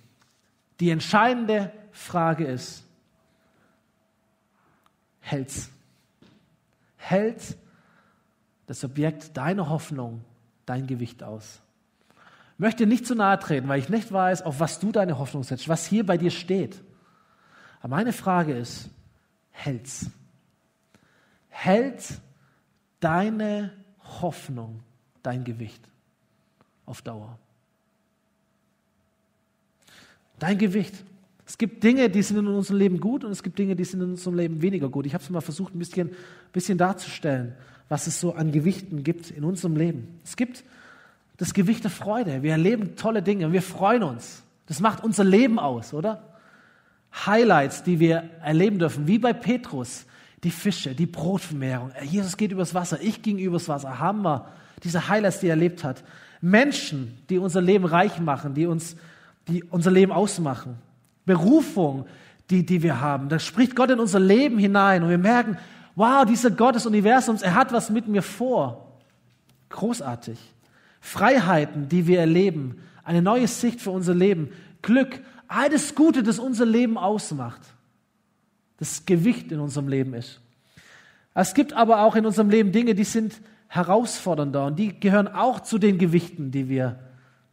Die 0.78 0.90
entscheidende 0.90 1.72
Frage 1.90 2.44
ist, 2.44 2.84
hält's? 5.20 5.70
Hält 7.08 7.56
das 8.66 8.84
Objekt 8.84 9.36
deiner 9.36 9.70
Hoffnung 9.70 10.24
dein 10.66 10.86
Gewicht 10.86 11.22
aus? 11.22 11.62
möchte 12.58 12.86
nicht 12.86 13.06
zu 13.06 13.14
nahe 13.14 13.38
treten, 13.38 13.68
weil 13.68 13.78
ich 13.78 13.88
nicht 13.88 14.12
weiß, 14.12 14.42
auf 14.42 14.60
was 14.60 14.80
du 14.80 14.92
deine 14.92 15.18
Hoffnung 15.18 15.44
setzt, 15.44 15.68
was 15.68 15.86
hier 15.86 16.04
bei 16.04 16.18
dir 16.18 16.30
steht. 16.32 16.82
Aber 17.78 17.96
meine 17.96 18.12
Frage 18.12 18.52
ist, 18.52 18.90
hält's? 19.52 20.10
Hält 21.48 22.20
deine 23.00 23.72
Hoffnung 24.20 24.82
dein 25.22 25.44
Gewicht 25.44 25.88
auf 26.84 27.00
Dauer? 27.00 27.38
Dein 30.38 30.58
Gewicht. 30.58 30.94
Es 31.48 31.56
gibt 31.56 31.82
Dinge, 31.82 32.10
die 32.10 32.20
sind 32.20 32.36
in 32.36 32.46
unserem 32.46 32.78
Leben 32.78 33.00
gut 33.00 33.24
und 33.24 33.32
es 33.32 33.42
gibt 33.42 33.58
Dinge, 33.58 33.74
die 33.74 33.84
sind 33.84 34.02
in 34.02 34.10
unserem 34.10 34.36
Leben 34.36 34.60
weniger 34.60 34.90
gut. 34.90 35.06
Ich 35.06 35.14
habe 35.14 35.24
es 35.24 35.30
mal 35.30 35.40
versucht, 35.40 35.74
ein 35.74 35.78
bisschen, 35.78 36.10
bisschen 36.52 36.76
darzustellen, 36.76 37.54
was 37.88 38.06
es 38.06 38.20
so 38.20 38.34
an 38.34 38.52
Gewichten 38.52 39.02
gibt 39.02 39.30
in 39.30 39.44
unserem 39.44 39.74
Leben. 39.74 40.20
Es 40.24 40.36
gibt 40.36 40.62
das 41.38 41.54
Gewicht 41.54 41.84
der 41.84 41.90
Freude. 41.90 42.42
Wir 42.42 42.52
erleben 42.52 42.96
tolle 42.96 43.22
Dinge 43.22 43.50
wir 43.50 43.62
freuen 43.62 44.02
uns. 44.02 44.42
Das 44.66 44.80
macht 44.80 45.02
unser 45.02 45.24
Leben 45.24 45.58
aus, 45.58 45.94
oder? 45.94 46.22
Highlights, 47.24 47.82
die 47.82 47.98
wir 47.98 48.28
erleben 48.44 48.78
dürfen, 48.78 49.06
wie 49.06 49.18
bei 49.18 49.32
Petrus. 49.32 50.04
Die 50.44 50.50
Fische, 50.50 50.94
die 50.94 51.06
Brotvermehrung. 51.06 51.92
Jesus 52.04 52.36
geht 52.36 52.52
übers 52.52 52.74
Wasser, 52.74 53.00
ich 53.00 53.22
ging 53.22 53.38
übers 53.38 53.68
Wasser. 53.68 53.98
Hammer. 53.98 54.50
Diese 54.84 55.08
Highlights, 55.08 55.40
die 55.40 55.46
er 55.46 55.54
erlebt 55.54 55.82
hat. 55.82 56.04
Menschen, 56.42 57.16
die 57.30 57.38
unser 57.38 57.62
Leben 57.62 57.86
reich 57.86 58.20
machen, 58.20 58.52
die 58.52 58.66
uns, 58.66 58.96
die 59.48 59.64
unser 59.64 59.90
Leben 59.90 60.12
ausmachen. 60.12 60.76
Berufung, 61.28 62.06
die, 62.50 62.66
die 62.66 62.82
wir 62.82 63.00
haben. 63.00 63.28
Da 63.28 63.38
spricht 63.38 63.76
Gott 63.76 63.90
in 63.90 64.00
unser 64.00 64.18
Leben 64.18 64.58
hinein 64.58 65.04
und 65.04 65.10
wir 65.10 65.18
merken, 65.18 65.58
wow, 65.94 66.24
dieser 66.24 66.50
Gott 66.50 66.74
des 66.74 66.86
Universums, 66.86 67.42
er 67.42 67.54
hat 67.54 67.72
was 67.72 67.90
mit 67.90 68.08
mir 68.08 68.22
vor. 68.22 68.98
Großartig. 69.68 70.38
Freiheiten, 71.00 71.88
die 71.88 72.06
wir 72.06 72.18
erleben, 72.18 72.80
eine 73.04 73.22
neue 73.22 73.46
Sicht 73.46 73.80
für 73.80 73.90
unser 73.90 74.14
Leben, 74.14 74.50
Glück, 74.82 75.20
all 75.46 75.70
das 75.70 75.94
Gute, 75.94 76.22
das 76.22 76.38
unser 76.38 76.66
Leben 76.66 76.98
ausmacht, 76.98 77.60
das 78.78 79.06
Gewicht 79.06 79.52
in 79.52 79.60
unserem 79.60 79.88
Leben 79.88 80.14
ist. 80.14 80.40
Es 81.34 81.54
gibt 81.54 81.72
aber 81.72 82.02
auch 82.02 82.16
in 82.16 82.26
unserem 82.26 82.50
Leben 82.50 82.72
Dinge, 82.72 82.94
die 82.94 83.04
sind 83.04 83.40
herausfordernder 83.68 84.66
und 84.66 84.78
die 84.78 84.98
gehören 84.98 85.28
auch 85.28 85.60
zu 85.60 85.78
den 85.78 85.98
Gewichten, 85.98 86.50
die 86.50 86.68
wir 86.68 86.98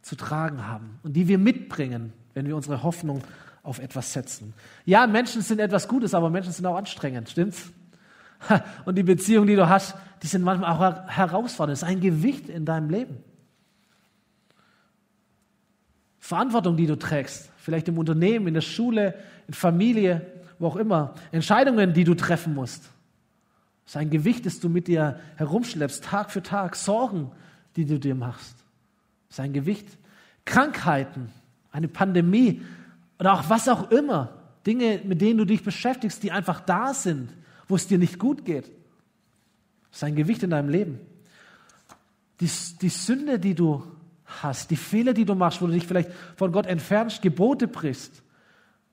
zu 0.02 0.16
tragen 0.16 0.66
haben 0.66 0.98
und 1.02 1.14
die 1.14 1.28
wir 1.28 1.38
mitbringen, 1.38 2.12
wenn 2.34 2.46
wir 2.46 2.56
unsere 2.56 2.82
Hoffnung 2.82 3.22
auf 3.66 3.80
etwas 3.80 4.12
setzen. 4.12 4.54
Ja, 4.84 5.06
Menschen 5.06 5.42
sind 5.42 5.58
etwas 5.58 5.88
Gutes, 5.88 6.14
aber 6.14 6.30
Menschen 6.30 6.52
sind 6.52 6.64
auch 6.66 6.76
anstrengend, 6.76 7.28
stimmt's? 7.28 7.72
Und 8.84 8.96
die 8.96 9.02
Beziehungen, 9.02 9.48
die 9.48 9.56
du 9.56 9.68
hast, 9.68 9.94
die 10.22 10.26
sind 10.26 10.42
manchmal 10.42 10.72
auch 10.72 11.08
herausfordernd. 11.08 11.80
Das 11.80 11.88
ist 11.88 11.88
ein 11.88 12.00
Gewicht 12.00 12.48
in 12.48 12.64
deinem 12.64 12.90
Leben. 12.90 13.24
Verantwortung, 16.18 16.76
die 16.76 16.86
du 16.86 16.96
trägst, 16.96 17.50
vielleicht 17.56 17.88
im 17.88 17.98
Unternehmen, 17.98 18.48
in 18.48 18.54
der 18.54 18.60
Schule, 18.60 19.14
in 19.46 19.54
Familie, 19.54 20.26
wo 20.58 20.68
auch 20.68 20.76
immer, 20.76 21.14
Entscheidungen, 21.32 21.92
die 21.92 22.04
du 22.04 22.14
treffen 22.14 22.54
musst. 22.54 22.90
Sein 23.84 24.10
Gewicht, 24.10 24.46
das 24.46 24.58
du 24.58 24.68
mit 24.68 24.88
dir 24.88 25.20
herumschleppst, 25.36 26.02
Tag 26.04 26.30
für 26.30 26.42
Tag, 26.42 26.74
Sorgen, 26.74 27.30
die 27.76 27.84
du 27.84 27.98
dir 27.98 28.14
machst. 28.14 28.56
Sein 29.28 29.52
Gewicht, 29.52 29.86
Krankheiten, 30.44 31.30
eine 31.70 31.88
Pandemie 31.88 32.62
oder 33.18 33.34
auch 33.34 33.48
was 33.48 33.68
auch 33.68 33.90
immer. 33.90 34.34
Dinge, 34.66 35.00
mit 35.04 35.20
denen 35.20 35.38
du 35.38 35.44
dich 35.44 35.62
beschäftigst, 35.62 36.22
die 36.22 36.32
einfach 36.32 36.60
da 36.60 36.92
sind, 36.92 37.30
wo 37.68 37.76
es 37.76 37.86
dir 37.86 37.98
nicht 37.98 38.18
gut 38.18 38.44
geht. 38.44 38.64
Das 39.90 39.98
ist 39.98 40.04
ein 40.04 40.16
Gewicht 40.16 40.42
in 40.42 40.50
deinem 40.50 40.68
Leben. 40.68 41.00
Die, 42.40 42.50
die 42.82 42.88
Sünde, 42.88 43.38
die 43.38 43.54
du 43.54 43.82
hast, 44.24 44.70
die 44.70 44.76
Fehler, 44.76 45.14
die 45.14 45.24
du 45.24 45.34
machst, 45.34 45.62
wo 45.62 45.66
du 45.66 45.72
dich 45.72 45.86
vielleicht 45.86 46.10
von 46.36 46.52
Gott 46.52 46.66
entfernst, 46.66 47.22
Gebote 47.22 47.68
brichst, 47.68 48.22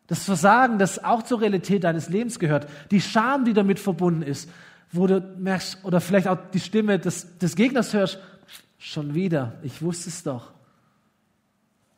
das 0.08 0.24
Versagen, 0.24 0.78
das 0.78 1.04
auch 1.04 1.24
zur 1.24 1.42
Realität 1.42 1.84
deines 1.84 2.10
Lebens 2.10 2.40
gehört, 2.40 2.68
die 2.92 3.02
Scham, 3.02 3.46
die 3.46 3.54
damit 3.54 3.80
verbunden 3.80 4.22
ist, 4.22 4.50
wo 4.92 5.08
du 5.08 5.20
merkst, 5.38 5.84
oder 5.84 6.00
vielleicht 6.00 6.28
auch 6.28 6.38
die 6.54 6.60
Stimme 6.60 7.00
des, 7.00 7.38
des 7.40 7.56
Gegners 7.56 7.94
hörst, 7.94 8.20
schon 8.78 9.16
wieder, 9.16 9.54
ich 9.64 9.82
wusste 9.82 10.10
es 10.10 10.24
doch. 10.24 10.52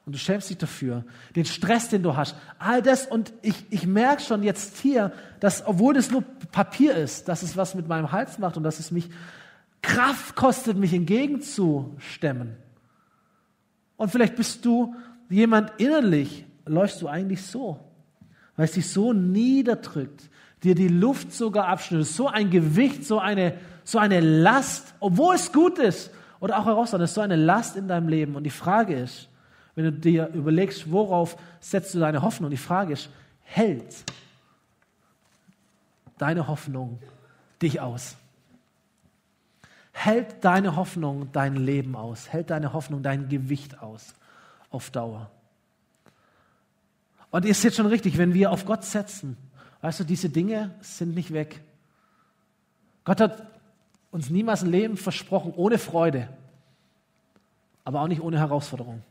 Und 0.06 0.14
du 0.14 0.20
schämst 0.20 0.50
dich 0.50 0.58
dafür, 0.58 1.04
den 1.36 1.46
Stress, 1.46 1.90
den 1.90 2.04
du 2.04 2.16
hast, 2.16 2.36
all 2.60 2.82
das. 2.82 3.08
Und 3.08 3.34
ich, 3.42 3.56
ich 3.72 3.88
merke 3.88 4.22
schon 4.22 4.44
jetzt 4.44 4.78
hier, 4.78 5.12
dass, 5.40 5.66
obwohl 5.66 5.96
das 5.96 6.12
nur 6.12 6.24
Papier 6.52 6.96
ist, 6.96 7.28
dass 7.28 7.42
es 7.42 7.58
was 7.58 7.74
mit 7.74 7.88
meinem 7.88 8.12
Hals 8.12 8.38
macht 8.38 8.56
und 8.56 8.64
dass 8.64 8.80
es 8.80 8.92
mich 8.92 9.10
Kraft 9.82 10.36
kostet, 10.36 10.78
mich 10.78 10.94
entgegenzustemmen. 10.94 12.56
Und 13.98 14.12
vielleicht 14.12 14.36
bist 14.36 14.64
du 14.66 14.96
jemand 15.30 15.72
innerlich, 15.78 16.46
läufst 16.66 17.02
du 17.02 17.08
eigentlich 17.08 17.42
so, 17.42 17.80
weil 18.56 18.66
es 18.66 18.74
dich 18.74 18.90
so 18.90 19.12
niederdrückt, 19.12 20.30
dir 20.64 20.76
die 20.76 20.88
Luft 20.88 21.34
sogar 21.34 21.68
abschnürt, 21.68 22.06
so 22.06 22.28
ein 22.28 22.52
Gewicht, 22.52 23.06
so 23.06 23.20
eine, 23.20 23.56
so 23.84 23.98
eine 23.98 24.20
Last, 24.20 24.94
obwohl 25.00 25.36
es 25.36 25.52
gut 25.52 25.80
ist 25.80 26.12
oder 26.40 26.60
auch 26.60 26.66
herausfordert, 26.66 27.10
ist 27.10 27.16
so 27.16 27.22
eine 27.22 27.36
Last 27.36 27.76
in 27.76 27.88
deinem 27.88 28.08
Leben. 28.08 28.36
Und 28.36 28.44
die 28.44 28.52
Frage 28.52 28.96
ist, 28.96 29.30
wenn 29.76 29.86
du 29.86 29.92
dir 29.92 30.28
überlegst, 30.30 30.90
worauf 30.92 31.38
setzt 31.60 31.94
du 31.94 32.00
deine 32.00 32.22
Hoffnung, 32.22 32.50
die 32.50 32.58
Frage 32.58 32.94
ist, 32.94 33.10
hält 33.44 34.06
deine 36.18 36.48
Hoffnung 36.48 37.00
dich 37.62 37.82
aus? 37.82 38.16
Hält 39.92 40.44
deine 40.44 40.76
Hoffnung 40.76 41.32
dein 41.32 41.56
Leben 41.56 41.96
aus? 41.96 42.30
Hält 42.32 42.50
deine 42.50 42.74
Hoffnung 42.74 43.04
dein 43.04 43.30
Gewicht 43.30 43.82
aus 43.82 44.14
auf 44.70 44.92
Dauer? 44.92 45.30
Und 47.32 47.46
ihr 47.46 47.54
seht 47.54 47.76
schon 47.76 47.86
richtig, 47.86 48.18
wenn 48.18 48.34
wir 48.34 48.52
auf 48.52 48.66
Gott 48.66 48.86
setzen, 48.86 49.36
weißt 49.82 50.02
du, 50.02 50.04
diese 50.06 50.30
Dinge 50.30 50.74
sind 50.80 51.16
nicht 51.16 51.34
weg. 51.34 51.62
Gott 53.04 53.20
hat 53.20 53.46
uns 54.12 54.30
niemals 54.30 54.64
ein 54.64 54.72
Leben 54.72 54.96
versprochen 54.96 55.54
ohne 55.56 55.78
Freude, 55.78 56.30
aber 57.84 58.02
auch 58.02 58.08
nicht 58.08 58.22
ohne 58.22 58.40
Herausforderung. 58.40 59.04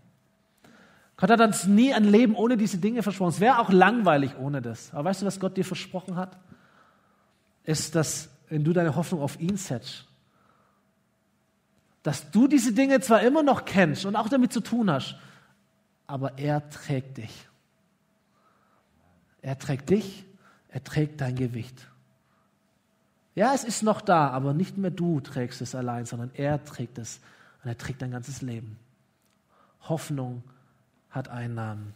Gott 1.16 1.30
hat 1.30 1.40
uns 1.40 1.66
nie 1.66 1.94
ein 1.94 2.04
Leben 2.04 2.34
ohne 2.34 2.56
diese 2.56 2.78
Dinge 2.78 3.02
versprochen. 3.02 3.30
Es 3.30 3.40
wäre 3.40 3.58
auch 3.60 3.70
langweilig 3.70 4.36
ohne 4.38 4.60
das. 4.60 4.92
Aber 4.92 5.04
weißt 5.04 5.22
du, 5.22 5.26
was 5.26 5.38
Gott 5.38 5.56
dir 5.56 5.64
versprochen 5.64 6.16
hat? 6.16 6.36
Ist, 7.62 7.94
dass 7.94 8.28
wenn 8.48 8.64
du 8.64 8.72
deine 8.72 8.96
Hoffnung 8.96 9.20
auf 9.20 9.40
ihn 9.40 9.56
setzt, 9.56 10.06
dass 12.02 12.30
du 12.30 12.48
diese 12.48 12.72
Dinge 12.72 13.00
zwar 13.00 13.22
immer 13.22 13.42
noch 13.42 13.64
kennst 13.64 14.04
und 14.04 14.16
auch 14.16 14.28
damit 14.28 14.52
zu 14.52 14.60
tun 14.60 14.90
hast, 14.90 15.16
aber 16.06 16.38
er 16.38 16.68
trägt 16.68 17.16
dich. 17.16 17.48
Er 19.40 19.58
trägt 19.58 19.90
dich, 19.90 20.24
er 20.68 20.84
trägt 20.84 21.20
dein 21.20 21.36
Gewicht. 21.36 21.88
Ja, 23.34 23.54
es 23.54 23.64
ist 23.64 23.82
noch 23.82 24.00
da, 24.00 24.28
aber 24.28 24.52
nicht 24.52 24.76
mehr 24.76 24.90
du 24.90 25.20
trägst 25.20 25.60
es 25.60 25.74
allein, 25.74 26.04
sondern 26.04 26.30
er 26.34 26.62
trägt 26.64 26.98
es 26.98 27.20
und 27.62 27.70
er 27.70 27.78
trägt 27.78 28.02
dein 28.02 28.10
ganzes 28.10 28.42
Leben. 28.42 28.78
Hoffnung 29.88 30.42
hat 31.14 31.28
einen 31.28 31.54
Namen. 31.54 31.94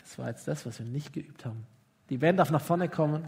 Das 0.00 0.18
war 0.18 0.28
jetzt 0.28 0.46
das, 0.46 0.64
was 0.64 0.78
wir 0.78 0.86
nicht 0.86 1.12
geübt 1.12 1.44
haben. 1.44 1.66
Die 2.08 2.18
Band 2.18 2.38
darf 2.38 2.50
nach 2.50 2.60
vorne 2.60 2.88
kommen. 2.88 3.24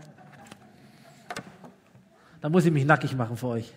Dann 2.41 2.53
muss 2.53 2.65
ich 2.65 2.73
mich 2.73 2.85
nackig 2.85 3.17
machen 3.17 3.37
für 3.37 3.49
euch. 3.49 3.75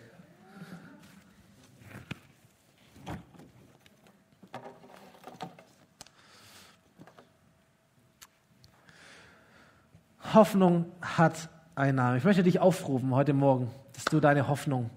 Hoffnung 10.34 10.92
hat 11.02 11.50
einen 11.74 11.96
Namen. 11.96 12.18
Ich 12.18 12.24
möchte 12.24 12.44
dich 12.44 12.60
aufrufen 12.60 13.16
heute 13.16 13.34
Morgen, 13.34 13.72
dass 13.94 14.06
du 14.06 14.20
deine 14.20 14.48
Hoffnung 14.48 14.92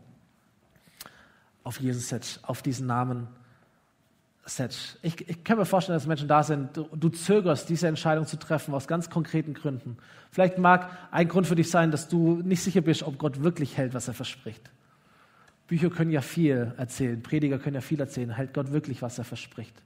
auf 1.71 1.81
Jesus 1.81 2.09
setzt, 2.09 2.41
auf 2.43 2.63
diesen 2.63 2.89
Namen 2.89 3.29
setzt. 4.45 4.99
Ich, 5.03 5.29
ich 5.29 5.45
kann 5.45 5.57
mir 5.57 5.65
vorstellen, 5.65 5.97
dass 5.97 6.05
Menschen 6.05 6.27
da 6.27 6.43
sind, 6.43 6.77
du, 6.77 6.89
du 6.97 7.11
zögerst, 7.11 7.69
diese 7.69 7.87
Entscheidung 7.87 8.27
zu 8.27 8.37
treffen 8.41 8.75
aus 8.75 8.89
ganz 8.89 9.09
konkreten 9.09 9.55
Gründen. 9.55 9.97
Vielleicht 10.33 10.59
mag 10.59 10.91
ein 11.13 11.29
Grund 11.29 11.47
für 11.47 11.55
dich 11.55 11.71
sein, 11.71 11.93
dass 11.93 12.09
du 12.09 12.43
nicht 12.43 12.61
sicher 12.61 12.81
bist, 12.81 13.05
ob 13.05 13.19
Gott 13.19 13.45
wirklich 13.45 13.77
hält, 13.77 13.95
was 13.95 14.09
er 14.09 14.15
verspricht. 14.15 14.69
Bücher 15.69 15.91
können 15.91 16.11
ja 16.11 16.23
viel 16.23 16.75
erzählen, 16.77 17.23
Prediger 17.23 17.61
können 17.61 17.77
ja 17.77 17.83
viel 17.83 18.01
erzählen. 18.01 18.31
Hält 18.31 18.53
Gott 18.53 18.73
wirklich, 18.73 19.01
was 19.01 19.17
er 19.17 19.25
verspricht? 19.25 19.81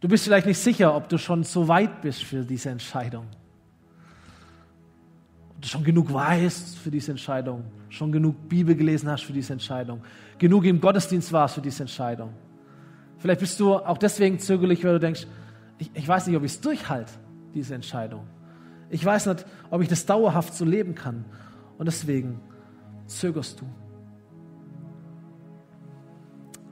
Du 0.00 0.08
bist 0.08 0.24
vielleicht 0.24 0.48
nicht 0.48 0.58
sicher, 0.58 0.96
ob 0.96 1.08
du 1.08 1.16
schon 1.16 1.44
so 1.44 1.68
weit 1.68 2.02
bist 2.02 2.24
für 2.24 2.44
diese 2.44 2.70
Entscheidung 2.70 3.28
du 3.28 3.41
schon 5.64 5.84
genug 5.84 6.12
weißt 6.12 6.76
für 6.76 6.90
diese 6.90 7.12
Entscheidung, 7.12 7.64
schon 7.88 8.12
genug 8.12 8.48
Bibel 8.48 8.74
gelesen 8.74 9.08
hast 9.08 9.24
für 9.24 9.32
diese 9.32 9.52
Entscheidung, 9.52 10.02
genug 10.38 10.64
im 10.64 10.80
Gottesdienst 10.80 11.32
warst 11.32 11.54
für 11.54 11.60
diese 11.60 11.82
Entscheidung. 11.82 12.30
Vielleicht 13.18 13.40
bist 13.40 13.60
du 13.60 13.76
auch 13.76 13.98
deswegen 13.98 14.38
zögerlich, 14.38 14.84
weil 14.84 14.94
du 14.94 15.00
denkst, 15.00 15.26
ich, 15.78 15.90
ich 15.94 16.08
weiß 16.08 16.26
nicht, 16.26 16.36
ob 16.36 16.42
ich 16.42 16.52
es 16.52 16.60
durchhalte, 16.60 17.12
diese 17.54 17.74
Entscheidung. 17.74 18.26
Ich 18.90 19.04
weiß 19.04 19.26
nicht, 19.26 19.46
ob 19.70 19.80
ich 19.80 19.88
das 19.88 20.04
dauerhaft 20.06 20.54
so 20.54 20.64
leben 20.64 20.94
kann. 20.94 21.24
Und 21.78 21.86
deswegen 21.86 22.40
zögerst 23.06 23.60
du. 23.60 23.66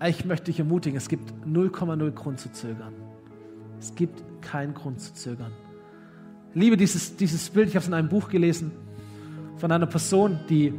Ich 0.06 0.24
möchte 0.24 0.46
dich 0.46 0.58
ermutigen, 0.58 0.96
es 0.96 1.08
gibt 1.08 1.32
0,0 1.46 2.10
Grund 2.12 2.40
zu 2.40 2.50
zögern. 2.52 2.94
Es 3.78 3.94
gibt 3.94 4.22
keinen 4.42 4.74
Grund 4.74 5.00
zu 5.00 5.14
zögern. 5.14 5.52
Liebe 6.54 6.76
dieses, 6.76 7.16
dieses 7.16 7.48
Bild, 7.50 7.68
ich 7.68 7.74
habe 7.76 7.82
es 7.82 7.88
in 7.88 7.94
einem 7.94 8.08
Buch 8.08 8.28
gelesen, 8.28 8.72
von 9.56 9.70
einer 9.70 9.86
Person, 9.86 10.40
die 10.48 10.74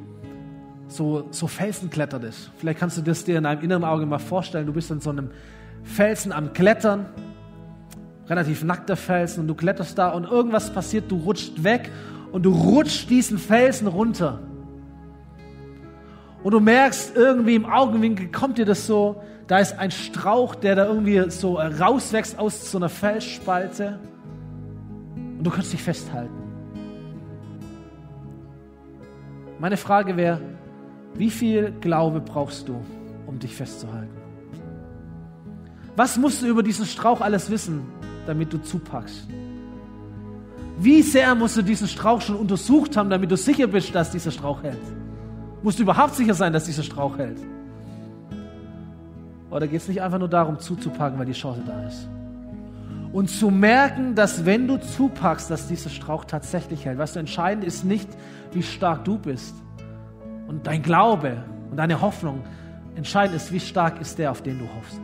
so, 0.88 1.28
so 1.32 1.48
Felsen 1.48 1.90
klettert 1.90 2.24
ist. 2.26 2.52
Vielleicht 2.58 2.80
kannst 2.80 2.98
du 2.98 3.02
das 3.02 3.24
dir 3.24 3.38
in 3.38 3.46
deinem 3.46 3.62
inneren 3.62 3.86
Auge 3.86 4.06
mal 4.06 4.20
vorstellen. 4.20 4.66
Du 4.66 4.74
bist 4.74 4.92
an 4.92 5.00
so 5.00 5.10
einem 5.10 5.30
Felsen 5.84 6.32
am 6.34 6.52
Klettern, 6.52 7.06
relativ 8.28 8.64
nackter 8.64 8.98
Felsen, 8.98 9.42
und 9.42 9.48
du 9.48 9.56
kletterst 9.56 9.98
da 9.98 10.10
und 10.10 10.26
irgendwas 10.26 10.74
passiert, 10.74 11.10
du 11.10 11.18
rutscht 11.18 11.64
weg 11.64 11.90
und 12.32 12.44
du 12.44 12.52
rutschst 12.52 13.10
diesen 13.10 13.38
Felsen 13.38 13.88
runter. 13.88 14.40
Und 16.44 16.52
du 16.52 16.60
merkst 16.60 17.16
irgendwie 17.16 17.56
im 17.56 17.66
Augenwinkel 17.66 18.30
kommt 18.30 18.58
dir 18.58 18.66
das 18.66 18.88
so, 18.88 19.22
da 19.48 19.60
ist 19.60 19.78
ein 19.78 19.92
Strauch, 19.92 20.56
der 20.56 20.76
da 20.76 20.86
irgendwie 20.86 21.30
so 21.30 21.58
rauswächst 21.58 22.40
aus 22.40 22.72
so 22.72 22.78
einer 22.78 22.90
Felsspalte. 22.90 24.00
Und 25.42 25.46
du 25.46 25.50
kannst 25.50 25.74
dich 25.74 25.82
festhalten. 25.82 26.36
Meine 29.58 29.76
Frage 29.76 30.16
wäre, 30.16 30.40
wie 31.16 31.32
viel 31.32 31.74
Glaube 31.82 32.22
brauchst 32.22 32.70
du, 32.70 32.76
um 33.26 33.40
dich 33.40 33.56
festzuhalten? 33.56 34.16
Was 35.96 36.16
musst 36.20 36.44
du 36.44 36.46
über 36.46 36.62
diesen 36.62 36.86
Strauch 36.86 37.22
alles 37.22 37.50
wissen, 37.50 37.82
damit 38.28 38.54
du 38.54 38.60
zupackst? 38.60 39.28
Wie 40.78 41.02
sehr 41.02 41.34
musst 41.34 41.58
du 41.58 41.64
diesen 41.64 41.88
Strauch 41.88 42.22
schon 42.22 42.36
untersucht 42.36 42.96
haben, 42.96 43.10
damit 43.10 43.32
du 43.32 43.36
sicher 43.36 43.66
bist, 43.66 43.96
dass 43.96 44.12
dieser 44.12 44.30
Strauch 44.30 44.62
hält? 44.62 44.78
Musst 45.64 45.80
du 45.80 45.82
überhaupt 45.82 46.14
sicher 46.14 46.36
sein, 46.36 46.54
dass 46.54 46.66
dieser 46.66 46.84
Strauch 46.84 47.18
hält? 47.18 47.40
Oder 49.50 49.66
geht 49.66 49.82
es 49.82 49.88
nicht 49.88 50.04
einfach 50.04 50.20
nur 50.20 50.30
darum, 50.30 50.60
zuzupacken, 50.60 51.18
weil 51.18 51.26
die 51.26 51.32
Chance 51.32 51.64
da 51.66 51.88
ist? 51.88 52.08
Und 53.14 53.30
zu 53.30 53.50
merken, 53.50 54.16
dass 54.16 54.46
wenn 54.46 54.68
du 54.68 54.78
zupackst, 54.78 55.52
dass 55.52 55.68
dieser 55.68 55.90
Strauch 55.90 56.26
tatsächlich 56.26 56.86
hält. 56.86 56.98
Was 56.98 57.14
du, 57.14 57.20
entscheidend 57.20 57.66
ist 57.66 57.84
nicht, 57.84 58.08
wie 58.54 58.64
stark 58.64 59.04
du 59.06 59.18
bist 59.18 59.54
und 60.48 60.66
dein 60.66 60.82
Glaube 60.82 61.44
und 61.70 61.78
deine 61.78 62.02
Hoffnung. 62.02 62.44
Entscheidend 62.96 63.36
ist, 63.36 63.52
wie 63.52 63.60
stark 63.60 64.00
ist 64.00 64.18
der, 64.18 64.32
auf 64.32 64.42
den 64.42 64.60
du 64.60 64.66
hoffst. 64.78 65.02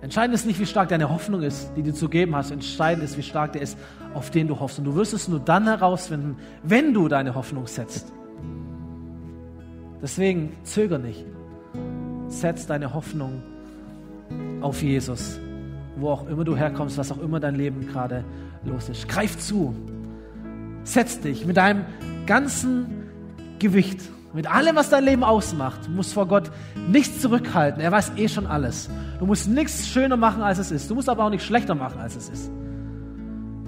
Entscheidend 0.00 0.34
ist 0.34 0.46
nicht, 0.46 0.60
wie 0.60 0.66
stark 0.66 0.90
deine 0.90 1.08
Hoffnung 1.08 1.42
ist, 1.42 1.72
die 1.76 1.82
du 1.82 1.92
zu 1.94 2.08
geben 2.08 2.36
hast. 2.36 2.50
Entscheidend 2.50 3.02
ist, 3.02 3.16
wie 3.16 3.22
stark 3.22 3.54
der 3.54 3.62
ist, 3.62 3.78
auf 4.12 4.30
den 4.30 4.48
du 4.48 4.60
hoffst. 4.60 4.78
Und 4.78 4.84
du 4.84 4.94
wirst 4.94 5.14
es 5.14 5.28
nur 5.28 5.40
dann 5.40 5.64
herausfinden, 5.64 6.36
wenn 6.62 6.92
du 6.92 7.08
deine 7.08 7.34
Hoffnung 7.34 7.66
setzt. 7.66 8.12
Deswegen 10.02 10.52
zöger 10.62 10.98
nicht. 10.98 11.24
Setz 12.28 12.66
deine 12.66 12.92
Hoffnung 12.92 13.42
auf 14.60 14.82
Jesus 14.82 15.40
wo 15.96 16.10
auch 16.10 16.28
immer 16.28 16.44
du 16.44 16.56
herkommst, 16.56 16.98
was 16.98 17.12
auch 17.12 17.20
immer 17.20 17.40
dein 17.40 17.54
Leben 17.54 17.86
gerade 17.86 18.24
los 18.64 18.88
ist. 18.88 19.08
Greif 19.08 19.38
zu. 19.38 19.74
Setz 20.84 21.20
dich 21.20 21.46
mit 21.46 21.56
deinem 21.56 21.84
ganzen 22.26 22.86
Gewicht 23.58 24.00
Mit 24.34 24.50
allem, 24.50 24.74
was 24.74 24.90
dein 24.90 25.04
Leben 25.04 25.22
ausmacht, 25.22 25.86
du 25.86 25.92
musst 25.92 26.12
vor 26.12 26.26
Gott 26.26 26.50
nichts 26.88 27.20
zurückhalten. 27.20 27.80
Er 27.80 27.92
weiß 27.92 28.12
eh 28.16 28.26
schon 28.26 28.48
alles. 28.48 28.90
Du 29.20 29.26
musst 29.26 29.48
nichts 29.48 29.86
schöner 29.86 30.16
machen, 30.16 30.42
als 30.42 30.58
es 30.58 30.72
ist. 30.72 30.90
Du 30.90 30.96
musst 30.96 31.08
aber 31.08 31.24
auch 31.24 31.30
nicht 31.30 31.44
schlechter 31.44 31.76
machen, 31.76 32.00
als 32.00 32.16
es 32.16 32.28
ist. 32.28 32.50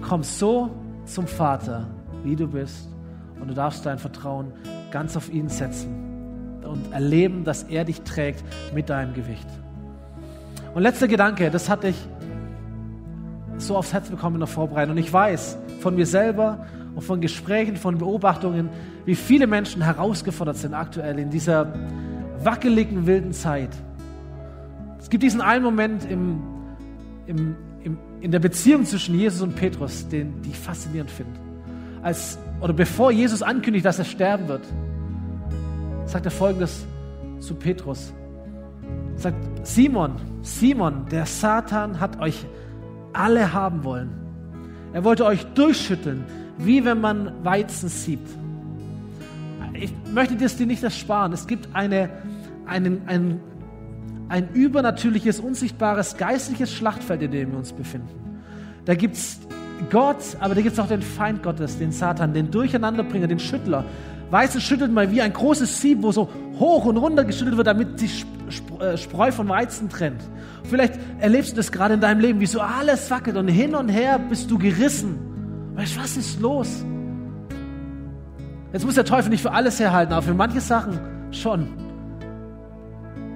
Komm 0.03 0.25
so 0.25 0.71
zum 1.05 1.29
Vater, 1.29 1.87
wie 2.25 2.35
du 2.35 2.49
bist. 2.49 2.89
Und 3.41 3.47
du 3.47 3.55
darfst 3.55 3.87
dein 3.87 3.99
Vertrauen 3.99 4.53
ganz 4.91 5.17
auf 5.17 5.33
ihn 5.33 5.49
setzen 5.49 6.59
und 6.65 6.93
erleben, 6.93 7.45
dass 7.45 7.63
er 7.63 7.85
dich 7.85 8.03
trägt 8.03 8.43
mit 8.75 8.91
deinem 8.91 9.15
Gewicht. 9.15 9.47
Und 10.75 10.83
letzter 10.83 11.07
Gedanke, 11.07 11.49
das 11.53 11.69
hatte 11.69 11.89
ich 11.89 12.09
so 13.59 13.77
aufs 13.77 13.93
Herz 13.93 14.09
bekommen 14.09 14.37
in 14.37 14.41
der 14.41 14.49
Vorbereitung. 14.49 14.93
Und 14.93 14.99
ich 14.99 15.13
weiß 15.13 15.59
von 15.81 15.95
mir 15.95 16.07
selber 16.07 16.67
und 16.95 17.03
von 17.03 17.21
Gesprächen, 17.21 17.77
von 17.77 17.99
Beobachtungen, 17.99 18.71
wie 19.05 19.15
viele 19.15 19.47
Menschen 19.47 19.83
herausgefordert 19.83 20.57
sind 20.57 20.75
aktuell 20.75 21.19
in 21.19 21.31
dieser 21.31 21.73
wackeligen, 22.43 23.07
wilden 23.07 23.33
Zeit. 23.33 23.71
Es 24.99 25.11
gibt 25.11 25.23
diesen 25.23 25.41
einen 25.41 25.63
Moment 25.63 26.05
im, 26.11 26.43
im, 27.27 27.55
im, 27.83 27.99
in 28.21 28.31
der 28.31 28.41
Beziehung 28.41 28.85
zwischen 28.85 29.15
Jesus 29.15 29.43
und 29.43 29.55
Petrus, 29.57 30.09
den, 30.09 30.43
die 30.43 30.51
ich 30.51 30.59
faszinierend 30.59 31.11
finde. 31.11 31.39
Als, 32.03 32.39
oder 32.61 32.73
bevor 32.73 33.11
Jesus 33.11 33.43
ankündigt, 33.43 33.85
dass 33.85 33.99
er 33.99 34.05
sterben 34.05 34.49
wird, 34.49 34.63
sagt 36.07 36.25
er 36.25 36.31
folgendes 36.31 36.87
zu 37.41 37.55
Petrus. 37.55 38.13
Er 39.15 39.21
sagt, 39.21 39.67
Simon, 39.67 40.13
Simon, 40.43 41.07
der 41.11 41.27
Satan 41.27 42.01
hat 42.01 42.21
euch 42.21 42.47
alle 43.17 43.53
haben 43.53 43.85
wollen. 43.85 44.11
Er 44.93 45.05
wollte 45.05 45.25
euch 45.25 45.45
durchschütteln, 45.55 46.25
wie 46.59 46.85
wenn 46.85 47.01
man 47.01 47.45
Weizen 47.45 47.89
siebt. 47.89 48.29
Ich 49.75 49.93
möchte 50.13 50.37
dir 50.37 50.67
nicht 50.67 50.83
ersparen. 50.83 51.33
Es 51.33 51.47
gibt 51.47 51.69
eine, 51.75 52.09
einen, 52.67 53.03
ein, 53.07 53.41
ein 54.29 54.49
übernatürliches, 54.55 55.41
unsichtbares, 55.41 56.17
geistliches 56.17 56.73
Schlachtfeld, 56.73 57.23
in 57.23 57.31
dem 57.31 57.51
wir 57.53 57.59
uns 57.59 57.73
befinden. 57.73 58.09
Da 58.85 58.95
gibt 58.95 59.17
es 59.17 59.41
Gott, 59.91 60.37
aber 60.41 60.55
da 60.55 60.63
gibt 60.63 60.73
es 60.73 60.79
auch 60.79 60.89
den 60.89 61.03
Feind 61.03 61.43
Gottes, 61.43 61.79
den 61.79 61.93
Satan, 61.93 62.33
den 62.33 62.51
Durcheinanderbringer, 62.51 63.27
den 63.27 63.39
Schüttler. 63.39 63.85
Weizen 64.31 64.61
schüttelt 64.61 64.93
mal 64.93 65.11
wie 65.11 65.23
ein 65.23 65.33
großes 65.33 65.81
Sieb, 65.81 66.03
wo 66.03 66.13
so 66.13 66.29
hoch 66.59 66.85
und 66.85 66.97
runter 66.97 67.25
geschüttelt 67.25 67.57
wird, 67.57 67.67
damit 67.67 67.99
sich 67.99 68.25
äh, 68.81 68.97
Spreu 68.97 69.33
von 69.33 69.49
Weizen 69.49 69.89
trennt. 69.89 70.21
Vielleicht 70.65 70.95
erlebst 71.21 71.53
du 71.53 71.57
das 71.57 71.71
gerade 71.71 71.95
in 71.95 72.01
deinem 72.01 72.21
Leben, 72.21 72.41
wie 72.41 72.47
so 72.47 72.61
alles 72.61 73.11
wackelt 73.11 73.37
und 73.37 73.49
hin 73.49 73.75
und 73.75 73.89
her 73.89 74.19
bist 74.19 74.51
du 74.51 74.59
gerissen. 74.59 75.19
Weißt 75.75 75.97
du, 75.97 76.01
was 76.01 76.17
ist 76.17 76.41
los? 76.41 76.85
Jetzt 78.73 78.85
muss 78.85 78.95
der 78.95 79.05
Teufel 79.05 79.31
nicht 79.31 79.43
für 79.43 79.53
alles 79.53 79.79
herhalten, 79.79 80.13
aber 80.13 80.23
für 80.23 80.35
manche 80.35 80.61
Sachen 80.61 80.99
schon. 81.31 81.69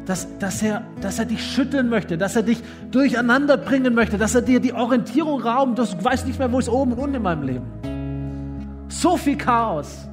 Dass, 0.07 0.27
dass, 0.39 0.61
er, 0.63 0.83
dass 1.01 1.19
er 1.19 1.27
dich 1.27 1.45
schütteln 1.45 1.89
möchte, 1.89 2.19
dass 2.19 2.35
er 2.35 2.43
dich 2.43 2.63
durcheinander 2.91 3.57
bringen 3.57 3.95
möchte, 3.95 4.19
dass 4.19 4.35
er 4.35 4.43
dir 4.43 4.59
die 4.59 4.73
Orientierung 4.73 5.41
raubt, 5.41 5.79
du 5.79 5.83
weißt 5.83 6.27
nicht 6.27 6.39
mehr, 6.39 6.51
wo 6.51 6.59
ist 6.59 6.69
oben 6.69 6.93
und 6.93 6.99
unten 6.99 7.17
in 7.17 7.23
meinem 7.23 7.43
Leben. 7.45 8.87
So 8.89 9.17
viel 9.17 9.37
Chaos. 9.37 10.10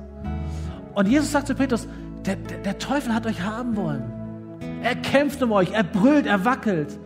Und 0.98 1.08
Jesus 1.08 1.32
sagt 1.32 1.46
zu 1.46 1.54
Petrus, 1.54 1.88
der, 2.26 2.38
der, 2.38 2.58
der 2.58 2.80
Teufel 2.80 3.14
hat 3.14 3.28
euch 3.28 3.42
haben 3.42 3.76
wollen. 3.76 4.02
Er 4.82 4.96
kämpft 4.96 5.44
um 5.44 5.52
euch, 5.52 5.72
er 5.72 5.84
brüllt, 5.84 6.26
er 6.26 6.44
wackelt. 6.44 6.98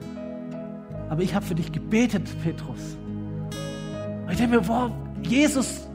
Aber 1.09 1.21
ich 1.23 1.35
habe 1.35 1.45
für 1.45 1.55
dich 1.55 1.73
gebetet, 1.73 2.23
Petrus. 2.41 2.79
Und 4.23 4.31
ich 4.31 4.37
denke 4.37 4.61
mir, 4.61 4.67
wow, 4.69 4.91
Jesus, 5.23 5.89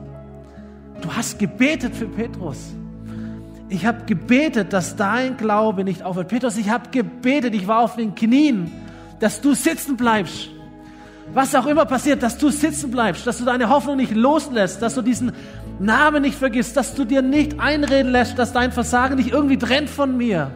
du 1.01 1.11
hast 1.11 1.38
gebetet 1.38 1.97
für 1.97 2.05
Petrus. 2.07 2.59
Ich 3.70 3.86
habe 3.86 4.05
gebetet, 4.05 4.74
dass 4.74 4.97
dein 4.97 5.38
Glaube 5.38 5.82
nicht 5.82 6.03
aufhört. 6.03 6.28
Petrus, 6.28 6.59
ich 6.59 6.68
habe 6.68 6.90
gebetet, 6.90 7.55
ich 7.55 7.66
war 7.66 7.80
auf 7.80 7.97
den 7.97 8.14
Knien, 8.14 8.70
dass 9.20 9.40
du 9.40 9.55
sitzen 9.55 9.97
bleibst. 9.97 10.51
Was 11.32 11.55
auch 11.55 11.66
immer 11.66 11.86
passiert, 11.86 12.22
dass 12.22 12.36
du 12.36 12.51
sitzen 12.51 12.90
bleibst, 12.90 13.26
dass 13.26 13.38
du 13.38 13.47
deine 13.47 13.70
Hoffnung 13.70 13.97
nicht 13.97 14.14
loslässt, 14.14 14.82
dass 14.82 14.94
du 14.94 15.01
diesen 15.01 15.32
Namen 15.78 16.22
nicht 16.22 16.36
vergisst, 16.36 16.76
dass 16.76 16.94
du 16.94 17.04
dir 17.04 17.22
nicht 17.22 17.60
einreden 17.60 18.12
lässt, 18.12 18.38
dass 18.38 18.52
dein 18.52 18.72
Versagen 18.72 19.16
dich 19.16 19.32
irgendwie 19.32 19.58
trennt 19.58 19.90
von 19.90 20.16
mir. 20.16 20.50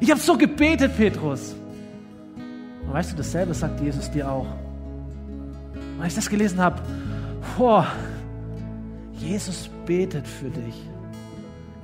Ich 0.00 0.10
habe 0.10 0.20
so 0.20 0.36
gebetet, 0.36 0.96
Petrus. 0.96 1.54
Und 2.86 2.92
weißt 2.92 3.12
du, 3.12 3.16
dasselbe 3.16 3.52
sagt 3.52 3.80
Jesus 3.80 4.10
dir 4.10 4.30
auch. 4.30 4.46
Und 5.96 6.02
als 6.02 6.14
ich 6.14 6.16
das 6.16 6.30
gelesen 6.30 6.58
habe, 6.60 6.80
Jesus 9.12 9.68
betet 9.84 10.26
für 10.26 10.48
dich. 10.48 10.88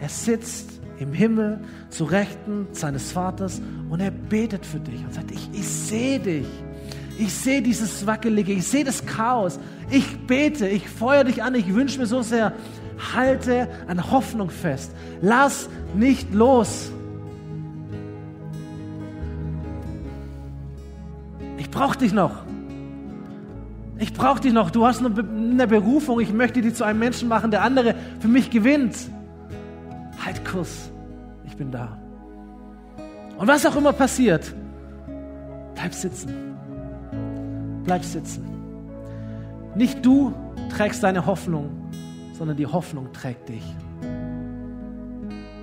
Er 0.01 0.09
sitzt 0.09 0.81
im 0.99 1.13
Himmel 1.13 1.61
zu 1.91 2.05
Rechten 2.05 2.69
seines 2.73 3.13
Vaters 3.13 3.61
und 3.91 4.01
er 4.01 4.11
betet 4.11 4.65
für 4.65 4.81
dich 4.81 5.05
und 5.05 5.13
sagt, 5.13 5.31
ich, 5.31 5.51
ich 5.53 5.69
sehe 5.69 6.19
dich. 6.19 6.47
Ich 7.19 7.33
sehe 7.33 7.63
dieses 7.63 8.07
Wackelige, 8.07 8.53
ich 8.53 8.67
sehe 8.67 8.85
das 8.85 9.07
Chaos. 9.07 9.59
Ich 9.91 10.27
bete, 10.27 10.69
ich 10.69 10.89
feuere 10.89 11.25
dich 11.25 11.43
an, 11.43 11.55
ich 11.55 11.75
wünsche 11.75 11.99
mir 11.99 12.07
so 12.07 12.23
sehr, 12.23 12.53
halte 13.15 13.69
an 13.87 14.11
Hoffnung 14.11 14.51
fest. 14.51 14.93
Lass 15.23 15.69
nicht 15.95 16.33
los. 16.35 16.91
Ich 21.57 21.71
brauche 21.71 21.97
dich 21.97 22.13
noch. 22.13 22.45
Ich 23.99 24.13
brauche 24.13 24.41
dich 24.41 24.53
noch. 24.53 24.71
Du 24.71 24.87
hast 24.87 25.03
eine 25.03 25.67
Berufung. 25.67 26.21
Ich 26.21 26.33
möchte 26.33 26.61
dich 26.61 26.75
zu 26.75 26.85
einem 26.85 26.99
Menschen 26.99 27.29
machen, 27.29 27.51
der 27.51 27.63
andere 27.63 27.95
für 28.21 28.29
mich 28.29 28.51
gewinnt. 28.51 28.95
Halt 30.25 30.45
Kurs. 30.45 30.91
Ich 31.47 31.57
bin 31.57 31.71
da. 31.71 31.99
Und 33.39 33.49
was 33.49 33.65
auch 33.65 33.77
immer 33.77 33.93
passiert, 33.93 34.55
bleib 35.75 35.95
sitzen. 35.95 36.46
Bleib 37.87 38.05
sitzen. 38.05 38.45
Nicht 39.75 40.05
du 40.05 40.35
trägst 40.71 41.03
deine 41.03 41.25
Hoffnung, 41.27 41.71
sondern 42.33 42.57
die 42.57 42.67
Hoffnung 42.67 43.13
trägt 43.13 43.49
dich. 43.49 43.63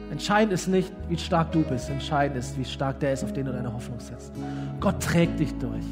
Entscheidend 0.09 0.53
ist 0.53 0.67
nicht, 0.67 0.91
wie 1.09 1.17
stark 1.17 1.51
du 1.51 1.63
bist. 1.63 1.89
Entscheidend 1.89 2.37
ist, 2.37 2.57
wie 2.57 2.65
stark 2.65 2.99
der 2.99 3.13
ist, 3.13 3.23
auf 3.23 3.33
den 3.33 3.45
du 3.45 3.51
deine 3.51 3.73
Hoffnung 3.73 3.99
setzt. 3.99 4.31
Gott 4.79 5.01
trägt 5.01 5.39
dich 5.39 5.53
durch. 5.57 5.83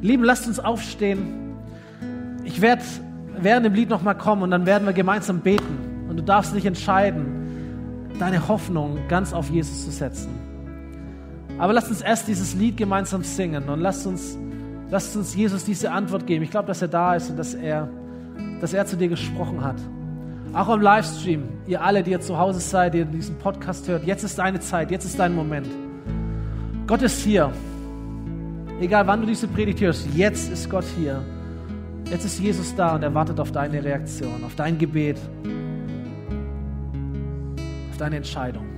Lieben, 0.00 0.22
lasst 0.22 0.46
uns 0.46 0.60
aufstehen. 0.60 1.56
Ich 2.44 2.60
werde 2.60 2.82
während 3.40 3.66
dem 3.66 3.74
Lied 3.74 3.88
nochmal 3.88 4.16
kommen 4.16 4.42
und 4.42 4.50
dann 4.50 4.66
werden 4.66 4.86
wir 4.86 4.92
gemeinsam 4.92 5.40
beten. 5.40 6.06
Und 6.08 6.18
du 6.18 6.22
darfst 6.22 6.54
dich 6.54 6.66
entscheiden, 6.66 8.10
deine 8.18 8.48
Hoffnung 8.48 8.98
ganz 9.08 9.32
auf 9.32 9.50
Jesus 9.50 9.84
zu 9.86 9.90
setzen. 9.90 10.28
Aber 11.58 11.72
lasst 11.72 11.88
uns 11.88 12.02
erst 12.02 12.28
dieses 12.28 12.54
Lied 12.54 12.76
gemeinsam 12.76 13.24
singen 13.24 13.68
und 13.68 13.80
lasst 13.80 14.06
uns 14.06 14.38
Lasst 14.90 15.16
uns 15.16 15.34
Jesus 15.34 15.64
diese 15.64 15.90
Antwort 15.90 16.26
geben. 16.26 16.42
Ich 16.44 16.50
glaube, 16.50 16.66
dass 16.66 16.80
er 16.80 16.88
da 16.88 17.14
ist 17.14 17.30
und 17.30 17.38
dass 17.38 17.54
er, 17.54 17.88
dass 18.60 18.72
er 18.72 18.86
zu 18.86 18.96
dir 18.96 19.08
gesprochen 19.08 19.62
hat. 19.62 19.76
Auch 20.54 20.74
im 20.74 20.80
Livestream, 20.80 21.42
ihr 21.66 21.82
alle, 21.82 22.02
die 22.02 22.12
ihr 22.12 22.20
zu 22.20 22.38
Hause 22.38 22.60
seid, 22.60 22.94
die 22.94 23.04
diesen 23.04 23.36
Podcast 23.38 23.86
hört, 23.88 24.04
jetzt 24.04 24.24
ist 24.24 24.38
deine 24.38 24.60
Zeit, 24.60 24.90
jetzt 24.90 25.04
ist 25.04 25.18
dein 25.18 25.34
Moment. 25.34 25.68
Gott 26.86 27.02
ist 27.02 27.20
hier. 27.20 27.52
Egal 28.80 29.06
wann 29.06 29.20
du 29.20 29.26
diese 29.26 29.46
Predigt 29.46 29.80
hörst, 29.80 30.08
jetzt 30.14 30.50
ist 30.50 30.70
Gott 30.70 30.84
hier. 30.96 31.22
Jetzt 32.10 32.24
ist 32.24 32.40
Jesus 32.40 32.74
da 32.74 32.94
und 32.94 33.02
er 33.02 33.12
wartet 33.12 33.38
auf 33.38 33.52
deine 33.52 33.84
Reaktion, 33.84 34.42
auf 34.44 34.54
dein 34.54 34.78
Gebet, 34.78 35.18
auf 37.90 37.96
deine 37.98 38.16
Entscheidung. 38.16 38.77